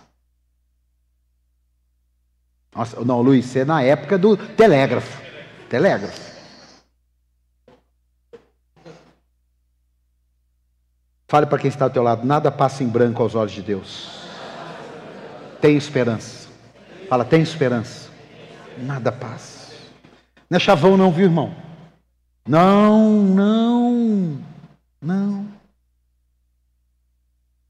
Nossa, 2.75 3.03
não, 3.03 3.21
Luiz, 3.21 3.45
você 3.45 3.61
é 3.61 3.65
na 3.65 3.82
época 3.82 4.19
do 4.19 4.38
telégrafo. 4.38 5.19
Telégrafo. 5.67 6.32
Fale 11.27 11.47
para 11.47 11.57
quem 11.57 11.69
está 11.69 11.86
ao 11.86 11.89
teu 11.89 12.03
lado, 12.03 12.25
nada 12.25 12.51
passa 12.51 12.84
em 12.84 12.88
branco 12.88 13.23
aos 13.23 13.34
olhos 13.34 13.51
de 13.51 13.63
Deus. 13.63 14.27
Tem 15.59 15.75
esperança. 15.75 16.49
Fala, 17.09 17.25
tem 17.25 17.41
esperança. 17.41 18.11
Nada 18.77 19.11
passa. 19.11 19.73
Não 20.49 20.57
é 20.57 20.59
chavão 20.59 20.95
não, 20.95 21.11
viu, 21.11 21.25
irmão? 21.25 21.70
Não, 22.48 23.24
não, 23.24 24.44
não. 25.00 25.52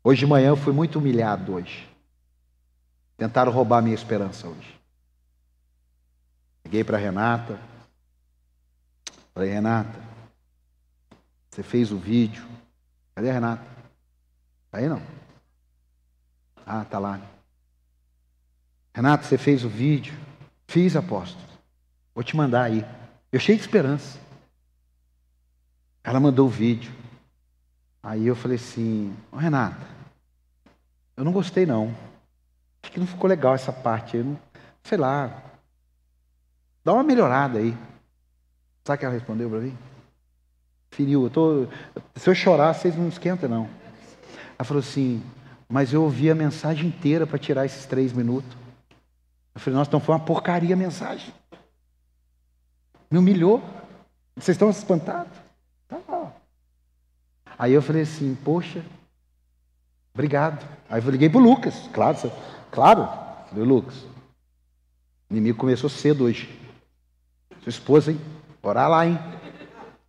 Hoje 0.04 0.22
de 0.22 0.26
manhã 0.26 0.48
eu 0.48 0.56
fui 0.56 0.72
muito 0.72 0.98
humilhado 0.98 1.54
hoje. 1.54 1.88
Tentaram 3.18 3.52
roubar 3.52 3.82
minha 3.82 3.94
esperança 3.94 4.48
hoje. 4.48 4.80
Liguei 6.64 6.84
para 6.84 6.98
Renata. 6.98 7.60
Falei, 9.34 9.50
Renata, 9.50 10.00
você 11.50 11.62
fez 11.62 11.92
o 11.92 11.98
vídeo. 11.98 12.46
Cadê 13.14 13.30
a 13.30 13.34
Renata? 13.34 13.66
Tá 14.72 14.78
aí 14.78 14.88
não? 14.88 15.02
Ah, 16.66 16.86
tá 16.86 16.98
lá. 16.98 17.20
Renata, 18.94 19.24
você 19.24 19.38
fez 19.38 19.66
o 19.66 19.70
vídeo. 19.70 20.18
Fiz, 20.66 20.96
apóstolo. 20.96 21.46
Vou 22.16 22.24
te 22.24 22.38
mandar 22.38 22.64
aí. 22.64 22.86
Eu 23.32 23.40
cheio 23.40 23.58
de 23.58 23.64
esperança. 23.64 24.21
Ela 26.04 26.20
mandou 26.20 26.48
o 26.48 26.50
vídeo. 26.50 26.92
Aí 28.04 28.26
eu 28.26 28.36
falei 28.36 28.58
assim, 28.58 29.16
oh, 29.32 29.38
Renata, 29.38 29.86
eu 31.16 31.24
não 31.24 31.32
gostei 31.32 31.66
não. 31.66 31.96
Acho 32.82 32.92
que 32.92 33.00
não 33.00 33.06
ficou 33.06 33.30
legal 33.30 33.54
essa 33.54 33.72
parte. 33.72 34.18
Eu 34.18 34.26
não, 34.26 34.40
sei 34.84 34.98
lá. 34.98 35.44
Dá 36.84 36.94
uma 36.94 37.04
melhorada 37.04 37.60
aí. 37.60 37.78
Sabe 38.84 38.96
o 38.96 39.00
que 39.00 39.06
ela 39.06 39.14
respondeu 39.14 39.50
para 39.50 39.60
mim? 39.60 39.78
Feriu. 40.90 41.24
Eu 41.26 41.30
tô, 41.30 41.68
se 42.16 42.28
eu 42.28 42.34
chorar, 42.34 42.74
vocês 42.74 42.96
não 42.96 43.08
esquentam, 43.08 43.48
não. 43.48 43.70
Ela 44.58 44.66
falou 44.66 44.82
assim, 44.82 45.24
mas 45.70 45.94
eu 45.94 46.04
ouvi 46.04 46.30
a 46.32 46.36
mensagem 46.36 46.88
inteira 46.88 47.28
para 47.28 47.38
tirar 47.38 47.66
esses 47.66 47.86
três 47.86 48.12
minutos. 48.12 48.52
Eu 49.54 49.62
falei, 49.62 49.78
nossa, 49.78 49.90
então 49.90 50.00
foi 50.00 50.16
uma 50.16 50.26
porcaria 50.26 50.74
a 50.74 50.78
mensagem. 50.78 51.32
Me 53.12 53.20
humilhou. 53.20 53.64
Vocês 54.36 54.56
estão 54.56 54.70
espantados? 54.70 55.38
Aí 57.62 57.74
eu 57.74 57.82
falei 57.84 58.02
assim, 58.02 58.36
poxa, 58.44 58.84
obrigado. 60.16 60.68
Aí 60.90 61.00
eu 61.00 61.12
liguei 61.12 61.30
para 61.30 61.40
o 61.40 61.44
Lucas, 61.44 61.88
claro, 61.94 62.18
claro. 62.72 63.08
Falei, 63.48 63.64
Lucas, 63.64 63.94
o 65.30 65.34
inimigo 65.34 65.60
começou 65.60 65.88
cedo 65.88 66.24
hoje. 66.24 66.50
Sua 67.62 67.70
esposa, 67.70 68.12
hein? 68.12 68.20
Orar 68.64 68.90
lá, 68.90 69.06
hein? 69.06 69.20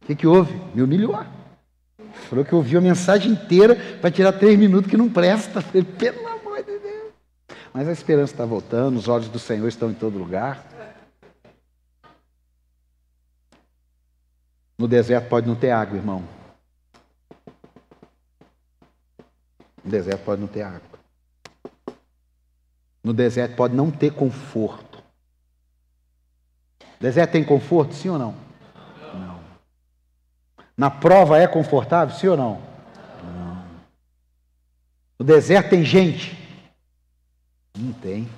O 0.01 0.07
que, 0.07 0.17
que 0.17 0.27
houve? 0.27 0.59
Me 0.75 0.81
humilhou. 0.81 1.15
Falou 2.31 2.43
que 2.43 2.55
ouviu 2.55 2.79
a 2.79 2.83
mensagem 2.83 3.33
inteira 3.33 3.77
para 4.01 4.11
tirar 4.11 4.33
três 4.33 4.59
minutos 4.59 4.91
que 4.91 4.97
não 4.97 5.11
presta. 5.11 5.61
Falei, 5.61 5.85
pelo 5.85 6.27
amor 6.27 6.63
de 6.65 6.79
Deus. 6.79 7.13
Mas 7.75 7.87
a 7.87 7.93
esperança 7.93 8.33
está 8.33 8.47
voltando, 8.47 8.97
os 8.97 9.09
olhos 9.09 9.29
do 9.29 9.39
Senhor 9.39 9.69
estão 9.69 9.91
em 9.91 9.95
todo 9.95 10.17
lugar. 10.17 10.65
No 14.79 14.89
deserto 14.89 15.29
pode 15.29 15.47
não 15.47 15.55
ter 15.55 15.71
água, 15.71 15.99
irmão. 15.99 16.42
No 19.85 19.91
deserto 19.91 20.25
pode 20.25 20.41
não 20.41 20.49
ter 20.49 20.63
água. 20.63 20.99
No 23.03 23.13
deserto 23.13 23.57
pode 23.57 23.75
não 23.75 23.91
ter 23.91 24.13
conforto. 24.13 25.03
Deserto 27.01 27.33
tem 27.33 27.45
conforto, 27.45 27.95
sim 27.95 28.09
ou 28.09 28.19
não? 28.19 28.35
Não. 29.13 29.41
Na 30.77 30.89
prova 30.89 31.37
é 31.37 31.49
confortável, 31.49 32.15
sim 32.15 32.29
ou 32.29 32.37
não? 32.37 32.63
Não. 33.25 33.65
No 35.19 35.27
deserto 35.27 35.71
tem 35.71 35.85
gente? 35.85 36.39
Não 37.77 37.93
tem. 37.93 38.29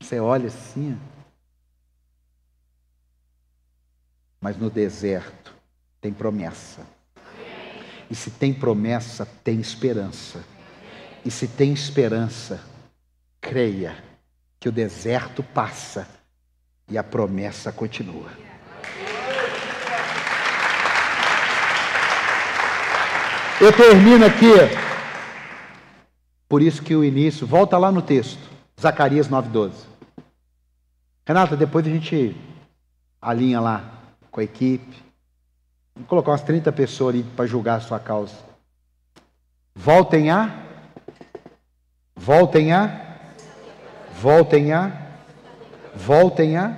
Você 0.00 0.20
olha 0.20 0.46
assim. 0.46 0.96
Mas 4.40 4.56
no 4.56 4.70
deserto 4.70 5.52
tem 6.00 6.12
promessa. 6.12 6.86
E 8.08 8.14
se 8.14 8.30
tem 8.30 8.54
promessa, 8.54 9.26
tem 9.42 9.58
esperança. 9.58 10.44
E 11.24 11.30
se 11.30 11.48
tem 11.48 11.72
esperança, 11.72 12.60
creia 13.40 13.96
que 14.60 14.68
o 14.68 14.72
deserto 14.72 15.42
passa 15.42 16.06
e 16.88 16.98
a 16.98 17.02
promessa 17.02 17.72
continua. 17.72 18.30
Eu 23.60 23.72
termino 23.72 24.26
aqui. 24.26 24.52
Por 26.48 26.60
isso 26.60 26.82
que 26.82 26.94
o 26.94 27.04
início, 27.04 27.46
volta 27.46 27.78
lá 27.78 27.90
no 27.90 28.02
texto, 28.02 28.50
Zacarias 28.80 29.28
9:12. 29.28 29.72
Renata, 31.26 31.56
depois 31.56 31.86
a 31.86 31.90
gente 31.90 32.36
alinha 33.20 33.60
lá 33.60 34.02
com 34.30 34.40
a 34.40 34.44
equipe. 34.44 35.02
Vou 35.94 36.04
colocar 36.06 36.32
umas 36.32 36.42
30 36.42 36.70
pessoas 36.72 37.14
ali 37.14 37.22
para 37.22 37.46
julgar 37.46 37.76
a 37.76 37.80
sua 37.80 37.98
causa. 37.98 38.34
Voltem 39.74 40.30
a. 40.30 40.63
Voltem 42.24 42.72
a. 42.72 42.88
Voltem 44.14 44.72
a. 44.72 44.90
Voltem 45.94 46.56
a. 46.56 46.74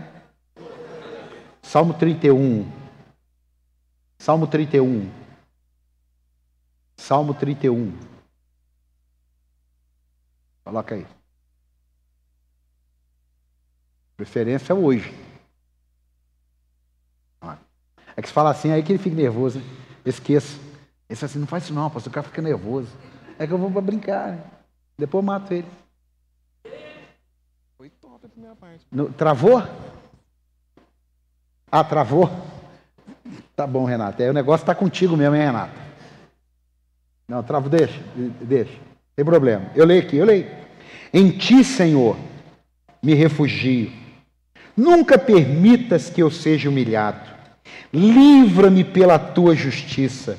Salmo 1.62 1.94
31. 1.94 2.68
Salmo 4.18 4.48
31. 4.48 5.08
Salmo 6.96 7.32
31. 7.32 7.96
Coloca 10.64 10.96
aí. 10.96 11.06
Preferência 14.16 14.72
é 14.72 14.74
hoje. 14.74 15.14
É 18.16 18.22
que 18.22 18.26
se 18.26 18.34
fala 18.34 18.50
assim, 18.50 18.72
aí 18.72 18.82
que 18.82 18.90
ele 18.90 18.98
fica 18.98 19.14
nervoso. 19.14 19.60
Né? 19.60 19.64
Esqueça. 20.04 20.58
Fala 21.08 21.24
assim, 21.30 21.38
não 21.38 21.46
faz 21.46 21.62
isso 21.62 21.72
não, 21.72 21.88
pastor, 21.88 22.10
o 22.10 22.14
cara 22.14 22.26
fica 22.26 22.42
nervoso. 22.42 22.88
É 23.38 23.46
que 23.46 23.52
eu 23.52 23.58
vou 23.58 23.70
para 23.70 23.80
brincar. 23.80 24.32
Né? 24.32 24.55
Depois 24.98 25.22
eu 25.22 25.26
mato 25.26 25.52
ele. 25.52 25.66
Foi 27.76 27.90
top 27.90 28.26
a 28.26 28.28
primeira 28.28 28.56
parte. 28.56 28.86
No, 28.90 29.12
travou? 29.12 29.62
Ah, 31.70 31.84
travou? 31.84 32.30
Tá 33.54 33.66
bom, 33.66 33.84
Renato. 33.84 34.22
É, 34.22 34.30
o 34.30 34.34
negócio 34.34 34.62
está 34.62 34.74
contigo 34.74 35.16
mesmo, 35.16 35.34
hein, 35.34 35.46
Renato? 35.46 35.86
Não, 37.28 37.42
travo, 37.42 37.68
deixa, 37.68 38.00
deixa. 38.40 38.78
Tem 39.14 39.24
problema. 39.24 39.70
Eu 39.74 39.84
leio 39.84 40.02
aqui, 40.02 40.16
eu 40.16 40.24
leio. 40.24 40.46
Em 41.12 41.30
ti, 41.30 41.64
Senhor, 41.64 42.16
me 43.02 43.14
refugio. 43.14 43.90
Nunca 44.76 45.18
permitas 45.18 46.08
que 46.08 46.22
eu 46.22 46.30
seja 46.30 46.68
humilhado. 46.68 47.28
Livra-me 47.92 48.84
pela 48.84 49.18
tua 49.18 49.56
justiça. 49.56 50.38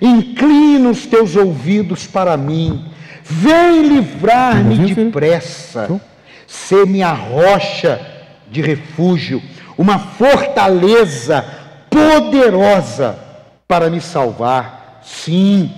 Inclina 0.00 0.90
os 0.90 1.06
teus 1.06 1.36
ouvidos 1.36 2.06
para 2.06 2.36
mim. 2.36 2.92
Vem 3.28 3.82
livrar-me 3.82 4.94
depressa. 4.94 6.00
Ser 6.46 6.86
minha 6.86 7.12
rocha 7.12 8.00
de 8.48 8.62
refúgio, 8.62 9.42
uma 9.76 9.98
fortaleza 9.98 11.44
poderosa 11.90 13.18
para 13.66 13.90
me 13.90 14.00
salvar. 14.00 15.00
Sim, 15.02 15.72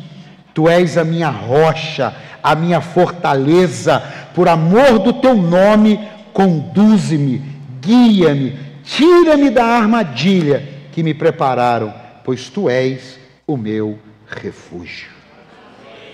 tu 0.53 0.69
és 0.69 0.99
a 0.99 1.05
minha 1.05 1.31
rocha, 1.31 2.15
a 2.43 2.55
minha 2.55 2.83
fortaleza, 2.83 4.03
por 4.35 4.47
amor 4.47 4.99
do 4.99 5.15
teu 5.15 5.35
nome, 5.35 6.07
conduze-me, 6.35 7.43
guia-me, 7.81 8.59
tira-me 8.85 9.49
da 9.49 9.65
armadilha 9.65 10.63
que 10.93 11.03
me 11.03 11.15
prepararam, 11.15 11.95
pois 12.25 12.51
tu 12.51 12.69
és 12.69 13.19
o 13.47 13.57
meu 13.57 13.99
refúgio. 14.27 15.18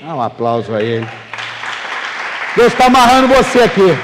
Dá 0.05 0.15
um 0.15 0.21
aplauso 0.21 0.75
a 0.75 0.83
ele. 0.83 1.09
Deus 2.55 2.73
está 2.75 2.87
amarrando 2.87 3.29
você 3.29 3.61
aqui. 3.61 3.97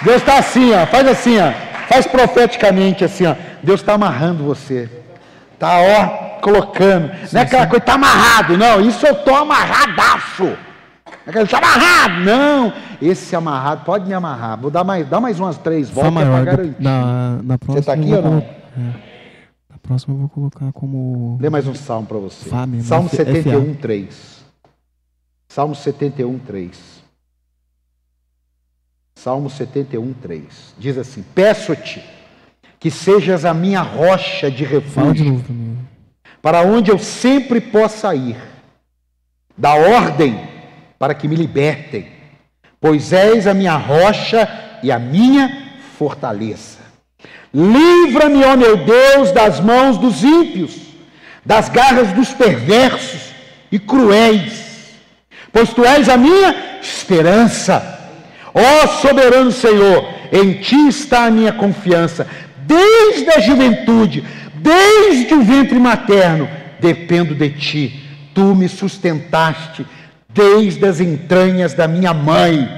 Deus 0.00 0.16
está 0.16 0.38
assim, 0.38 0.72
ó, 0.74 0.86
faz 0.86 1.06
assim, 1.06 1.38
ó, 1.38 1.52
faz 1.86 2.06
profeticamente 2.06 3.04
assim, 3.04 3.26
ó. 3.26 3.34
Deus 3.62 3.80
está 3.80 3.92
amarrando 3.92 4.42
você. 4.42 4.88
Tá, 5.58 5.76
ó, 5.80 6.40
colocando. 6.40 7.10
Sim, 7.26 7.34
não 7.34 7.40
é 7.42 7.44
aquela 7.44 7.64
sim. 7.64 7.68
coisa, 7.68 7.82
está 7.82 7.92
amarrado, 7.92 8.56
não. 8.56 8.80
Isso 8.80 9.06
eu 9.06 9.12
estou 9.12 9.36
amarradaço. 9.36 10.56
Não 11.26 11.40
é 11.40 11.42
está 11.42 11.58
amarrado, 11.58 12.24
não. 12.24 12.72
Esse 13.02 13.36
amarrado, 13.36 13.84
pode 13.84 14.06
me 14.06 14.14
amarrar. 14.14 14.58
Vou 14.58 14.70
dar 14.70 14.82
mais, 14.82 15.06
dá 15.06 15.20
mais 15.20 15.38
umas 15.38 15.58
três 15.58 15.90
voltas 15.90 16.14
para 16.14 16.42
garantir. 16.42 16.82
Na, 16.82 17.38
na 17.42 17.58
próxima, 17.58 17.74
você 17.74 17.78
está 17.80 17.92
aqui 17.92 18.14
ou 18.14 18.22
não? 18.22 18.38
É. 18.38 18.80
Na 19.70 19.78
próxima 19.82 20.14
eu 20.14 20.20
vou 20.20 20.28
colocar 20.30 20.72
como. 20.72 21.36
Lê 21.38 21.50
mais 21.50 21.66
um 21.66 21.74
salmo 21.74 22.06
para 22.06 22.16
você. 22.16 22.48
Fá 22.48 22.66
salmo 22.82 23.10
71, 23.10 23.74
3. 23.74 24.35
Salmo 25.56 25.74
71, 25.74 26.38
3. 26.40 26.70
Salmo 29.14 29.48
71, 29.48 30.12
3. 30.12 30.44
Diz 30.76 30.98
assim: 30.98 31.24
Peço-te 31.34 32.04
que 32.78 32.90
sejas 32.90 33.46
a 33.46 33.54
minha 33.54 33.80
rocha 33.80 34.50
de 34.50 34.64
refúgio, 34.64 35.42
para 36.42 36.60
onde 36.60 36.90
eu 36.90 36.98
sempre 36.98 37.58
possa 37.58 38.14
ir. 38.14 38.36
Dá 39.56 39.72
ordem 39.72 40.46
para 40.98 41.14
que 41.14 41.26
me 41.26 41.34
libertem, 41.34 42.06
pois 42.78 43.14
és 43.14 43.46
a 43.46 43.54
minha 43.54 43.78
rocha 43.78 44.46
e 44.82 44.92
a 44.92 44.98
minha 44.98 45.72
fortaleza. 45.96 46.80
Livra-me, 47.54 48.44
ó 48.44 48.58
meu 48.58 48.76
Deus, 48.84 49.32
das 49.32 49.58
mãos 49.58 49.96
dos 49.96 50.22
ímpios, 50.22 50.76
das 51.42 51.70
garras 51.70 52.12
dos 52.12 52.34
perversos 52.34 53.32
e 53.72 53.78
cruéis, 53.78 54.65
pois 55.56 55.72
tu 55.72 55.82
és 55.86 56.06
a 56.10 56.18
minha 56.18 56.54
esperança. 56.82 57.98
Ó 58.52 58.86
soberano 59.00 59.50
Senhor, 59.50 60.06
em 60.30 60.60
ti 60.60 60.86
está 60.86 61.24
a 61.24 61.30
minha 61.30 61.50
confiança 61.50 62.26
desde 62.58 63.30
a 63.30 63.40
juventude, 63.40 64.22
desde 64.56 65.32
o 65.32 65.42
ventre 65.42 65.78
materno, 65.78 66.46
dependo 66.78 67.34
de 67.34 67.48
ti. 67.48 68.02
Tu 68.34 68.54
me 68.54 68.68
sustentaste 68.68 69.86
desde 70.28 70.84
as 70.84 71.00
entranhas 71.00 71.72
da 71.72 71.88
minha 71.88 72.12
mãe. 72.12 72.68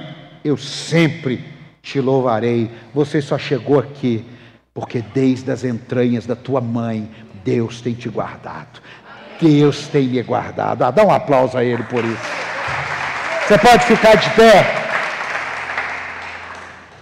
Eu 0.45 0.57
sempre 0.57 1.45
te 1.83 2.01
louvarei. 2.01 2.71
Você 2.95 3.21
só 3.21 3.37
chegou 3.37 3.81
aqui 3.81 4.25
porque 4.73 5.03
desde 5.13 5.51
as 5.51 5.65
entranhas 5.65 6.27
da 6.27 6.37
tua 6.37 6.61
mãe, 6.61 7.11
Deus 7.45 7.81
tem 7.81 7.95
te 7.95 8.09
guardado. 8.09 8.81
Deus 9.41 9.89
tem 9.89 10.07
me 10.07 10.23
guardado. 10.23 10.85
Ah, 10.85 10.93
dá 10.93 11.05
um 11.05 11.11
aplauso 11.11 11.59
a 11.59 11.65
Ele 11.65 11.83
por 11.83 12.05
isso. 12.05 12.58
Você 13.49 13.57
pode 13.57 13.87
ficar 13.87 14.15
de 14.15 14.29
pé. 14.33 14.63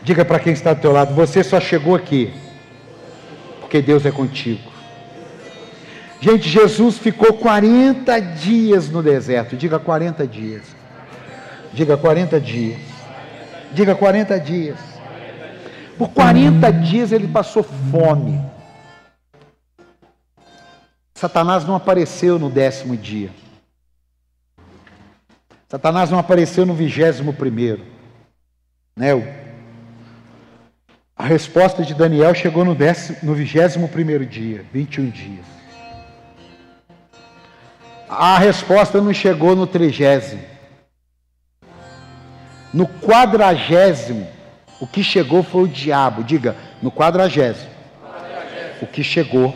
Diga 0.01 0.25
para 0.25 0.39
quem 0.39 0.53
está 0.53 0.73
do 0.73 0.81
teu 0.81 0.93
lado: 0.93 1.13
você 1.13 1.43
só 1.43 1.59
chegou 1.59 1.97
aqui 1.97 2.33
porque 3.59 3.83
Deus 3.83 4.07
é 4.07 4.13
contigo. 4.13 4.71
Gente, 6.21 6.49
Jesus 6.49 6.99
ficou 6.99 7.33
40 7.33 8.21
dias 8.21 8.89
no 8.89 9.03
deserto. 9.03 9.57
Diga 9.57 9.81
40 9.81 10.25
dias. 10.25 10.63
Diga 11.73 11.97
40 11.97 12.41
dias. 12.41 12.79
Diga 13.73 13.97
40 13.97 14.39
dias. 14.39 14.79
Por 15.99 16.11
40 16.11 16.73
dias 16.75 17.11
ele 17.11 17.27
passou 17.27 17.65
fome. 17.91 18.41
Satanás 21.13 21.65
não 21.65 21.75
apareceu 21.75 22.39
no 22.39 22.49
décimo 22.49 22.97
dia. 22.97 23.31
Satanás 25.69 26.11
não 26.11 26.19
apareceu 26.19 26.65
no 26.65 26.75
vigésimo 26.75 27.33
primeiro. 27.33 27.83
Né? 28.97 29.11
A 31.17 31.25
resposta 31.25 31.83
de 31.83 31.95
Daniel 31.95 32.35
chegou 32.35 32.65
no, 32.65 32.75
décimo, 32.75 33.19
no 33.23 33.35
21 33.35 34.25
dia, 34.27 34.65
21 34.73 35.11
dias. 35.11 35.47
A 38.09 38.39
resposta 38.39 39.01
não 39.01 39.13
chegou 39.13 39.57
no 39.57 39.67
trigésimo. 39.67 40.43
No 42.73 42.87
quadragésimo, 42.87 44.29
o 44.81 44.87
que 44.87 45.03
chegou 45.03 45.43
foi 45.43 45.63
o 45.63 45.69
diabo. 45.69 46.23
Diga, 46.23 46.55
no 46.81 46.93
quadragésimo. 46.93 47.71
O 48.81 48.87
que 48.87 49.03
chegou 49.03 49.55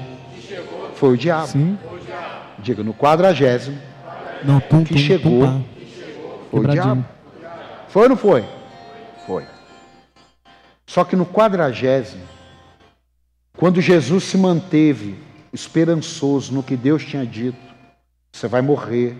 foi 0.95 1.15
o 1.15 1.17
diabo. 1.17 1.47
Sim. 1.47 1.79
Diga, 2.59 2.83
no 2.83 2.95
quadragésimo. 2.95 3.79
Não, 4.43 4.59
tum, 4.59 4.81
o 4.81 4.85
que 4.85 4.95
tum, 4.95 5.01
chegou 5.01 5.47
tum, 5.47 5.65
foi 6.51 6.61
o 6.61 6.69
diabo. 6.69 7.05
Foi 7.89 8.03
ou 8.03 8.09
não 8.09 8.17
foi? 8.17 8.45
Foi. 9.27 9.45
Só 10.87 11.05
que 11.05 11.15
no 11.15 11.25
quadragésimo, 11.25 12.23
quando 13.57 13.81
Jesus 13.81 14.25
se 14.25 14.37
manteve 14.37 15.17
esperançoso 15.53 16.53
no 16.53 16.63
que 16.63 16.77
Deus 16.77 17.05
tinha 17.05 17.25
dito, 17.25 17.59
você 18.33 18.49
vai 18.49 18.63
morrer, 18.63 19.17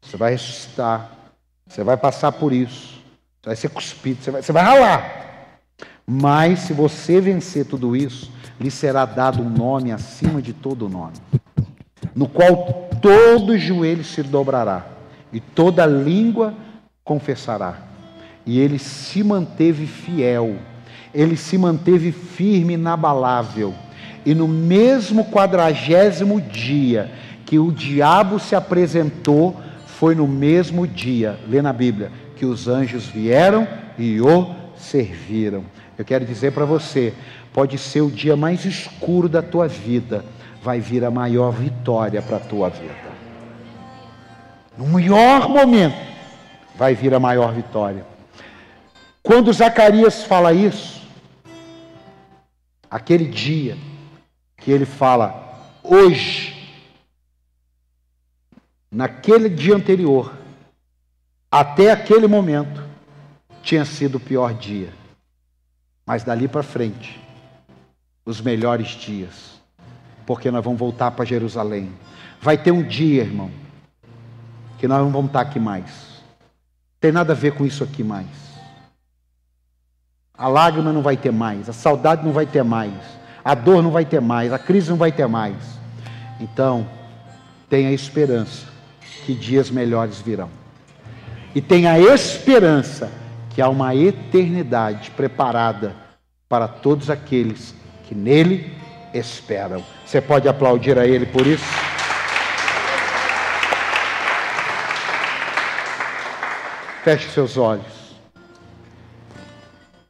você 0.00 0.16
vai 0.16 0.32
ressuscitar, 0.32 1.10
você 1.66 1.82
vai 1.82 1.96
passar 1.96 2.32
por 2.32 2.52
isso, 2.52 3.00
você 3.40 3.46
vai 3.46 3.56
ser 3.56 3.68
cuspido, 3.70 4.22
você 4.22 4.30
vai, 4.30 4.42
você 4.42 4.52
vai 4.52 4.62
ralar. 4.62 5.60
Mas 6.06 6.60
se 6.60 6.72
você 6.72 7.20
vencer 7.20 7.64
tudo 7.64 7.96
isso, 7.96 8.30
lhe 8.60 8.70
será 8.70 9.04
dado 9.06 9.42
um 9.42 9.48
nome 9.48 9.92
acima 9.92 10.40
de 10.40 10.52
todo 10.52 10.88
nome, 10.88 11.14
no 12.14 12.28
qual 12.28 12.90
todo 13.00 13.58
joelho 13.58 14.04
se 14.04 14.22
dobrará 14.22 14.86
e 15.32 15.40
toda 15.40 15.86
língua 15.86 16.54
confessará. 17.04 17.78
E 18.46 18.58
ele 18.58 18.78
se 18.78 19.22
manteve 19.22 19.86
fiel 19.86 20.58
ele 21.14 21.36
se 21.36 21.56
manteve 21.56 22.10
firme, 22.10 22.74
inabalável. 22.74 23.72
E 24.26 24.34
no 24.34 24.48
mesmo 24.48 25.24
quadragésimo 25.26 26.40
dia 26.40 27.10
que 27.46 27.58
o 27.58 27.70
diabo 27.70 28.40
se 28.40 28.56
apresentou, 28.56 29.56
foi 29.86 30.14
no 30.14 30.26
mesmo 30.26 30.86
dia, 30.88 31.38
lê 31.48 31.62
na 31.62 31.72
Bíblia, 31.72 32.10
que 32.36 32.44
os 32.44 32.66
anjos 32.66 33.06
vieram 33.06 33.68
e 33.96 34.20
o 34.20 34.52
serviram. 34.76 35.64
Eu 35.96 36.04
quero 36.04 36.24
dizer 36.24 36.52
para 36.52 36.64
você, 36.64 37.14
pode 37.52 37.78
ser 37.78 38.00
o 38.00 38.10
dia 38.10 38.34
mais 38.34 38.64
escuro 38.64 39.28
da 39.28 39.40
tua 39.40 39.68
vida, 39.68 40.24
vai 40.62 40.80
vir 40.80 41.04
a 41.04 41.10
maior 41.10 41.52
vitória 41.52 42.20
para 42.20 42.38
a 42.38 42.40
tua 42.40 42.70
vida. 42.70 43.14
No 44.76 44.86
melhor 44.86 45.48
momento, 45.48 46.13
vai 46.74 46.94
vir 46.94 47.14
a 47.14 47.20
maior 47.20 47.52
vitória. 47.52 48.06
Quando 49.22 49.52
Zacarias 49.52 50.24
fala 50.24 50.52
isso, 50.52 51.02
aquele 52.90 53.26
dia 53.26 53.76
que 54.56 54.70
ele 54.70 54.84
fala, 54.84 55.58
hoje, 55.82 56.76
naquele 58.90 59.48
dia 59.48 59.74
anterior, 59.74 60.32
até 61.50 61.90
aquele 61.90 62.26
momento, 62.26 62.82
tinha 63.62 63.84
sido 63.84 64.16
o 64.16 64.20
pior 64.20 64.52
dia. 64.54 64.92
Mas 66.04 66.22
dali 66.22 66.46
para 66.46 66.62
frente, 66.62 67.20
os 68.26 68.40
melhores 68.40 68.88
dias, 68.88 69.60
porque 70.26 70.50
nós 70.50 70.62
vamos 70.62 70.78
voltar 70.78 71.10
para 71.12 71.24
Jerusalém. 71.24 71.92
Vai 72.40 72.58
ter 72.58 72.72
um 72.72 72.82
dia, 72.82 73.22
irmão, 73.22 73.50
que 74.78 74.86
nós 74.86 74.98
não 74.98 75.10
vamos 75.10 75.28
estar 75.28 75.40
aqui 75.40 75.58
mais. 75.58 76.13
Tem 77.04 77.12
nada 77.12 77.34
a 77.34 77.36
ver 77.36 77.52
com 77.52 77.66
isso 77.66 77.84
aqui 77.84 78.02
mais. 78.02 78.24
A 80.32 80.48
lágrima 80.48 80.90
não 80.90 81.02
vai 81.02 81.18
ter 81.18 81.30
mais, 81.30 81.68
a 81.68 81.72
saudade 81.74 82.24
não 82.24 82.32
vai 82.32 82.46
ter 82.46 82.64
mais, 82.64 82.94
a 83.44 83.54
dor 83.54 83.82
não 83.82 83.90
vai 83.90 84.06
ter 84.06 84.22
mais, 84.22 84.54
a 84.54 84.58
crise 84.58 84.88
não 84.88 84.96
vai 84.96 85.12
ter 85.12 85.26
mais. 85.26 85.54
Então, 86.40 86.88
tenha 87.68 87.92
esperança 87.92 88.68
que 89.26 89.34
dias 89.34 89.70
melhores 89.70 90.22
virão. 90.22 90.48
E 91.54 91.60
tenha 91.60 91.98
esperança 91.98 93.12
que 93.50 93.60
há 93.60 93.68
uma 93.68 93.94
eternidade 93.94 95.10
preparada 95.10 95.94
para 96.48 96.66
todos 96.66 97.10
aqueles 97.10 97.74
que 98.08 98.14
nele 98.14 98.72
esperam. 99.12 99.84
Você 100.06 100.22
pode 100.22 100.48
aplaudir 100.48 100.98
a 100.98 101.06
ele 101.06 101.26
por 101.26 101.46
isso? 101.46 101.66
Feche 107.04 107.28
seus 107.28 107.58
olhos. 107.58 107.84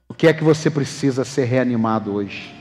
O 0.09 0.15
que 0.15 0.29
é 0.29 0.33
que 0.33 0.45
você 0.45 0.71
precisa 0.71 1.25
ser 1.25 1.45
reanimado 1.45 2.15
hoje? 2.15 2.55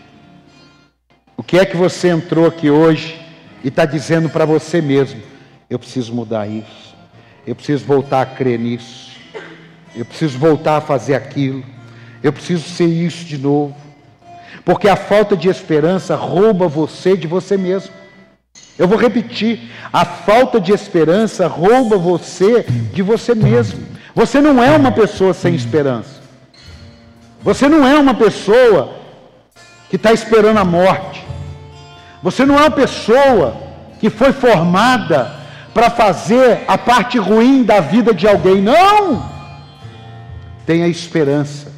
O 1.38 1.44
que 1.44 1.60
é 1.60 1.64
que 1.64 1.78
você 1.78 2.08
entrou 2.08 2.48
aqui 2.48 2.68
hoje 2.68 3.24
e 3.64 3.68
está 3.68 3.86
dizendo 3.86 4.28
para 4.30 4.44
você 4.44 4.82
mesmo: 4.82 5.22
eu 5.70 5.78
preciso 5.78 6.16
mudar 6.16 6.48
isso, 6.48 6.96
eu 7.46 7.54
preciso 7.54 7.86
voltar 7.86 8.24
a 8.24 8.26
crer 8.26 8.58
nisso, 8.58 9.12
eu 9.96 10.04
preciso 10.04 10.40
voltar 10.40 10.78
a 10.78 10.82
fazer 10.82 11.14
aquilo, 11.14 11.64
eu 12.24 12.34
preciso 12.34 12.68
ser 12.68 12.88
isso 12.88 13.26
de 13.26 13.38
novo. 13.38 13.78
Porque 14.66 14.90
a 14.90 14.96
falta 14.96 15.38
de 15.38 15.48
esperança 15.48 16.16
rouba 16.16 16.68
você 16.68 17.16
de 17.16 17.28
você 17.28 17.56
mesmo. 17.56 17.94
Eu 18.80 18.88
vou 18.88 18.98
repetir: 18.98 19.70
a 19.94 20.04
falta 20.04 20.60
de 20.60 20.72
esperança 20.72 21.46
rouba 21.46 22.00
você 22.00 22.64
de 22.64 23.04
você 23.04 23.36
mesmo. 23.36 23.94
Você 24.16 24.39
não 24.39 24.64
é 24.64 24.76
uma 24.76 24.91
pessoa 24.91 25.34
sem 25.34 25.55
esperança. 25.55 26.22
Você 27.41 27.68
não 27.68 27.86
é 27.86 27.99
uma 27.99 28.14
pessoa 28.14 28.95
que 29.89 29.95
está 29.95 30.14
esperando 30.14 30.57
a 30.57 30.64
morte. 30.64 31.26
Você 32.22 32.45
não 32.45 32.55
é 32.55 32.61
uma 32.61 32.72
pessoa 32.72 33.57
que 33.99 34.09
foi 34.09 34.32
formada 34.32 35.32
para 35.74 35.89
fazer 35.89 36.64
a 36.68 36.78
parte 36.78 37.18
ruim 37.18 37.64
da 37.64 37.80
vida 37.80 38.14
de 38.14 38.28
alguém. 38.28 38.61
Não! 38.61 39.30
Tenha 40.66 40.88
esperança. 40.88 41.72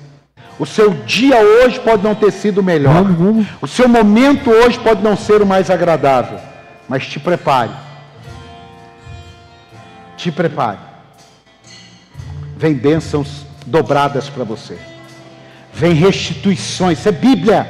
O 0.59 0.65
seu 0.65 0.91
dia 0.91 1.38
hoje 1.39 1.79
pode 1.79 2.03
não 2.03 2.15
ter 2.15 2.31
sido 2.31 2.61
melhor. 2.61 3.03
O 3.61 3.67
seu 3.67 3.88
momento 3.88 4.49
hoje 4.51 4.79
pode 4.79 5.01
não 5.01 5.17
ser 5.17 5.41
o 5.41 5.45
mais 5.45 5.69
agradável. 5.69 6.39
Mas 6.88 7.07
te 7.07 7.19
prepare. 7.19 7.71
Te 10.15 10.31
prepare. 10.31 10.84
Vem 12.58 12.74
bênçãos 12.74 13.45
dobradas 13.66 14.30
para 14.30 14.43
você. 14.43 14.78
Vem 15.74 15.93
restituições. 15.93 16.99
Isso 16.99 17.10
é 17.10 17.12
Bíblia. 17.12 17.68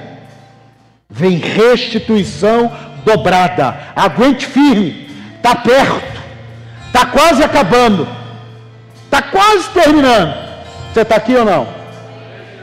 Vem 1.10 1.38
restituição 1.38 2.72
dobrada. 3.04 3.78
Aguente 3.96 4.46
firme. 4.46 5.10
Está 5.38 5.56
perto. 5.56 6.22
Está 6.88 7.06
quase 7.08 7.44
acabando. 7.44 8.08
Está 9.06 9.22
quase 9.22 9.70
terminando. 9.70 10.34
Você 10.94 11.02
está 11.02 11.16
aqui 11.16 11.36
ou 11.36 11.46
não? 11.46 11.68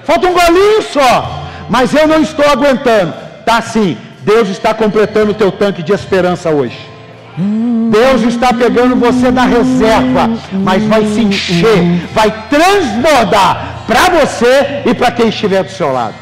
Falta 0.05 0.29
um 0.29 0.33
golinho 0.33 0.83
só. 0.83 1.49
Mas 1.68 1.93
eu 1.93 2.07
não 2.07 2.23
estou 2.23 2.47
aguentando. 2.49 3.14
Está 3.41 3.61
sim. 3.61 3.97
Deus 4.20 4.49
está 4.49 4.73
completando 4.73 5.33
o 5.33 5.35
teu 5.35 5.51
tanque 5.51 5.83
de 5.83 5.93
esperança 5.93 6.51
hoje. 6.51 6.91
Deus 7.37 8.22
está 8.22 8.53
pegando 8.53 8.97
você 8.97 9.30
da 9.30 9.45
reserva, 9.45 10.28
mas 10.53 10.83
vai 10.85 11.07
se 11.07 11.20
encher, 11.20 12.07
vai 12.12 12.30
transbordar 12.51 13.85
para 13.87 14.20
você 14.20 14.83
e 14.85 14.95
para 14.95 15.11
quem 15.11 15.28
estiver 15.28 15.62
do 15.64 15.70
seu 15.70 15.93
lado. 15.93 16.14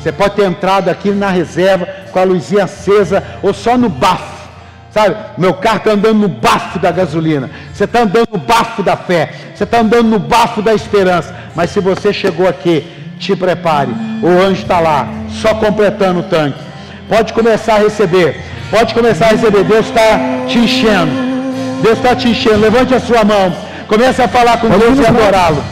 Você 0.00 0.10
pode 0.10 0.34
ter 0.34 0.46
entrado 0.46 0.88
aqui 0.88 1.10
na 1.10 1.28
reserva 1.28 1.86
com 2.10 2.18
a 2.18 2.24
luzinha 2.24 2.64
acesa 2.64 3.22
ou 3.42 3.52
só 3.52 3.76
no 3.76 3.88
bafo. 3.90 4.40
Sabe, 4.90 5.14
meu 5.38 5.54
carro 5.54 5.76
está 5.76 5.90
andando 5.92 6.18
no 6.18 6.28
bafo 6.28 6.78
da 6.78 6.90
gasolina. 6.90 7.50
Você 7.72 7.84
está 7.84 8.00
andando 8.00 8.28
no 8.32 8.38
bafo 8.38 8.82
da 8.82 8.96
fé. 8.96 9.32
Você 9.54 9.64
está 9.64 9.80
andando 9.80 10.08
no 10.08 10.18
bafo 10.18 10.62
da 10.62 10.74
esperança. 10.74 11.34
Mas 11.54 11.70
se 11.70 11.80
você 11.80 12.12
chegou 12.12 12.48
aqui, 12.48 12.90
te 13.18 13.36
prepare. 13.36 13.92
O 14.22 14.28
anjo 14.28 14.62
está 14.62 14.80
lá, 14.80 15.06
só 15.28 15.54
completando 15.54 16.20
o 16.20 16.24
tanque. 16.24 16.58
Pode 17.08 17.32
começar 17.32 17.74
a 17.74 17.78
receber. 17.78 18.40
Pode 18.70 18.94
começar 18.94 19.26
a 19.26 19.28
receber. 19.30 19.64
Deus 19.64 19.86
está 19.86 20.18
te 20.46 20.58
enchendo. 20.58 21.10
Deus 21.82 21.98
está 21.98 22.14
te 22.14 22.28
enchendo. 22.28 22.58
Levante 22.60 22.94
a 22.94 23.00
sua 23.00 23.24
mão. 23.24 23.52
Comece 23.88 24.22
a 24.22 24.28
falar 24.28 24.58
com 24.60 24.68
Deus 24.68 24.98
e 24.98 25.06
adorá-lo. 25.06 25.62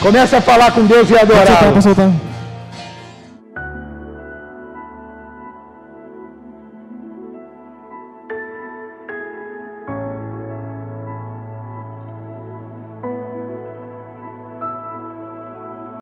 Comece 0.00 0.36
a 0.36 0.40
falar 0.40 0.70
com 0.72 0.84
Deus 0.84 1.10
e 1.10 1.14
adorá-lo. 1.18 1.72